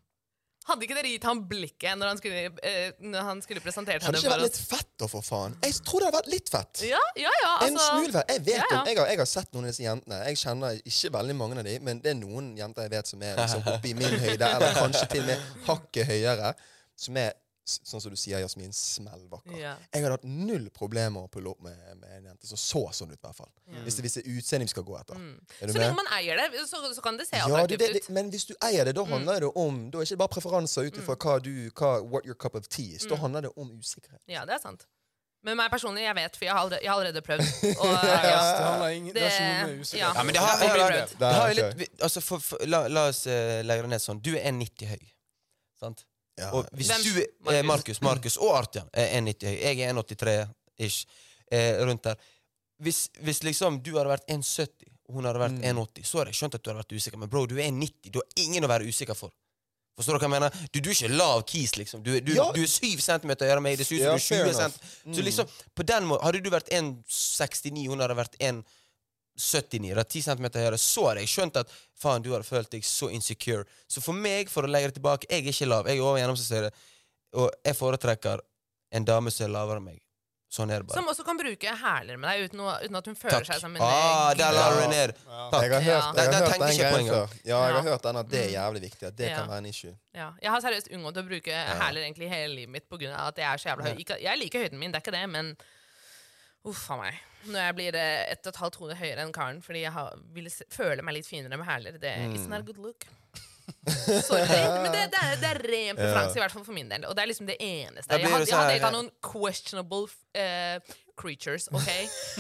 [0.70, 4.20] Hadde ikke dere gitt ham blikket når han skulle, eh, når han skulle presentert Hadde
[4.20, 5.56] henne ikke vært litt fett, da, for faen?
[5.66, 6.84] Jeg tror det hadde vært litt fett.
[6.86, 7.54] Ja, ja, ja.
[7.66, 8.34] En Altså, en fett.
[8.36, 8.80] Jeg vet ja, ja.
[8.80, 10.22] om, jeg har, jeg har sett noen av disse jentene.
[10.30, 13.26] Jeg kjenner ikke veldig mange av dem, men det er noen jenter jeg vet som
[13.26, 16.54] er liksom i min høyde, eller kanskje til og med hakket høyere,
[17.00, 17.34] som er,
[17.70, 19.56] sånn som du sier, Jasmin, smellvakker.
[19.60, 19.76] Ja.
[19.94, 23.12] Jeg hadde hatt null problemer å pulle opp med, med en jente som så sånn
[23.14, 23.52] ut, i hvert fall.
[23.86, 25.16] Hvis det hvis det er utseendet vi skal gå etter.
[25.62, 27.80] Er du Så lenge man eier det, så, så kan det se Ja, det, attraktivt
[27.86, 28.10] det, det, ut.
[28.20, 29.12] men hvis du eier det, da Mm.
[29.18, 32.26] handler det om Da er det ikke bare preferanser ut ifra hva du hva, What
[32.26, 33.06] your cup of tea is.
[33.06, 33.22] Da Mm.
[33.22, 34.22] handler det om usikkerhet.
[34.28, 34.86] Ja, det er sant.
[35.42, 37.46] Men meg personlig, jeg vet, for jeg har allerede, jeg har allerede prøvd.
[37.80, 39.22] Og ja, det det,
[39.96, 40.12] ja.
[40.14, 41.14] Ja, men det har, Det ja, ja, rødt.
[41.20, 44.20] det har jo litt Altså, for, for, la, la oss uh, legge det ned sånn.
[44.22, 45.06] Du er 90 høy.
[45.80, 46.04] Sant?
[46.40, 46.50] Ja.
[46.56, 47.04] Og hvis Hvem?
[47.04, 49.58] du eh, Markus, Markus og Artian er 1,90 høy.
[49.60, 51.06] Jeg er 1,83-ish.
[51.52, 52.16] Eh, rundt der.
[52.80, 55.64] Hvis, hvis liksom du hadde vært 1,70 og hun hadde vært Mm.
[55.82, 57.18] 1,80, så hadde jeg skjønt at du hadde vært usikker.
[57.20, 58.12] Men bro, du er 1,90.
[58.14, 59.32] Du har ingen å være usikker for.
[60.00, 60.54] Forstår du hva jeg mener?
[60.72, 62.04] Du, du er ikke lav kis, liksom.
[62.06, 62.46] Du, du, Ja.
[62.56, 63.78] du er 7 cm høyere enn meg.
[63.82, 64.72] Det ser ut som du er 20 cm.
[65.04, 65.26] Så Mm.
[65.26, 68.38] liksom, på den måten Hadde du vært 1,69, hun hadde vært
[69.40, 72.84] 1,79, eller 10 cm høyere, så hadde jeg skjønt at faen, du hadde følt deg
[72.86, 73.64] så insecure.
[73.88, 75.88] Så for meg, for å legge det tilbake, jeg er ikke lav.
[75.88, 76.86] Jeg er over gjennomsnittet,
[77.40, 78.40] Og jeg foretrekker
[78.92, 80.00] en dame som er lavere enn meg.
[80.50, 80.98] Sånn er det bare.
[80.98, 83.50] Som også kan bruke hæler med deg uten, å, uten at hun føler Takk.
[83.52, 85.12] seg som en Ah, der la du det ned.
[85.28, 85.44] Ja.
[85.54, 85.62] Takk.
[85.62, 87.36] Jeg har hørt, jeg har hørt den greia før.
[87.46, 89.08] Ja, jeg har hørt den at det er jævlig viktig.
[89.12, 89.36] At det Ja.
[89.38, 89.94] kan være en issue.
[90.18, 93.14] Ja, jeg har seriøst unngått å bruke hæler egentlig hele livet mitt pga.
[93.28, 94.00] at jeg er så jævla høy.
[94.02, 95.56] Ikke, jeg liker høyden min, det er ikke det, men
[96.70, 97.20] uff a meg.
[97.50, 100.18] Når jeg blir eh, ett og et halvt hode høyere enn karen fordi jeg har,
[100.36, 102.34] vil føle meg litt finere med hæler, det Mm.
[102.36, 103.06] it's not a good look.
[103.88, 104.42] Sorry,
[104.82, 107.06] men det, det, er, det er ren preferanse, i hvert fall for min del.
[107.06, 108.18] Og det er liksom det eneste.
[108.18, 110.10] Jeg hadde, det jeg hadde ikke her- noen questionable
[110.42, 111.90] uh, creatures, OK?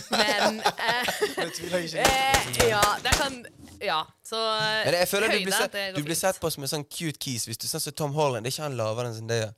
[0.10, 3.40] Men uh, Det Ja, det er sånn
[3.84, 4.40] Ja, så
[4.88, 7.46] Men jeg føler du blir, sett, du blir sett på som en sånn cute kis.
[7.48, 9.54] Hvis du ser som Tom Holland, det er ikke han lavere enn Zendaya.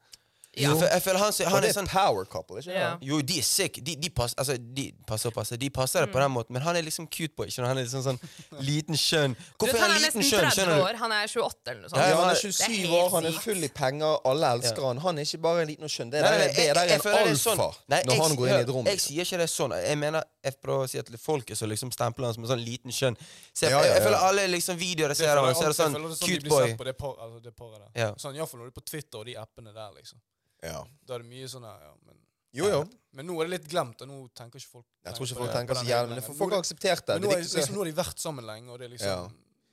[0.60, 0.74] Ja.
[0.76, 2.97] For jeg føler han, han det er er sånn power couple, ikke yeah.
[2.99, 3.08] det?
[3.08, 3.78] Jo, de er sick.
[3.88, 5.56] De, de, pass, altså, de passer og passer.
[5.62, 6.24] De passer det på Mm.
[6.26, 7.47] den måten, men han er liksom cute boy.
[7.47, 7.70] Skjønner?
[7.72, 8.20] Han er liksom sånn
[8.70, 9.36] liten skjønn.
[9.56, 10.49] Hvorfor er han han er liten nesten skjønn?
[10.52, 10.84] 30 Skjønner du?
[10.89, 10.99] år.
[10.99, 12.02] Han er 28 eller noe sånt.
[12.02, 14.97] Ja, Ja, han er er 27 år, han er full i penger, alle elsker han.
[15.06, 16.12] Han er ikke bare en liten og skjønn.
[16.12, 17.64] Det Nei, nei, er- det jeg er en det er alfa sånn.
[17.95, 18.86] Nei, når jeg han går inn i et rom.
[18.91, 19.08] Jeg liksom.
[19.16, 19.72] sier ikke det er sånn.
[19.88, 22.66] Jeg mener, jeg prøver å si at folket som liksom stempler han som en sånn
[22.66, 23.16] liten skjønn
[23.56, 25.72] Se, jeg, ja, Jeg, jeg føler alle liksom videoer jeg ser av han, så er
[25.72, 26.76] det sånn det er sånn cute boy.
[26.76, 27.88] på det, par, altså det.
[27.95, 28.12] Ja.
[28.20, 30.20] Sånn, Iallfall når du er på Twitter og de appene der, liksom.
[30.62, 30.82] Ja.
[31.07, 32.18] Da er det mye sånn ja, men
[32.55, 32.82] Jo, jo.
[33.18, 35.55] Men nå er det litt glemt, og nå tenker ikke folk Jeg tror ikke folk
[35.55, 37.16] tenker så jævlig, men folk har er akseptert det.
[37.20, 39.24] Men nå, er liksom, nå har de vært sammen lenge, og det er liksom Ja.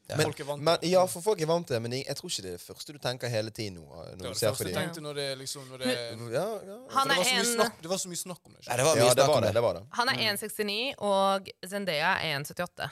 [0.09, 0.17] Ja.
[0.25, 2.17] Folk er vant Men, til ja, for folk er vant til det, men jeg, jeg
[2.17, 3.83] tror ikke det er det første du tenker hele tiden nå.
[4.07, 4.15] det.
[4.17, 5.03] Når var du ser på dem.
[5.05, 5.97] når det liksom når det,
[6.33, 6.79] Ja, ja.
[6.89, 8.63] Det, var en snakk, det var så mye snakk om det.
[8.65, 9.51] Ja, det var mye ja, det snakk om det.
[9.51, 9.55] det.
[9.59, 9.83] det var det.
[9.99, 10.79] Han er 1,69,
[11.11, 12.89] og Zendaya er 1,78.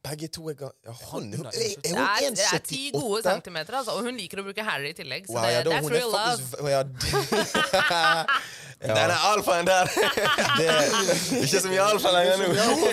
[0.00, 0.68] Begge to er ga...
[0.86, 2.36] Ja, hun, Hun er, er hun 1,78?
[2.38, 5.26] det er ti gode centimeter, altså, og hun liker å bruke Harry i tillegg.
[5.28, 6.70] Så Wow, det, ja, da, det hun er love.
[6.70, 6.80] Ja,
[8.80, 9.90] ja, Den er alfaen der!
[11.44, 12.46] ikke så mye alfa lenger nå.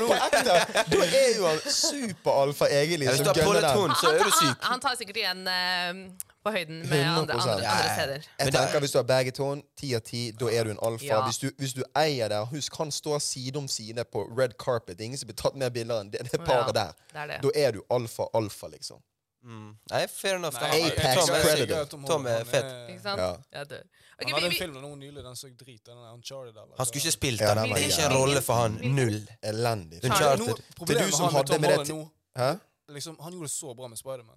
[0.04, 0.08] Du!
[0.44, 3.08] Da er jo han superalfa egentlig.
[3.14, 3.72] Hvis du har den.
[3.80, 4.68] hund, så er han, du tar- syk.
[4.74, 6.02] han, tar sikkert igjen eh,
[6.48, 7.52] på høyden med andre, 100%.
[7.54, 8.14] andre, andre steder.
[8.14, 10.72] Jeg Men det- tenker Hvis du har begge tårn, ti av ti, da er du
[10.72, 11.06] en alfa.
[11.06, 11.20] Ja.
[11.28, 14.98] Hvis, du, hvis du eier det, husk han står side om side på red carpet.
[14.98, 16.92] Det er ingen som blir tatt mer bilder enn det, det paret Ja, der.
[17.14, 17.42] Er det.
[17.44, 19.02] Da er du alfa-alfa, liksom.
[19.48, 19.78] Mm.
[19.92, 20.58] Nei, fair enough.
[20.62, 21.86] Nei, Apex Predator.
[22.08, 22.66] Tom er fett.
[22.66, 23.22] han Ikke sant?
[23.22, 23.36] Ja.
[23.54, 23.84] Ja, dør.
[24.18, 25.86] Ok, Han hadde vi, en film noe nylig, den så drit.
[25.86, 26.56] Den der Uncharted.
[26.58, 26.74] Eller?
[26.78, 27.58] Han skulle ikke spilt den.
[27.58, 28.80] Det er ikke en rolle for han.
[28.98, 29.20] Null.
[29.44, 30.02] Elendig.
[30.04, 30.48] Uncharted.
[30.48, 32.50] Nå, problemet du som med han hadde Tom med det Holland nå Hæ?
[32.98, 34.36] liksom, Han gjorde det så bra med Spiderman.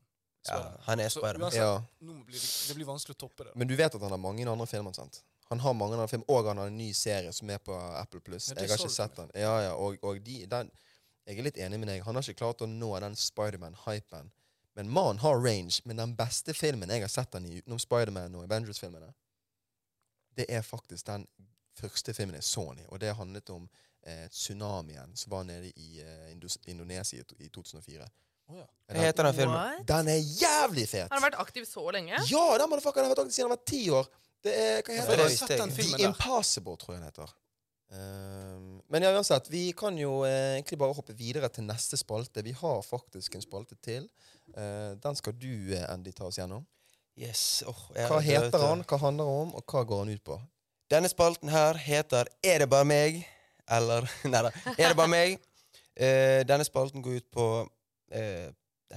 [0.49, 1.53] Ja, han er Spiderman.
[1.55, 1.82] Ja.
[2.01, 3.53] blir det, det blir vanskelig å toppe det.
[3.61, 5.20] Men du vet at han har mange andre filmer, sant?
[5.51, 8.20] Han har mange andre filmer, og han har en ny serie som er på Apple
[8.24, 8.53] Plus.
[8.55, 9.32] Jeg har ikke sett den.
[9.34, 10.70] Ja, ja, og, og de, den
[11.26, 12.05] Jeg er litt enig med deg.
[12.07, 14.30] Han har ikke klart å nå den Spiderman-hypen.
[14.78, 15.82] Men mannen har range.
[15.84, 19.12] Men den beste filmen jeg har sett han i utenom Spiderman og Avengers-filmene,
[20.38, 21.26] det er faktisk den
[21.76, 22.86] første filmen jeg så han i.
[22.88, 23.68] Og det handlet om
[24.07, 26.30] eh, tsunamien som var nede i eh,
[26.70, 28.09] Indonesia i 2004.
[28.90, 29.59] Hva heter den filmen?
[29.59, 29.84] What?
[29.86, 31.07] Den er jævlig fet!
[31.07, 32.16] Har han vært aktiv så lenge?
[32.30, 34.09] Ja, den motherfuckeren har vært aktiv siden han var ti år.
[34.40, 35.28] Det er, hva heter det?
[35.36, 35.61] sett jeg.
[35.61, 36.05] den The der.
[36.09, 37.36] Impossible, tror jeg den heter.
[37.90, 42.42] Um, men ja, uansett, vi kan jo eh, egentlig bare hoppe videre til neste spalte.
[42.46, 44.07] Vi har faktisk en spalte til.
[44.55, 46.66] Eh, den skal du, eh, Andy, ta oss gjennom.
[47.18, 47.62] Yes.
[47.66, 50.24] åh, jeg Hva er heter han, hva handler han om, og hva går han ut
[50.24, 50.38] på?
[50.90, 53.20] Denne spalten her heter Er det bare meg?
[53.70, 54.55] Eller Nei da.
[54.76, 55.36] Er det bare meg?
[55.94, 57.46] Eh, denne spalten går ut på
[58.11, 58.48] eh,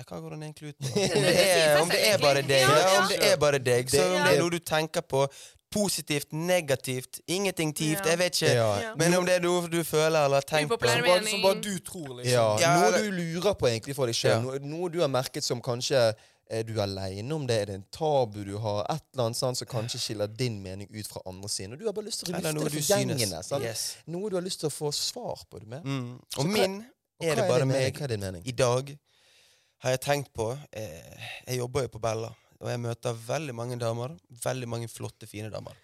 [0.07, 0.87] Hva går den egentlig ut på?
[1.17, 2.63] Om det er, om det er bare deg.
[2.65, 3.91] Ja, Ja, om det er bare deg.
[3.93, 5.27] Så om det er noe du tenker på
[5.73, 8.09] positivt, negativt, ingenting tivt, Ja.
[8.11, 8.91] jeg vet ikke.
[8.97, 11.61] Men om det er noe du føler eller har tenkt på Som bare, som bare
[11.61, 12.61] du tror, liksom.
[12.61, 14.45] Noe du lurer på egentlig for deg sjøl.
[14.53, 14.59] Ja.
[14.61, 16.13] Noe, du har merket som kanskje
[16.53, 19.55] er du aleine om det, er det en tabu du har, et eller annet sånn,
[19.57, 21.73] som kanskje skiller din mening ut fra andre sin.
[21.73, 23.43] Og du har bare lyst til å lufte det for gjengene.
[23.45, 23.63] sant?
[23.65, 23.85] Yes.
[24.05, 25.61] Noe du har lyst til å få svar på.
[25.63, 25.85] Du med?
[25.85, 26.19] Mm.
[26.37, 26.83] Og min
[27.29, 27.93] er det bare meg.
[27.97, 28.43] Hva er din mening?
[28.45, 28.93] I dag
[29.83, 32.29] har jeg tenkt på eh, Jeg jobber jo på Bella,
[32.61, 34.13] og jeg møter veldig mange damer.
[34.43, 35.75] Veldig mange flotte, fine damer.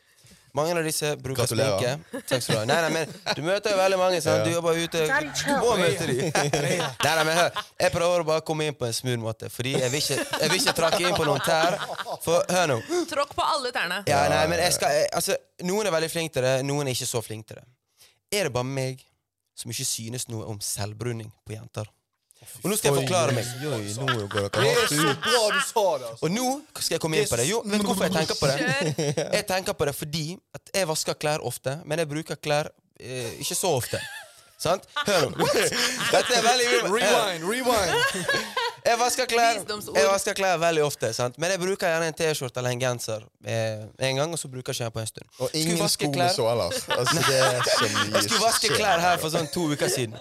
[0.57, 1.91] Mange av disse bruker sminke.
[2.25, 2.61] Takk skal du ha.
[2.65, 4.21] Nei, nei, men Du møter jo veldig mange.
[4.25, 4.47] sant?
[4.47, 6.31] Du jobber ute Du må møte dem.
[6.33, 7.59] nei, nei, men hør.
[7.83, 10.49] Jeg prøver å bare komme inn på en smooth måte, fordi jeg vil ikke, jeg
[10.49, 11.77] vil ikke trakke inn på noen tær.
[12.25, 12.79] For hør nå.
[13.11, 14.01] Tråkk på alle tærne.
[14.09, 15.37] Ja, nei, men jeg skal, jeg, altså,
[15.69, 17.67] Noen er veldig flinke til det, noen er ikke så flinke til det.
[18.39, 19.05] Er det bare meg
[19.59, 21.89] som ikke synes noe om selvbruning på jenter?
[22.63, 23.47] Og nå skal jeg forklare meg.
[23.59, 26.05] Oi, oi, nå går dere Det er så bra du sa det.
[26.07, 26.21] altså.
[26.23, 26.45] Og nå
[26.79, 27.47] skal jeg komme inn på det.
[27.49, 28.55] Jo, vet du hvorfor jeg tenker på det?
[29.37, 30.23] Jeg tenker på det fordi
[30.55, 33.99] at jeg vasker klær ofte, men jeg bruker klær eh, ikke så ofte.
[34.59, 34.87] Sant?
[35.07, 35.49] Hør nå.
[36.13, 37.93] Dette er veldig Rewind, rewind.
[38.85, 41.37] Jeg vasker klær Jeg vasker klær veldig ofte, sant?
[41.41, 44.73] men jeg bruker gjerne en T-skjorte eller en genser eh, en gang, og så bruker
[44.73, 45.29] jeg ikke den på en stund.
[45.39, 46.77] Og ingen sko med såler.
[46.97, 50.17] Altså, det er så mye Jeg skulle vaske klær her for sånn to uker siden.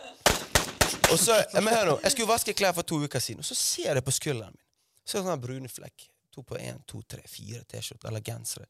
[1.09, 3.57] Og så, men hør nå, Jeg skulle vaske klær for to uker siden, og så
[3.59, 4.65] ser jeg på skulderen min.
[5.09, 6.09] Så er det sånn brune flekk.
[6.37, 8.69] To på én, to, tre, fire T-skjorter eller gensere.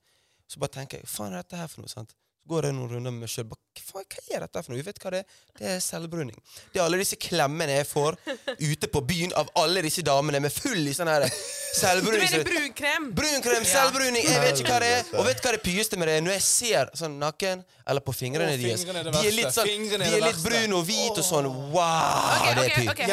[0.48, 1.90] Så bare tenker jeg, hva faen er dette her for noe?
[1.90, 2.14] sant?
[2.48, 3.48] Går jeg noen runder med meg sjøl.
[3.48, 4.82] Hva hva er dette for noe?
[4.84, 5.36] Vet du hva det er?
[5.58, 6.36] Det er selvbruning.
[6.72, 8.16] Det er alle disse klemmene jeg får
[8.58, 13.10] ute på byen av alle disse damene med full i sånn her Du mener brunkrem?
[13.14, 13.70] Brunkrem, Ja.
[13.74, 15.04] selvbruning, jeg vet ikke hva det er.
[15.18, 16.22] Og vet du hva det pyeste med det er?
[16.26, 19.98] Når jeg ser sånn naken, eller på fingrene deres er De er litt sånn er
[19.98, 21.48] De er litt brune og hvite og sånn.
[21.72, 22.82] Wow, det er pyr.
[22.82, 22.88] py.
[22.92, 23.12] ok, her.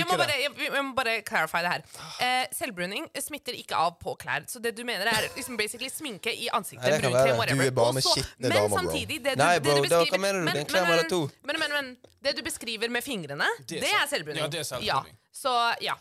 [0.00, 1.82] er må bare, jeg må bare clarify det her.
[2.20, 4.46] Eh, selvbruning smitter ikke av på klær.
[4.50, 7.02] Så det du mener, er liksom basically sminke i ansiktet.
[7.24, 7.62] Det whatever.
[7.62, 8.78] Du er bare med skitne men damer, bro.
[8.78, 10.44] samtidig, det du, Nei, det bro, du da- hva mener du?
[10.44, 13.80] Men, Det er en men, men, men, men, det du beskriver med fingrene, Det er
[13.80, 14.42] det er selvbruning.
[14.42, 15.14] Ja, det er selvbruning.
[15.14, 15.30] Ja.
[15.32, 15.94] Så ja.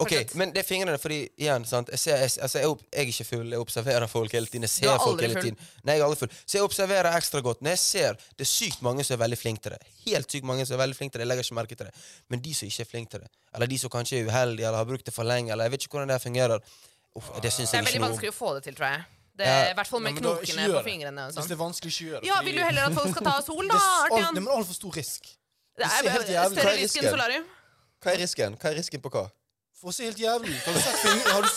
[0.00, 3.00] Ok, men det er fingrene, fordi igjen, sant jeg, ser, jeg, altså, jeg, opp- jeg
[3.02, 4.62] er ikke full, jeg observerer folk hele tiden.
[4.62, 5.56] Jeg er ser folk hele tiden.
[5.82, 6.30] Nei, jeg er aldri full.
[6.46, 7.62] Så jeg observerer ekstra godt.
[7.66, 10.46] Når jeg ser det er sykt mange som er veldig flinke til det, helt sykt
[10.46, 11.94] mange som er veldig flinke til det, jeg legger ikke merke til det,
[12.30, 14.78] men de som ikke er flinke til det, eller de som kanskje er uheldige eller
[14.78, 16.62] har brukt det for lenge, eller jeg vet ikke hvordan det fungerer,
[17.18, 18.12] uff, det syns er jeg ikke veldig noe om.
[18.14, 19.02] vanskelig å få det til, tror jeg.
[19.38, 19.52] Det Ja.
[19.62, 21.20] er, I hvert fall med Ja, knokene på fingrene.
[21.22, 21.52] og Hvis det sånn.
[21.54, 22.26] er vanskelig, ikke gjør det.
[22.26, 24.34] Ja, Vil du heller at folk skal ta sol, det da, er Artian?
[24.34, 25.22] Det er altfor stor risk.
[25.78, 27.10] Det ser helt er jævlig- større Hva er risk enn risken?
[27.14, 27.44] solarium.
[28.02, 28.56] Hva er risken?
[28.58, 29.30] Hva er risken på hva?
[29.80, 30.62] For å se helt jævlig ut.
[30.66, 31.32] Har du sett fingrene?
[31.32, 31.48] Har du,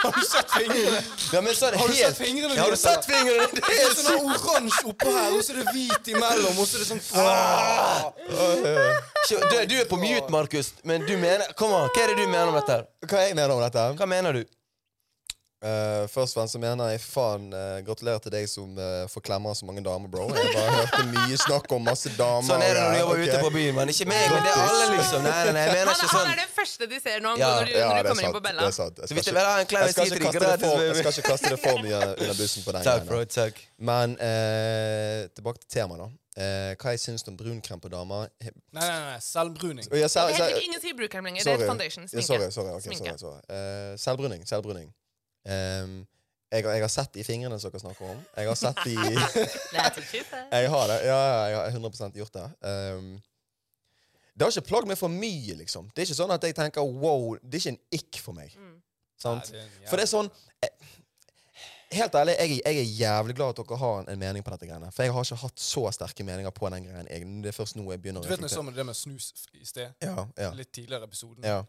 [0.00, 1.00] har du sett fingrene?
[1.34, 3.46] Ja, men sånn Har du helt sett fingrene Ja, Har du sett fingrene?
[3.52, 6.66] Det Det er er sånn oransje oppå her, og så er det hvit imellom, og
[6.66, 8.12] så er det sånn Ah!
[9.28, 12.26] Du, du er på mute, Markus, men du mener Kom an, hva er det du
[12.32, 12.78] mener om dette?
[13.06, 13.84] Hva jeg mener om dette?
[14.00, 14.44] Hva mener du?
[15.60, 19.52] Eh, først og fremst mener jeg faen uh, gratulerer til deg som uh, får klemmer
[19.52, 20.30] av så mange damer, bro.
[20.32, 22.46] Jeg bare hørte mye snakk om masse damer.
[22.48, 23.28] Sånn er det når du jobber okay.
[23.28, 23.74] ute på byen.
[23.76, 25.26] Men ikke meg, men det er alle, liksom.
[25.26, 26.30] Nei, nei, nei, jeg mener Han, ikke han sånn.
[26.32, 28.24] er det første de ser når, Ja, når du, Ja, når det du er kommer
[28.24, 28.38] inn sant.
[28.38, 28.60] på Bella.
[28.62, 29.02] Det er sant.
[29.02, 31.82] Jeg skal ikke- jeg skal ikke kaste det for- jeg skal ikke kaste det for
[31.84, 33.24] mye under bussen på den Takk, bro.
[33.24, 33.60] Takk.
[33.76, 36.08] Men eh, tilbake til temaet, da.
[36.40, 38.30] Eh, hva jeg syns om brunkrem på damer.
[38.40, 38.50] Nei,
[38.80, 39.18] nei, nei.
[39.20, 39.84] Selvbruning.
[39.92, 41.44] Og ja, Det selv, er helt selv, Ingen sier brunkrem lenger.
[41.44, 42.08] Det er foundation.
[42.08, 42.26] Ja, Sminke.
[42.32, 43.18] sorry, sorry, okay, Sminke.
[43.18, 43.92] sorry, sorry.
[43.92, 44.46] Eh, selvbruning.
[44.48, 44.88] Selvbruning.
[45.48, 46.06] Ehm,
[46.50, 48.20] jeg, har- jeg har sett de fingrene som dere snakker om.
[48.36, 48.94] Jeg har sett de.
[50.56, 50.98] Jeg har det.
[51.06, 52.46] Ja, jeg har 100 gjort det.
[52.66, 53.20] Um,
[54.34, 55.90] det har ikke plagd meg for mye, liksom.
[55.94, 58.54] Det er ikke sånn at jeg tenker wow, det er ikke en ick for meg.
[58.56, 58.76] Mm.
[59.20, 59.50] Sant?
[59.52, 60.30] Nei, det For det er sånn
[60.64, 60.70] jeg,
[61.90, 64.68] Helt ærlig, jeg, jeg er jævlig glad at dere har en, en mening på dette
[64.68, 64.92] greiene.
[64.94, 67.08] For jeg har ikke hatt så sterke meninger på den greien.
[67.10, 69.26] Jeg, det er først nå jeg begynner Du vet når jeg sa det med snus
[69.58, 69.90] i sted?
[70.06, 71.44] Ja, ja, Litt tidligere i episoden.
[71.44, 71.60] ja.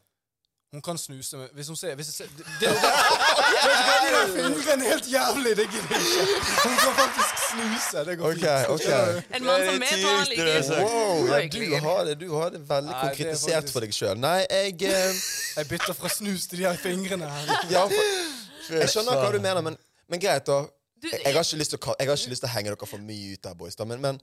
[0.72, 4.12] Hun kan snuse med Hvis hun ser, hvis ser det, det, det, Vet du De
[4.16, 5.52] der fingrene helt jævlig!
[5.60, 6.38] Det gidder jeg ikke.
[6.66, 8.06] Hun kan faktisk snuse.
[8.10, 8.70] Det går okay, fint.
[8.70, 9.22] Okay.
[9.36, 12.50] En mann som Det er det er så- Wow, ja, du, har det, du har
[12.50, 14.18] det veldig Nei, det er konkretisert faktisk- for deg sjøl.
[14.18, 15.14] Nei, jeg eh,
[15.58, 17.46] Jeg bytter fra snus til de her fingrene her.
[17.76, 19.78] ja, for, Jeg skjønner hva du mener, men,
[20.10, 20.62] men greit, da.
[21.04, 21.58] Jeg, jeg har ikke
[22.32, 23.76] lyst til å henge dere for mye ut der, boys.
[23.76, 24.22] Da, men, men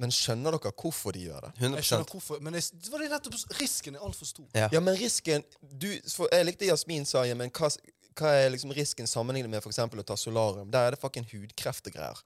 [0.00, 1.52] men skjønner dere hvorfor de gjør det?
[1.56, 4.48] 100 Jeg skjønner hvorfor, men jeg, det var det nettopp risken er altfor stor.
[4.52, 4.68] Ja.
[4.74, 7.70] Ja, men risken du, for Jeg likte Jasmin sa, ja, men hva,
[8.16, 10.68] hva er liksom risken sammenlignet med for eksempel å ta solarium?
[10.72, 12.22] Der er det fucking hudkreft og greier.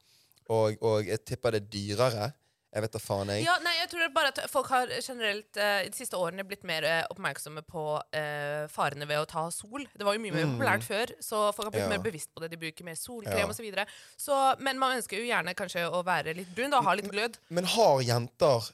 [0.50, 2.30] Og, og jeg tipper det er dyrere.
[2.70, 3.42] Jeg vet da faen, jeg.
[3.48, 6.62] Ja, nei, jeg tror det bare at folk har generelt eh, de siste årene blitt
[6.68, 7.82] mer eh, oppmerksomme på
[8.14, 9.82] eh, farene ved å ta sol.
[9.90, 11.90] Det var jo mye mer populært før, så folk har blitt Mm.
[11.90, 11.96] Ja.
[11.98, 12.50] mer bevisst på det.
[12.52, 13.86] De bruker mer solkrem og så videre.
[14.16, 17.40] Så, men man ønsker jo gjerne kanskje å være litt brun, da, ha litt glød.
[17.50, 18.70] Men har jenter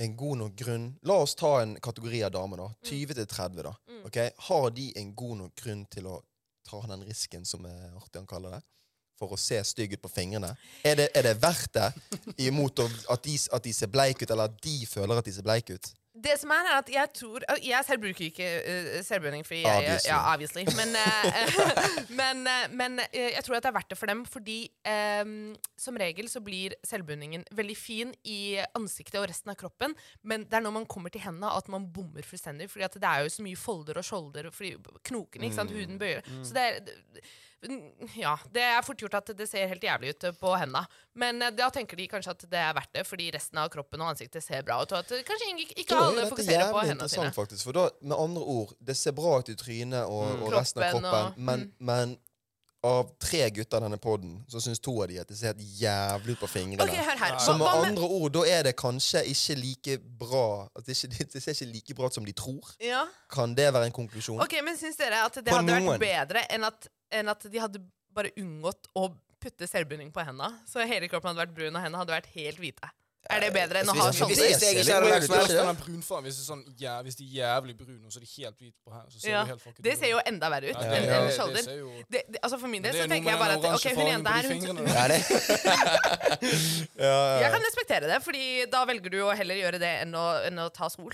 [0.00, 2.70] en god nok grunn La oss ta en kategori av damer, da.
[2.88, 3.74] 20 til 30, da.
[4.08, 4.18] Ok?
[4.48, 6.22] Har de en god nok grunn til å
[6.64, 8.62] ta den risken, som eh, Artian kaller det?
[9.24, 10.54] For å se stygg ut på fingrene?
[10.84, 11.90] Er det, er det verdt det?
[12.46, 15.46] Imot at, de, at de ser bleike ut, eller at de føler at de ser
[15.46, 15.94] bleike ut?
[16.14, 19.76] Det som er, er at jeg tror Jeg selv bruker ikke uh, selvbruning, fordi jeg,
[19.76, 20.10] Obviously.
[20.10, 20.64] ja, obviously.
[20.78, 21.64] Men, uh,
[22.20, 24.58] men, uh, men jeg tror at det er verdt det for dem, fordi
[25.24, 30.46] um, som regel så blir selvbruningen veldig fin i ansiktet og resten av kroppen, men
[30.46, 33.34] det er når man kommer til hendene at man bommer fullstendig, fordi det er jo
[33.34, 34.76] så mye folder og skjolder, fordi
[35.10, 36.22] knokene, ikke sant, huden bøyer.
[36.46, 36.94] Så det er
[38.16, 40.84] ja, det er fort gjort at det ser helt jævlig ut på hendene.
[41.14, 44.02] Men eh, da tenker de kanskje at det er verdt det, fordi resten av kroppen
[44.04, 44.92] og ansiktet ser bra ut.
[44.92, 47.32] Og at eh, kanskje ikke, ikke alle Det fokuserer på hendene sine.
[47.36, 47.64] faktisk.
[47.68, 50.90] For da, med andre ord, det ser bra ut i trynet og, og resten av
[50.96, 52.16] Kroppen og- men, men
[52.84, 55.64] av tre gutter i denne poden, så syns to av de at det ser helt
[55.80, 56.84] jævlig ut på fingrene.
[56.84, 57.36] Okay, hør her.
[57.40, 60.44] Så med andre ord, da er det kanskje ikke like bra
[60.76, 62.74] at det, ikke, det ser ikke like bra ut som de tror.
[62.84, 63.04] ja.
[63.34, 64.38] Kan det være en konklusjon?
[64.44, 65.94] Ok, men syns dere at det På hadde noen.
[65.96, 67.80] vært bedre enn at, enn at de hadde
[68.14, 69.08] bare unngått å
[69.42, 70.52] putte selvbunding på hendene?
[70.70, 72.92] Så hele kroppen hadde vært brun, og hendene hadde vært helt hvite.
[73.30, 76.32] Er det bedre enn å ha Altså, hvis- hvis jeg ikke hadde lagt merke brunfargen,
[76.32, 79.02] sånn, ja, hvis de er jævlig brune, og så er de helt hvite på her,
[79.08, 81.62] så ser Ja, de helt fucket det ser jo enda verre ut enn en skjolder.
[82.42, 84.50] Altså For min del så er tenker jeg bare at ok, hun jenta her hun,
[84.52, 84.84] fingrene.
[86.98, 90.12] Ja, Ja, Jeg kan respektere det, Fordi da velger du å heller gjøre det enn
[90.14, 91.10] å, enn å ta sol.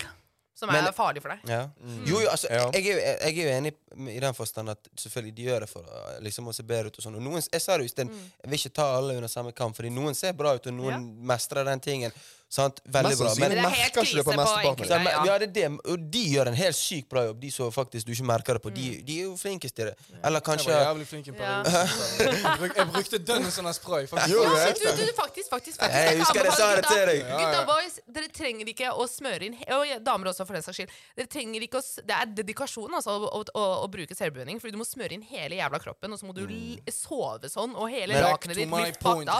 [0.61, 1.39] Som er Men- farlig for deg.
[1.49, 1.61] ja.
[2.05, 2.67] Jo, jo, altså, Ja.
[2.71, 3.71] jeg, er jo, jeg er jo enig
[4.13, 6.99] i den forstand at selvfølgelig de gjør det for uh, liksom, å se bedre ut.
[6.99, 7.15] og sånn.
[7.17, 8.11] Og noen, jeg sa det jo i sted,
[8.43, 11.09] jeg vil ikke ta alle under samme kamp, fordi noen ser bra ut, og noen
[11.25, 12.13] mestrer den tingen.
[12.51, 12.81] Sant?
[12.83, 13.29] Veldig bra.
[13.39, 14.71] Men det er helt merker ikke det på på mesteparten.
[14.71, 14.97] enkelte.
[15.07, 15.19] Ja.
[15.29, 15.67] ja, det er det.
[15.93, 18.61] Og de gjør en helt sykt bra jobb, de som faktisk du ikke merker det
[18.65, 18.73] på.
[18.75, 19.93] De, de er jo flinkest til det.
[20.19, 21.71] Eller Jeg var jævlig flink en periode.
[22.19, 24.09] Jeg, jeg brukte dønn sånn spray.
[24.11, 24.33] faktisk.
[24.35, 25.95] Jo, Ja, du, du, du, faktisk, faktisk, faktisk.
[25.95, 27.21] Jeg husker jeg sa det til deg.
[27.23, 30.81] Ja, Gutta boys, dere trenger ikke å smøre inn Og damer også, for den saks
[30.81, 30.91] skyld.
[31.21, 34.75] Dere trenger ikke å, Det er dedikasjon altså, å, å, å, å bruke selvbruning, Fordi
[34.75, 37.87] du må smøre inn hele jævla kroppen, og så må du l- sove sånn, og
[37.95, 39.31] hele lakenet ditt blir fucked.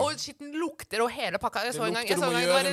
[0.00, 1.66] Og skitten lukter, og hele pakka.
[1.68, 2.70] Jeg Det så en gang, jeg så en gang, var-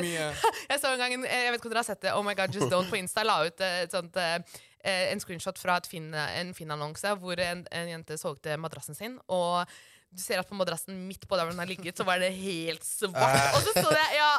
[0.71, 2.55] jeg så en gang jeg vet ikke om dere har sett det, Oh my God,
[2.55, 5.89] Just Don't på Insta la ut eh, et sånt, eh, eh, en screenshot fra et
[5.91, 9.17] Finn, en Finn-annonse hvor en, en jente solgte madrassen sin.
[9.27, 9.65] Og
[10.07, 12.29] du ser at på madrassen midt på der hvor den har ligget, så var det
[12.37, 13.49] helt svart.
[13.57, 14.29] Og så sto det ja,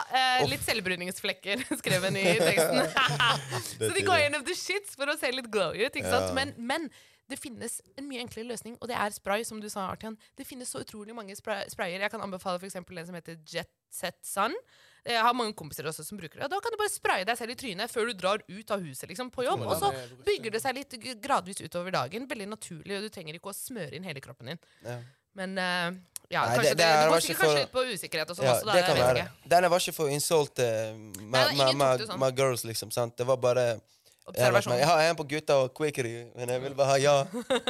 [0.49, 2.81] litt selvbruningsflekker skrevet i teksten.
[3.85, 6.01] så de går gjennom the shits for å se litt glowy ut.
[6.35, 6.89] Men, men
[7.29, 10.17] det finnes en mye enklere løsning, og det er spray, som du sa, Artian.
[10.39, 12.01] Det finnes så utrolig mange spray sprayer.
[12.01, 14.55] Jeg kan anbefale for eksempel en som heter Jet Set Sun.
[15.09, 16.49] Jeg har mange kompiser også som bruker det.
[16.53, 19.09] Da kan du bare spraye deg selv i trynet før du drar ut av huset
[19.09, 19.63] liksom, på jobb.
[19.65, 22.27] Og så er bygger det seg litt gradvis utover dagen.
[22.29, 24.61] Veldig naturlig, og du trenger ikke å smøre inn hele kroppen din.
[24.85, 24.99] Ja.
[25.39, 25.93] Men uh,
[26.29, 28.37] ja, Nei, kanskje det- det, det det går sikkert for- kanskje litt på usikkerhet og
[28.37, 28.67] sånn Ja, også.
[28.67, 29.23] Da, det kan være.
[29.23, 29.49] ikke.
[29.55, 30.67] Den var ikke for insult uh,
[31.21, 32.91] my, my, my, my, girls, liksom.
[32.91, 33.17] sant?
[33.17, 33.81] Det var bare
[34.29, 34.75] Observasjon.
[34.79, 37.17] jeg har en på gutta og quickery, men jeg vil bare ha ja.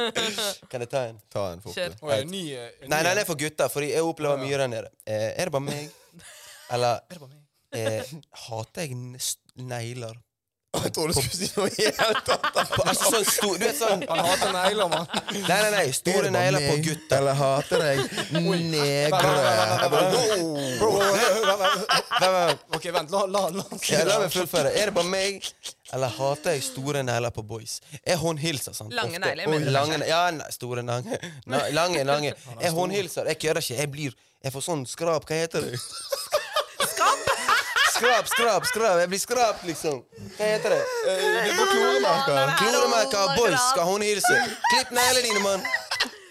[0.71, 1.19] Kan jeg ta en?
[1.31, 1.75] Ta en fort.
[1.75, 1.95] Kjør.
[2.29, 4.43] ny, eh, ny- Nei, nei, det er for gutta, for jeg opplever Ja.
[4.45, 4.89] mye der nede.
[5.07, 5.89] Eh, er det bare meg?
[6.73, 6.99] Eller
[7.71, 8.11] Er eh,
[8.47, 8.95] hater jeg
[9.55, 10.15] negler?
[10.69, 12.57] Jeg trodde du skulle si noe helt annet.
[12.75, 15.07] På, altså sånn stor Du vet sånn Han hater negler, mann.
[15.33, 15.85] Nei, nei, nei.
[15.97, 17.17] Store negler på gutta.
[17.17, 17.97] Eller hater deg
[18.37, 19.23] negre?
[22.77, 23.09] Ok, vent.
[23.09, 24.69] La, la, la Ja, la meg fullføre.
[24.77, 25.49] Er det bare meg,
[25.97, 27.79] eller hater jeg store negler på boys?
[27.97, 28.93] Jeg håndhilser, sant?
[28.93, 31.17] Lange negler, mener du lange, Ja, nei, store lange.
[31.49, 32.35] Na, lange, lange.
[32.61, 33.25] Jeg håndhilser.
[33.33, 33.79] Jeg kødder ikke.
[33.81, 35.25] Jeg blir Jeg får sånn skrap.
[35.25, 35.81] Hva heter det?
[37.99, 38.99] Skrap, skrap, skrap.
[39.03, 39.97] Jeg blir skrapt, liksom.
[40.37, 40.83] Hva heter det?
[41.03, 42.53] Du får kloremerker.
[42.61, 43.33] Kloremerker.
[43.35, 44.35] Boys skal hilse.
[44.71, 45.65] Klipp neglene dine, mann.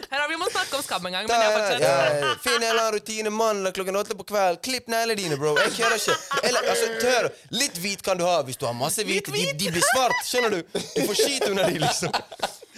[0.08, 2.14] Her har vi må snakke om skam en gang, men jeg fortsetter.
[2.24, 4.62] ja, Finn en eller annen rutine mandag klokken åtte på kveld.
[4.64, 5.52] Klipp neglene dine, bro.
[5.60, 6.14] Jeg kødder ikke.
[6.48, 7.28] Eller, altså, hør.
[7.52, 9.34] Litt hvit kan du ha hvis du har masse hvite.
[9.36, 10.62] De, de blir svart, skjønner du?
[10.72, 12.16] Du får skit under de, liksom.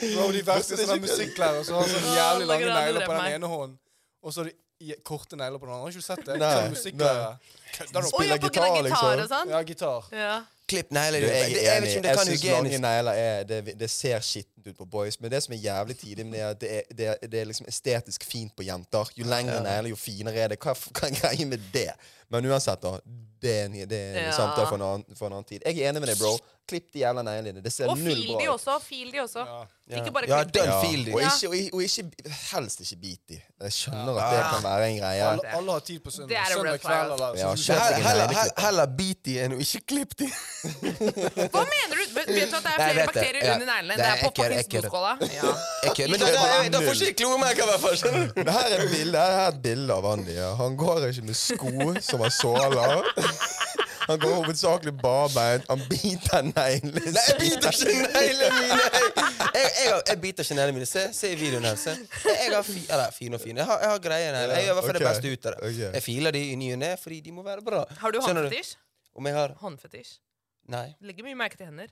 [0.00, 3.78] Bro, de verste sånne musikklærere som har sånne jævlig lange negler på den ene hånden,
[4.24, 5.86] og så har de korte negler på den andre.
[5.86, 6.40] Har ikke du sett det?
[6.42, 7.59] Nei.
[7.76, 8.08] Kødder du?
[8.08, 9.12] Spiller gitar, gitar, liksom.
[9.24, 9.52] og sånn?
[9.54, 10.08] Ja, gitar.
[10.14, 10.32] Ja.
[10.70, 11.20] Klipp negler.
[11.24, 11.90] Du, Jeg, jeg jeg, vet enig.
[11.90, 15.18] ikke om det Jeg syns lange negler er det, det ser skittent ut på boys,
[15.20, 17.66] men det som er jævlig tidlig er at det er, det er, det er liksom
[17.72, 19.10] estetisk fint på jenter.
[19.18, 20.60] Jo lengre negler, jo finere er det.
[20.62, 21.88] Hva, hva er greia med det?
[22.30, 22.98] Men uansett, da.
[23.40, 24.32] Det er en, det er en Ja.
[24.36, 25.62] samtale for en, annen, for en annen tid.
[25.64, 26.34] Jeg er enig med deg, bro.
[26.70, 27.62] Klipp de jævla neglene dine.
[27.64, 28.52] Det ser Og null bra de ut.
[28.54, 28.74] også.
[28.84, 29.42] Fil de også.
[29.48, 29.64] Ja.
[29.98, 30.60] Ikke bare klipp de.
[30.60, 32.04] Og, ikke, og, og ikke,
[32.52, 33.38] helst ikke bit de.
[33.64, 35.24] Jeg skjønner at det kan være en greie.
[35.30, 36.28] Alle, alle har tid på søndag.
[36.28, 38.62] Det er Søndag kveld eller Ja, Heller, negleklipper.
[38.66, 40.28] heller bit de enn å ikke klippe de.
[41.50, 42.04] Hva mener du?
[42.14, 43.54] Vet vet du at det er flere bakterier Ja.
[43.56, 43.96] under neglene?
[43.96, 44.68] Det Det er på fuckings
[45.34, 45.50] Ja.
[45.80, 47.96] Da, da får ikke de kloremerker, i hvert fall.
[48.36, 50.36] Det er her er et bilde av Andy.
[50.62, 53.04] Han går ikke med sko som har såler.
[54.10, 55.66] Han går hovedsakelig barbeint.
[55.70, 58.88] Han biter neglene Nei, jeg biter ikke neglene mine!
[59.54, 60.88] Jeg, jeg, jeg, biter ikke neglene mine.
[60.90, 61.76] Se, se i videoen her.
[61.78, 61.94] Se.
[62.26, 63.60] Jeg, har fi, eller, fin og fin.
[63.60, 64.56] Jeg har, jeg har greie negler.
[64.56, 65.72] Jeg gjør i hvert fall det beste ut av det.
[65.98, 67.84] Jeg filer de i ny og ne fordi de må være bra.
[68.02, 68.72] Har du håndfetisj?
[69.20, 70.16] Om jeg har Håndfetisj.
[70.70, 70.86] Nei.
[71.06, 71.90] Legger mye merke til hender.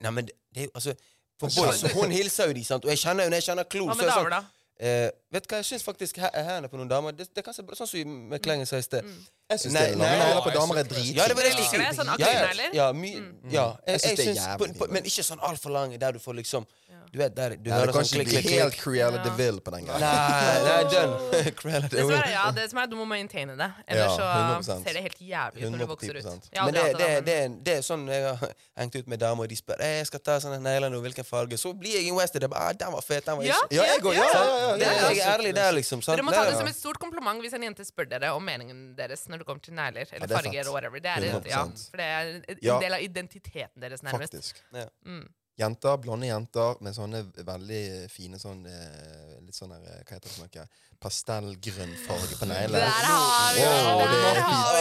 [0.00, 0.92] Nei, men det, det er jo altså
[1.40, 2.84] For boys, hun hilser jo de, sant?
[2.84, 4.40] Og jeg kjenner jo når jeg kjenner klo, Hva med er damer, sånn da?
[4.80, 7.56] eh, Vet du hva, jeg syns faktisk he- hendene på noen damer Det, det kan
[7.56, 9.08] se bra Sånn som med Klengen sa i sted.
[9.50, 11.16] Jeg syns det er lange negler på damer er dritfint.
[11.16, 12.68] Ja, det var det jeg Liker sånn Ja, ja.
[12.72, 13.10] Ja, my,
[13.50, 13.66] ja.
[13.86, 16.34] Jeg, Jeg er syns- jævlig på- på- Men ikke sånn altfor lange, der du får
[16.42, 16.66] liksom
[17.12, 18.82] Du vet, der du Ja, hører det kan sånn ikke klikk, bli klikk, helt klikk.
[18.84, 19.22] Cruella Ja.
[19.24, 20.00] de Vil på den gangen.
[20.00, 21.50] Nei, nei, done.
[21.58, 22.14] Cruella de Det Vil.
[22.14, 23.66] er, ja, det som er, du må maintaine det.
[23.88, 26.22] Ellers Ja, så ser det helt jævlig ut når du vokser ut.
[26.22, 26.50] 110%.
[26.54, 29.18] Jeg har Men det, det, det, er- det er sånn jeg har hengt ut med
[29.18, 31.58] damer, og de spør «Eh, jeg skal ta sånne negler nå, hvilken farge.
[31.58, 32.44] Så blir jeg in Wested.
[32.54, 34.86] Ah, den var fet, den var Ja, ikke Ja, jeg går, ja, ja, ja, Det
[34.86, 35.08] ja, ja.
[35.10, 36.02] jeg er ærlig der, liksom.
[36.06, 36.14] Sant?
[36.16, 38.94] Dere må ta det som et stort kompliment hvis en jente spør dere om meningen
[38.94, 40.68] deres når det kommer til negler eller er farger.
[40.70, 41.02] og whatever.
[41.02, 42.78] Det er, ja, for det er en Ja.
[42.80, 44.32] del av identiteten deres, nærmest.
[44.36, 44.62] Faktisk.
[44.76, 44.86] Ja.
[45.06, 45.26] Mm.
[45.60, 50.38] Jenter, blonde jenter med sånne veldig fine sånn eh, Litt sånn eh, Hva heter det
[50.40, 50.64] noe?
[51.02, 52.80] Pastellgrønn farge på neglene.
[52.80, 54.40] Der har vi Wow, det!
[54.46, 54.72] har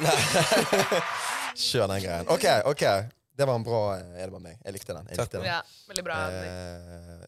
[0.00, 1.02] vi det!
[1.66, 2.28] Kjør den greien.
[2.32, 2.84] OK, ok.
[3.36, 4.58] Det var en bra eh, Er det bare meg?
[4.64, 5.08] Jeg likte den.
[5.12, 5.48] Jeg likte den.
[5.50, 6.18] Ja, veldig bra.
[6.32, 7.26] Eh,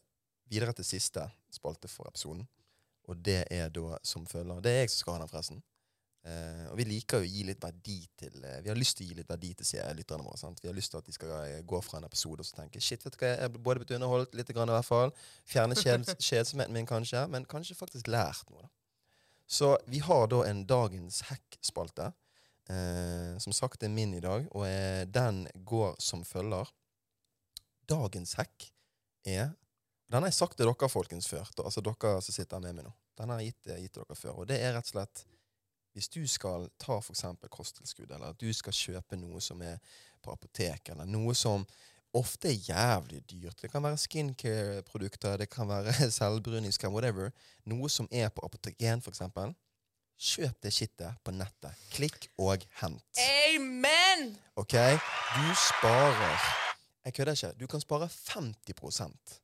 [0.48, 2.46] videre til siste spalte for episoden.
[3.08, 4.60] Og det er da som følger.
[4.64, 5.60] Det er jeg som skal ha den, forresten.
[6.26, 9.06] Eh, og vi liker jo å gi litt verdi til uh, Vi har lyst til
[9.06, 10.36] å gi litt verdi til lytterne våre.
[10.40, 10.58] sant?
[10.60, 12.82] Vi har lyst til at de skal uh, gå fra en episode og så tenke
[12.82, 15.14] Shit, vet du hva, jeg har både blitt underholdt litt, grann, i hvert fall.
[15.48, 15.78] Fjerne
[16.28, 17.22] kjedsomheten min, kanskje.
[17.30, 18.66] Men kanskje faktisk lært noe.
[18.66, 18.72] da.
[19.48, 22.12] Så vi har da en Dagens Hekk-spalte.
[23.40, 24.66] Som sagt er min i dag, og
[25.08, 26.68] den går som følger.
[27.88, 28.66] Dagens hekk
[29.24, 29.54] er
[30.12, 31.48] Den har jeg sagt til dere, folkens, før.
[31.64, 32.92] Altså dere som sitter med meg nå.
[33.16, 34.42] Den har jeg gitt, gitt dere før.
[34.42, 35.24] Og det er rett og slett
[35.92, 39.78] Hvis du skal ta eksempel kosttilskudd, eller at du skal kjøpe noe som er
[40.22, 41.64] på apotek, eller noe som
[42.16, 47.32] ofte er jævlig dyrt Det kan være skincare-produkter, det kan være selvbruningskrem, whatever.
[47.66, 49.54] Noe som er på apotek for eksempel.
[50.18, 51.74] Kjøp det skittet på nettet.
[51.94, 53.20] Klikk og hent.
[53.22, 54.32] Amen!
[54.56, 54.74] Ok?
[54.74, 56.38] Du sparer
[57.04, 57.52] Jeg kødder ikke.
[57.60, 59.40] Du kan spare 50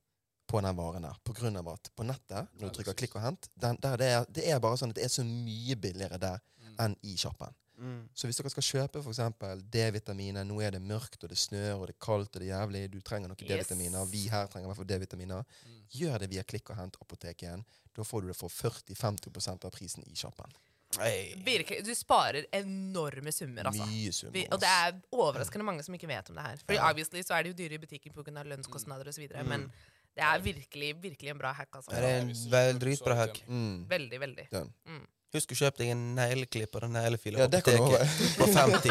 [0.47, 1.19] på den varen her.
[1.23, 4.09] På grunn av at på nettet, når du trykker klikk og hent, den, der det,
[4.17, 6.43] er, det er bare sånn at det er så mye billigere der
[6.81, 7.55] enn i sjappen.
[7.77, 8.01] mm.
[8.13, 11.87] Så hvis dere skal kjøpe eksempel D-vitaminer, nå er det mørkt, og det snør, og
[11.87, 13.51] det er kaldt, og det er jævlig, du trenger noen Yes.
[13.51, 15.57] D-vitaminer, vi her trenger i hvert fall D-vitaminer,
[15.95, 17.65] gjør det via klikk og hent apoteket igjen.
[17.95, 20.51] Da får du det for 40-50% av prisen i sjappen.
[20.99, 21.35] Hey.
[21.43, 23.87] Virkelig, du sparer enorme summer, altså.
[23.89, 24.33] Mye summer.
[24.35, 26.61] Vi, og det er overraskende mange som ikke vet om det her.
[26.63, 28.43] For obviously så er det jo dyre i butikken pga.
[28.43, 29.25] lønnskostnader osv.
[29.25, 29.67] videre Men
[30.15, 31.69] det er virkelig virkelig en bra hack.
[31.75, 31.91] altså.
[31.91, 33.41] Det er en vel dritbra hack.
[33.47, 34.47] mm, Veldig, veldig.
[34.53, 35.03] Mm.
[35.35, 38.85] Husk å kjøpe deg en negleklipper og neglefiler Ja, det kan du apoteket på 50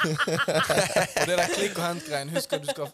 [1.20, 2.90] Og det der klikk og hent-greien Husk at du skal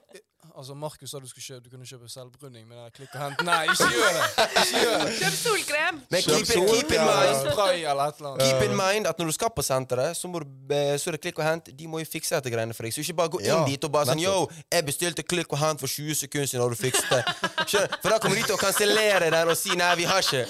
[0.57, 3.67] Altså, Markus sa du, kjøpe, du kunne kjøpe selvbruning, med det klikk og hent Nei,
[3.69, 4.29] ikke gjør det!
[4.63, 5.11] Ikke gjør det!
[5.19, 5.99] Kjøp solkrem!
[6.15, 7.51] Men keep, in- keep in mind.
[7.53, 8.45] Spray eller et eller annet.
[8.47, 11.19] Keep in mind at når du skal på senteret, så, må du, eh, så er
[11.19, 11.69] det klikk og hent.
[11.77, 12.95] De må jo fikse dette greiene for deg.
[12.97, 14.33] Så ikke bare gå inn Ja, dit og bare sånn Yo,
[14.73, 17.21] jeg bestilte klikk og hent for 20 sekunder siden, og du fikset det?
[17.67, 17.99] Skjønner?
[18.01, 20.47] For da kommer de til å kansellere den og si nei, vi har ikke.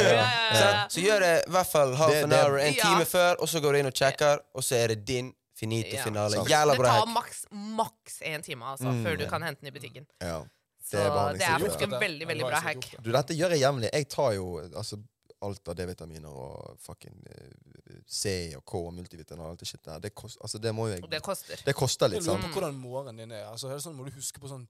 [0.00, 0.24] Ja, ja,
[0.56, 0.72] ja.
[0.88, 2.88] Så gjør det i hvert fall half an hour, en Ja.
[2.94, 5.28] time før, og så går du inn og sjekker, og så er det din
[5.60, 6.04] finito Ja.
[6.08, 6.40] finale.
[6.40, 7.12] bra Jævla Det tar hack.
[7.14, 10.06] maks maks én time altså, Mm, før du kan hente den i butikken.
[10.20, 10.40] Ja.
[10.82, 12.86] Så Det er det er, faktisk en veldig veldig bra hack.
[13.04, 13.90] Du, dette gjør jeg jevnlig.
[13.92, 14.98] Jeg tar jo altså,
[15.42, 19.82] alt av D-vitaminer og fucking eh, C og K og multivitamin og alt det shit
[19.84, 19.98] der.
[20.00, 21.56] Det, kost, altså, det må jo jeg Og det koster.
[21.64, 23.46] Det koster Jeg lurer på hvordan morgenen din er.
[23.52, 24.66] Altså, er det sånn, Må du huske på sånn.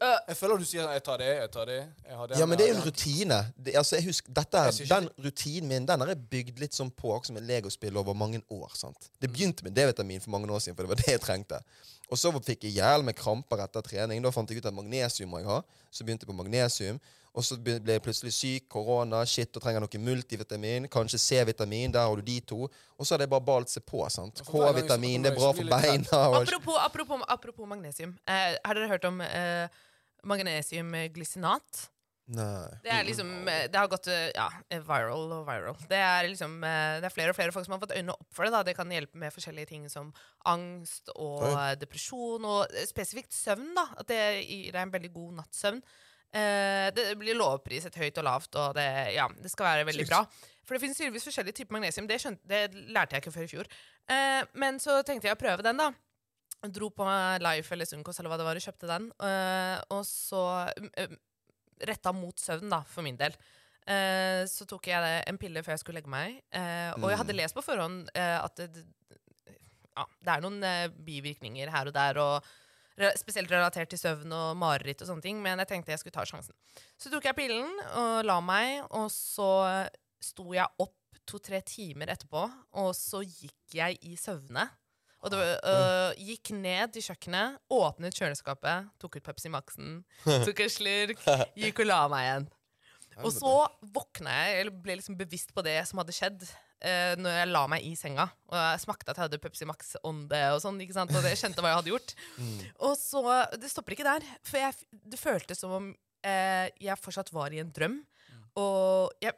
[0.00, 1.86] Jeg føler du sier 'jeg tar det, jeg tar det'.
[2.08, 3.52] Jeg har det Ja, men det er jo en rutine.
[3.64, 6.74] Det, altså, jeg husker, dette er, Jeg den rutinen min den har jeg bygd litt
[6.74, 8.70] sånn på som et legospill over mange år.
[8.74, 9.10] sant?
[9.20, 11.60] Det begynte med D-vitamin for mange år siden, for det var det jeg trengte.
[12.10, 14.22] Og så fikk jeg hjel med kramper etter trening.
[14.22, 15.62] Da fant jeg ut at magnesium må jeg ha.
[15.90, 17.00] Så begynte jeg på magnesium.
[17.34, 20.86] Og så ble jeg plutselig syk, korona, shit, og trenger noe multivitamin.
[20.92, 22.68] Kanskje C-vitamin, der har du de to.
[22.94, 24.04] Og så har det bare balt seg på.
[24.12, 24.38] sant?
[24.46, 26.20] K-vitamin, det er bra for beina.
[26.28, 26.36] Og...
[26.44, 28.14] Apropos, apropos, apropos magnesium.
[28.28, 29.66] Eh, har dere hørt om eh,
[30.28, 31.88] magnesiumglycinat?
[32.32, 32.70] Nei.
[32.80, 34.46] Det er liksom eh, Det har gått eh, ja,
[34.86, 35.76] viral og viral.
[35.90, 38.30] Det er liksom eh, Det er flere og flere folk som har fått øynene opp
[38.32, 38.52] for det.
[38.54, 40.08] da Det kan hjelpe med forskjellige ting som
[40.48, 41.52] angst og Oi.
[41.52, 43.74] eh, depresjon, og eh, spesifikt søvn.
[43.76, 45.82] da At det gir deg en veldig god nattsøvn.
[46.34, 50.14] Eh, det blir lovpriset høyt og lavt, og det, ja, det skal være veldig Sykt.
[50.16, 50.24] bra.
[50.64, 52.08] For det finnes tydeligvis forskjellige typer magnesium.
[52.08, 53.68] Det, skjønte, det lærte jeg ikke før i fjor.
[54.08, 55.92] Eh, men så tenkte jeg å prøve den, da.
[56.72, 57.04] Dro på
[57.42, 59.10] Life eller Sunkos eller hva det var, og kjøpte den.
[59.26, 60.40] eh, og så
[61.84, 63.34] retta mot søvn, da, for min del.
[63.84, 66.38] Eh, så tok jeg en pille før jeg skulle legge meg.
[66.54, 68.84] Eh, og jeg hadde lest på forhånd at det,
[69.94, 70.62] ja, det er noen
[71.04, 72.52] bivirkninger her og der, og
[73.18, 76.24] spesielt relatert til søvn og mareritt og sånne ting, men jeg tenkte jeg skulle ta
[76.30, 76.54] sjansen.
[76.94, 79.50] Så tok jeg pillen og la meg, og så
[80.22, 82.44] sto jeg opp to-tre timer etterpå,
[82.80, 84.68] og så gikk jeg i søvne.
[85.24, 90.02] Og det, var- øh, gikk ned til kjøkkenet, åpnet kjøleskapet, tok ut Pepsi Max-en,
[90.44, 91.24] tok en slurk,
[91.56, 92.46] gikk og la meg igjen.
[93.22, 93.50] Og så
[93.94, 96.40] våkna jeg, eller ble liksom bevisst på det som hadde skjedd,
[96.82, 98.24] eh, når jeg la meg i senga.
[98.50, 101.14] Og jeg smakte at jeg hadde Pepsi Max-ånde og sånn, ikke sant?
[101.14, 102.14] Og jeg kjente hva jeg hadde gjort.
[102.82, 103.22] Og så
[103.54, 104.74] Det stopper ikke der, for jeg,
[105.14, 105.86] det føltes som om
[106.26, 108.00] eh, jeg fortsatt var i en drøm.
[108.58, 109.32] Og jeg,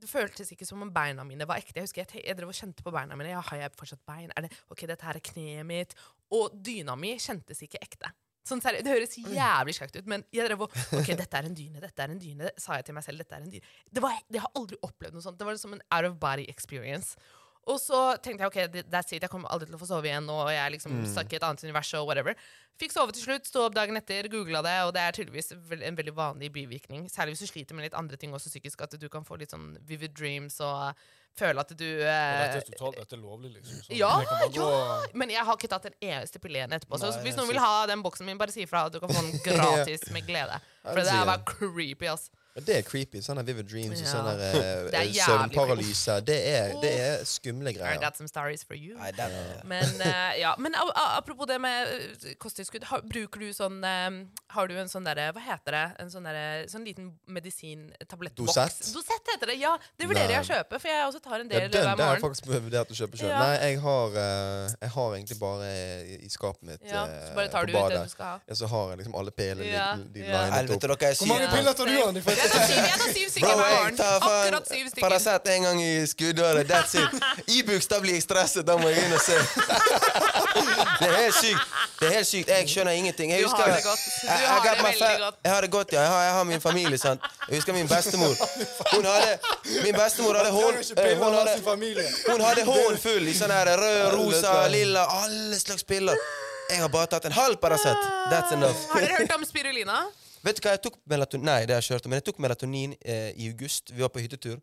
[0.00, 1.76] det føltes ikke som om beina mine var ekte.
[1.78, 3.34] Jeg husker jeg, jeg drev og kjente på beina mine.
[3.34, 4.32] Ja, har jeg fortsatt bein?
[4.36, 5.94] Er det, ok, dette her er kneet mitt.
[6.34, 8.12] Og dyna mi kjentes ikke ekte.
[8.46, 11.82] Sånn Det høres jævlig slakt ut, men jeg drev og Ok, dette er en dyne,
[11.82, 12.48] dette er en dyne.
[12.56, 13.20] sa jeg til meg selv.
[13.20, 13.74] dette er en dyne.
[13.92, 15.38] Det var, jeg har aldri opplevd noe sånt.
[15.38, 17.20] Det var som en out of body experience.
[17.68, 20.28] Og så tenkte jeg ok, that's it, jeg kommer aldri til å få sove igjen.
[20.32, 21.06] Og jeg liksom mm.
[21.06, 22.36] i et annet univers og whatever.
[22.80, 25.98] Fikk sove til slutt, sto opp dagen etter, googla det, og det er tydeligvis en
[25.98, 27.04] veldig vanlig bivirkning.
[27.12, 29.52] Særlig hvis du sliter med litt andre ting også psykisk, at du kan få litt
[29.52, 30.96] sånn vivid dreams og
[31.36, 33.84] føle at du eh, er totalt dette er lovlig, liksom.
[33.84, 36.96] Så Ja, det kan Men jeg har ikke tatt en eneste pille etterpå.
[36.96, 37.02] etterpå.
[37.04, 39.28] Så hvis noen vil ha den boksen min, bare si ifra at du kan få
[39.28, 40.56] den gratis med glede.
[40.82, 42.30] For det er bare creepy, ass.
[42.54, 43.20] Men Det er creepy.
[43.22, 44.54] Sånne vivid dreams og sånne uh,
[44.90, 46.16] Det er eh, jævlig søvnparalyse.
[46.26, 48.00] Det er, det er skumle I greier.
[48.02, 48.96] got some stories for you.
[48.98, 52.88] Nei, er Men uh, ja, men a- apropos det med kosttilskudd.
[52.90, 53.78] Har, bruker du sånn
[54.50, 55.84] Har du en sånn derre Hva heter det?
[56.02, 58.50] En sånn derre Sånn liten medisin-tablettboks?
[58.54, 58.92] Dosett?
[58.94, 59.76] Dosett heter det, ja.
[59.98, 62.08] Det vurderer jeg å kjøpe, for jeg også tar en del Ja, den hver Det
[62.08, 63.30] har jeg faktisk vurdert å kjøpe sjøl.
[63.30, 63.40] Ja.
[63.44, 64.18] Nei, jeg har,
[64.74, 65.70] jeg har egentlig bare
[66.18, 68.36] i skapet mitt Ja, så bare tar på du ut det du skal ha.
[68.50, 70.44] Ja, så har jeg liksom alle pillene Ja, de, de ja.
[70.44, 70.98] linet Helvete, opp.
[71.00, 72.22] dere er Hvor mange piller tar du, Anni?
[72.42, 73.96] Jeg tar syv, jeg tar syv stykker Bro, hver jeg morgen.
[73.96, 75.08] tar Akkurat syv stykker.
[75.08, 76.66] Paracet en gang i skuddåret.
[76.70, 77.10] That's it.
[77.58, 78.66] Ibux, da blir jeg stresset.
[78.66, 79.36] Da må jeg inn og se.
[81.00, 81.60] Det er helt sykt.
[82.00, 82.48] Det er helt sykt.
[82.48, 83.30] Jeg skjønner ingenting.
[83.32, 84.00] Jeg Du har det godt.
[84.04, 85.34] Du Jeg- jeg har det veldig godt.
[85.44, 86.00] Jeg har det godt, ja.
[86.00, 87.20] Jeg har, jeg har min familie, sant.
[87.48, 88.34] Jeg husker min bestemor.
[88.94, 89.38] Hun hadde
[89.84, 91.62] Min bestemor hadde hånd, piller hun hadde,
[92.30, 96.16] hun hadde hånden full i sånn her rød, rosa, lilla, alle slags piller.
[96.70, 97.96] Jeg har bare tatt en halv Paracet.
[98.30, 98.76] That's enough.
[98.92, 100.04] Har dere hørt om spirulina?
[100.44, 102.96] Vet du hva, jeg tok melatonin Nei, det har jeg kjørt, men jeg tok melatonin
[103.00, 103.92] eh, i august.
[103.92, 104.58] Vi var på hyttetur.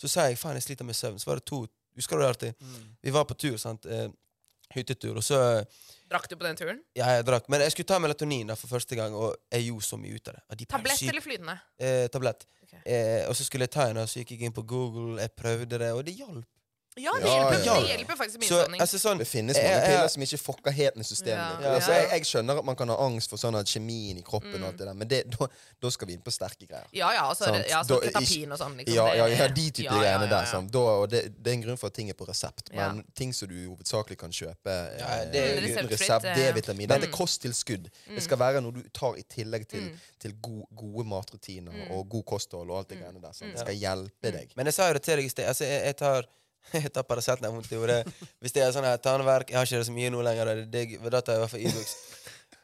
[0.00, 1.18] Så sa jeg faen, jeg sliter med søvn.
[1.20, 1.64] Så var det to
[1.98, 2.68] Husker du det alltid?
[3.02, 3.84] Vi var på tur, sant.
[3.84, 4.06] Eh,
[4.74, 5.16] hyttetur.
[5.18, 5.40] Og så
[6.10, 6.78] Drakk du på den turen?
[6.96, 7.46] Ja, jeg drakk.
[7.52, 10.30] Men jeg skulle ta melatonin da for første gang, og jeg gjorde så mye ut
[10.30, 10.58] av det.
[10.62, 11.56] De Tablett eller flytende?
[11.78, 12.46] Eh, tablett.
[12.64, 12.80] Okay.
[12.82, 15.34] Eh, og så skulle jeg ta en, og så gikk jeg inn på Google, jeg
[15.38, 16.48] prøvde det, og det hjalp.
[16.98, 18.80] Ja, det hjelper, ja, det hjelper faktisk med Så innsovning.
[18.82, 21.38] altså sånn Det finnes mange jeg- piller som ikke fucker helt med systemet.
[21.38, 21.60] Ja.
[21.62, 21.74] Ja.
[21.76, 24.50] Altså, jeg, jeg skjønner at man kan ha angst for sånn at kjemien i kroppen,
[24.58, 24.62] Mm.
[24.64, 25.46] og alt det der, men det, da,
[25.80, 26.86] da skal vi inn på sterke greier.
[26.92, 27.68] Ja, ja, altså, Sant.
[27.70, 28.74] ja, så ketapin og sånn.
[28.76, 30.46] Liksom, Ja, ja, ja, de typer ja, ja, greiene ja, der.
[30.50, 30.68] Sånn.
[30.70, 32.70] Da, og det, det er en grunn for at ting er på resept.
[32.74, 32.92] Ja.
[32.92, 36.34] Men ting som du hovedsakelig kan kjøpe Ja, eh, det er Mm, uten resept, eh,
[36.34, 37.12] D-vitamin Dette er mm.
[37.14, 37.86] kosttilskudd.
[38.16, 39.96] Det skal være noe du tar i tillegg til, Mm.
[40.18, 43.30] til gode, gode matrutiner og god kosthold og alt det greiene der.
[43.30, 43.54] Sånn.
[43.54, 43.64] Det Mm.
[43.64, 44.50] skal hjelpe deg.
[44.56, 45.46] Men jeg sa jo det til deg i sted.
[45.46, 46.24] Altså, jeg, jeg tar
[46.72, 48.30] jeg tar Paracet når jeg har vondt i hodet.
[48.40, 50.44] Hvis det er sånn her tannverk Jeg har ikke det så mye nå lenger.
[50.46, 51.96] Det er digg, da tar jeg i hvert fall Ibux.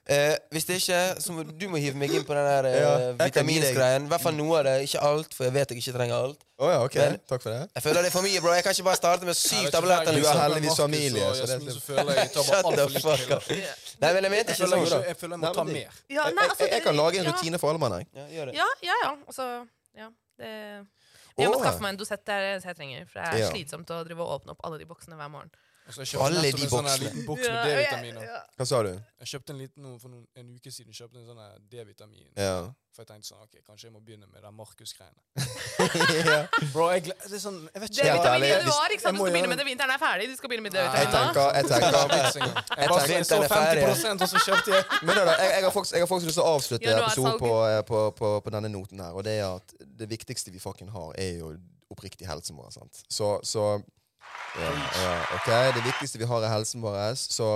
[0.06, 2.76] Eh, hvis det ikke, så må du må hive meg inn på den der eh,
[2.78, 4.04] Ja, vitaminsgreien.
[4.06, 4.74] I hvert fall noe av det.
[4.86, 6.44] Ikke alt, for jeg vet jeg ikke trenger alt.
[6.62, 6.94] Å ja, ok.
[7.00, 7.64] Men- Takk for det.
[7.74, 8.52] Jeg føler det er for mye, bro.
[8.54, 10.12] Jeg kan ikke bare starte med syv tabletter.
[10.12, 10.42] jeg- Du er Liksom.
[10.44, 13.50] heldigvis familie, så det er så føler jeg tar bare alt altfor up.
[13.98, 15.04] Nei, men jeg mente ikke sånn.
[15.10, 15.90] jeg føler jeg må ta mer.
[16.08, 17.32] Ja, Jeg, nei, altså, jeg, jeg kan lage en ja.
[17.32, 18.06] rutine for alle mann, jeg.
[18.14, 18.54] Ja, gjør det.
[18.62, 19.10] Ja, ja, ja.
[19.26, 19.66] Altså,
[19.98, 20.08] ja.
[20.38, 20.52] Det
[21.44, 23.06] jeg må skaffe meg en dosett det er det jeg trenger.
[23.10, 25.52] For det er slitsomt å drive og åpne opp alle de boksene hver morgen.
[25.86, 27.04] Og så jeg kjøpte Alle de en sånn boksene.
[27.06, 28.22] liten boks med Ja, ja, D-vitaminer.
[28.26, 28.38] ja.
[28.58, 28.88] Hva sa du?
[29.22, 30.92] Jeg kjøpte en liten noe for noen, en uke siden.
[30.98, 32.26] kjøpte en sånn D-vitamin.
[32.36, 32.56] Ja.
[32.96, 35.20] For jeg tenkte sånn, ok, kanskje jeg må begynne med den Markus-greiene.
[36.32, 36.40] ja.
[36.72, 38.06] Bro, jeg, det er sånn, jeg vet ikke.
[38.08, 39.16] D-vitamin du i januar, ikke sant?
[39.16, 39.66] Du skal begynne med det.
[39.68, 40.28] Vinteren er ferdig.
[40.32, 40.84] Du skal begynne med Nei.
[40.96, 43.86] Jeg D-vitamin tenker, jeg tenker Jeg bare jeg så Vinteren er ferdig.
[43.86, 44.84] 50 og så kjøpte jeg.
[45.06, 48.32] Men da, jeg, har faktisk, har lyst til å avslutte episoden på, eh, på, på,
[48.42, 49.12] på denne noten her.
[49.14, 51.52] Og det er at det viktigste vi fucking har, er jo
[51.94, 52.72] oppriktig helsen vår.
[52.74, 53.04] Sant?
[53.12, 53.68] Så, så
[54.56, 54.70] ja,
[55.02, 55.48] ja, OK.
[55.76, 56.96] Det viktigste vi har, er helsen vår.
[57.20, 57.48] Så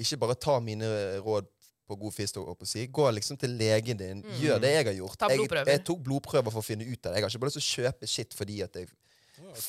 [0.00, 0.86] ikke bare ta mine
[1.20, 1.48] råd
[1.90, 2.36] på god fisk.
[2.38, 2.86] og på Si.
[2.86, 4.22] Gå liksom til legen din.
[4.40, 5.16] Gjør det jeg har gjort.
[5.34, 5.38] Jeg,
[5.74, 7.18] jeg tok blodprøver for å finne ut av det.
[7.18, 8.88] Jeg har ikke bare lyst til å kjøpe shit fordi, jeg,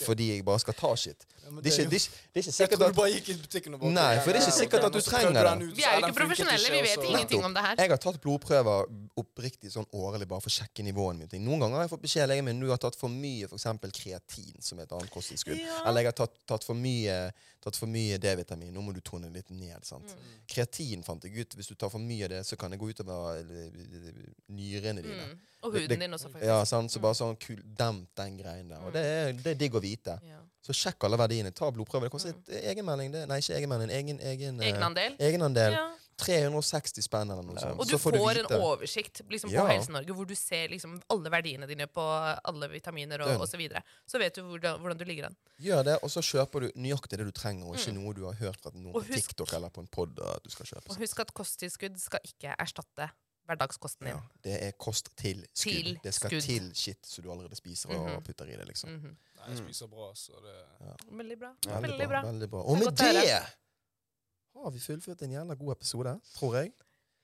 [0.05, 1.25] fordi jeg bare skal ta shit.
[1.41, 3.75] Ja, Det er ikke, det er det er ikke sikkert at bare gikk i butikken
[3.75, 5.69] og bare Nei, for det er ikke sikkert at du trenger det.
[5.75, 7.75] Vi er jo ikke profesjonelle, vi vet ingenting om det her.
[7.81, 8.91] Jeg har tatt blodprøver
[9.21, 11.43] oppriktig sånn årlig bare for å sjekke nivåene mine.
[11.45, 13.93] Noen ganger har jeg fått beskjed av legen min du har tatt for mye eksempel
[13.95, 15.57] kreatin, som er et annet kosttilskudd.
[15.59, 15.81] Ja.
[15.89, 17.31] Eller jeg har tatt, tatt for mye
[17.91, 18.73] mye D-vitamin.
[18.73, 19.85] Nå må du tone litt ned.
[19.85, 20.15] sant?
[20.15, 20.37] Mm.
[20.49, 21.55] Kreatin fant jeg ut.
[21.55, 25.27] Hvis du tar for mye av det, så kan det gå utover eh, nyrene dine.
[25.29, 25.39] Mm.
[25.61, 26.47] Og huden din også, faktisk.
[26.49, 26.91] Ja, sant?
[26.91, 28.81] Så bare sånn kul, demp den greien der.
[28.87, 30.17] Og det er, det er digg å vite.
[30.25, 30.39] Ja.
[30.61, 31.51] Så sjekk alle verdiene.
[31.57, 32.05] Ta blodprøve.
[32.05, 32.53] Det koster mm.
[32.73, 33.11] egenmelding.
[33.15, 33.25] Det.
[33.29, 33.91] Nei, ikke egenmelding.
[33.97, 35.15] Egen, egen, eh, Egenandel.
[35.19, 35.77] egenandel.
[35.79, 35.87] Ja.
[36.21, 37.79] 360 spenn eller noe sånt.
[37.79, 39.63] Og du så får får du en oversikt liksom, på Ja.
[39.71, 42.03] Helse-Norge hvor du ser liksom, alle verdiene dine på
[42.45, 43.55] alle vitaminer og osv.
[43.55, 43.81] Så, videre.
[44.05, 45.37] så vet du hvordan, hvordan du ligger an.
[45.57, 48.37] Gjør det, og så kjøper du nøyaktig det du trenger, og ikke noe du har
[48.37, 48.93] hørt fra noen Mm.
[48.93, 50.89] På TikTok eller på en pod du skal kjøpe.
[50.91, 53.09] Og husk at kosttilskudd skal ikke erstatte
[53.47, 54.29] hverdagskosten Ja, din.
[54.43, 55.73] det er kost til skudd.
[55.73, 56.41] Til det skal skudd.
[56.41, 58.89] til shit som du allerede spiser og putter i det, liksom.
[58.89, 59.17] Mhm.
[59.41, 60.55] Nei, jeg spiser bra, så det
[61.09, 61.51] Veldig bra.
[61.65, 62.21] Veldig, bra.
[62.27, 62.61] Veldig bra.
[62.61, 63.41] Og med det
[64.61, 66.71] har vi fullført en jævla god episode, tror jeg.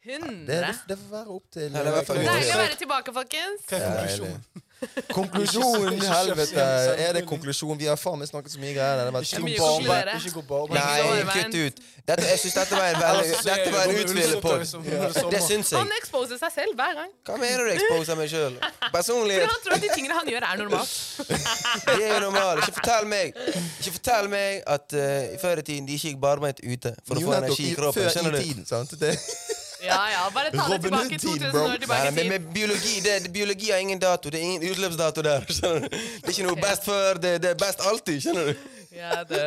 [0.07, 0.45] Det, 100.
[0.47, 3.65] det, det får være opp til Ja, det Deilig å være tilbake, folkens.
[3.67, 4.61] Hva er Ja,
[5.17, 6.01] konklusjonen?
[6.01, 6.65] Helvete!
[7.01, 7.77] Er det konklusjon?
[7.79, 8.99] Vi har faen meg snakket så mye greier.
[8.99, 10.77] Det har Ikke barbeint.
[10.77, 11.23] Nei.
[11.33, 11.81] Kutt ut.
[12.07, 14.47] Dette, jeg syns dette var en veldig Ellers Dette var en det kommer utvidende ullsokker
[14.47, 14.59] pod.
[14.59, 15.31] liksom, det.
[15.33, 15.79] Det syns jeg.
[15.81, 17.11] Han exposer seg selv hver gang.
[17.27, 18.55] Hva mener du exposer meg sjøl?
[18.93, 20.95] Personlig han tror at de tingene han gjør, er normalt.
[21.87, 22.63] Det er jo normalt.
[22.63, 26.63] Ikke fortell meg Ikke fortell meg at uh, før i tiden de ikke gikk barbeint
[26.63, 28.07] ute for å få energi i- kroppen.
[28.13, 29.56] Skjønner du?
[29.83, 32.29] Ja, ja, Bare ta det Robin tilbake Hood-tid, 2000 år tilbake i men tid.
[32.31, 34.29] med biologi det, biologi har ingen dato.
[34.29, 35.45] Det er ingen utløpsdato der.
[35.57, 35.87] skjønner du?
[35.89, 38.21] Det er ikke noe best før, det, det er best alltid.
[38.21, 38.67] skjønner du?
[38.97, 39.43] Ja, det.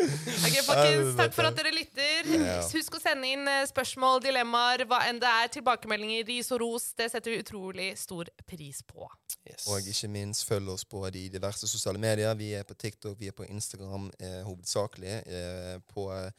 [0.00, 2.28] Ok, folkens, Takk for at dere lytter.
[2.74, 5.50] Husk å sende inn eh, spørsmål, dilemmaer, hva enn det er.
[5.56, 6.90] Tilbakemeldinger, ris og ros.
[6.98, 9.08] Det setter vi utrolig stor pris på.
[9.48, 9.66] Yes.
[9.70, 12.34] Og ikke minst følg oss på de diverse sosiale medier.
[12.38, 15.20] Vi er på TikTok, vi er på Instagram eh, hovedsakelig.
[15.26, 16.32] Eh, på eh,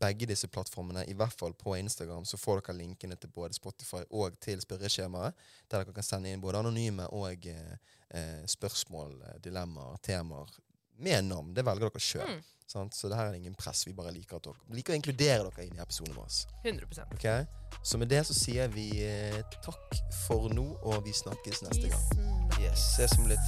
[0.00, 4.02] begge disse plattformene, i hvert fall på Instagram, så får dere linkene til både Spotify
[4.10, 5.36] og til spørreskjemaet,
[5.70, 7.76] der dere kan sende inn både anonyme og eh,
[8.10, 10.50] eh, spørsmål, eh, dilemmaer, temaer
[11.00, 11.54] med navn.
[11.54, 12.34] Det velger dere sjøl.
[12.36, 12.42] Mm.
[12.70, 13.86] Så det her er ingen press.
[13.86, 16.30] Vi bare liker, dere, liker å inkludere dere inn i episoden vår.
[16.62, 17.46] 100% Okay?
[17.82, 22.04] Så med det så sier vi eh, takk for nå, og vi snakkes neste gang.
[22.60, 23.46] Yes, ses om litt.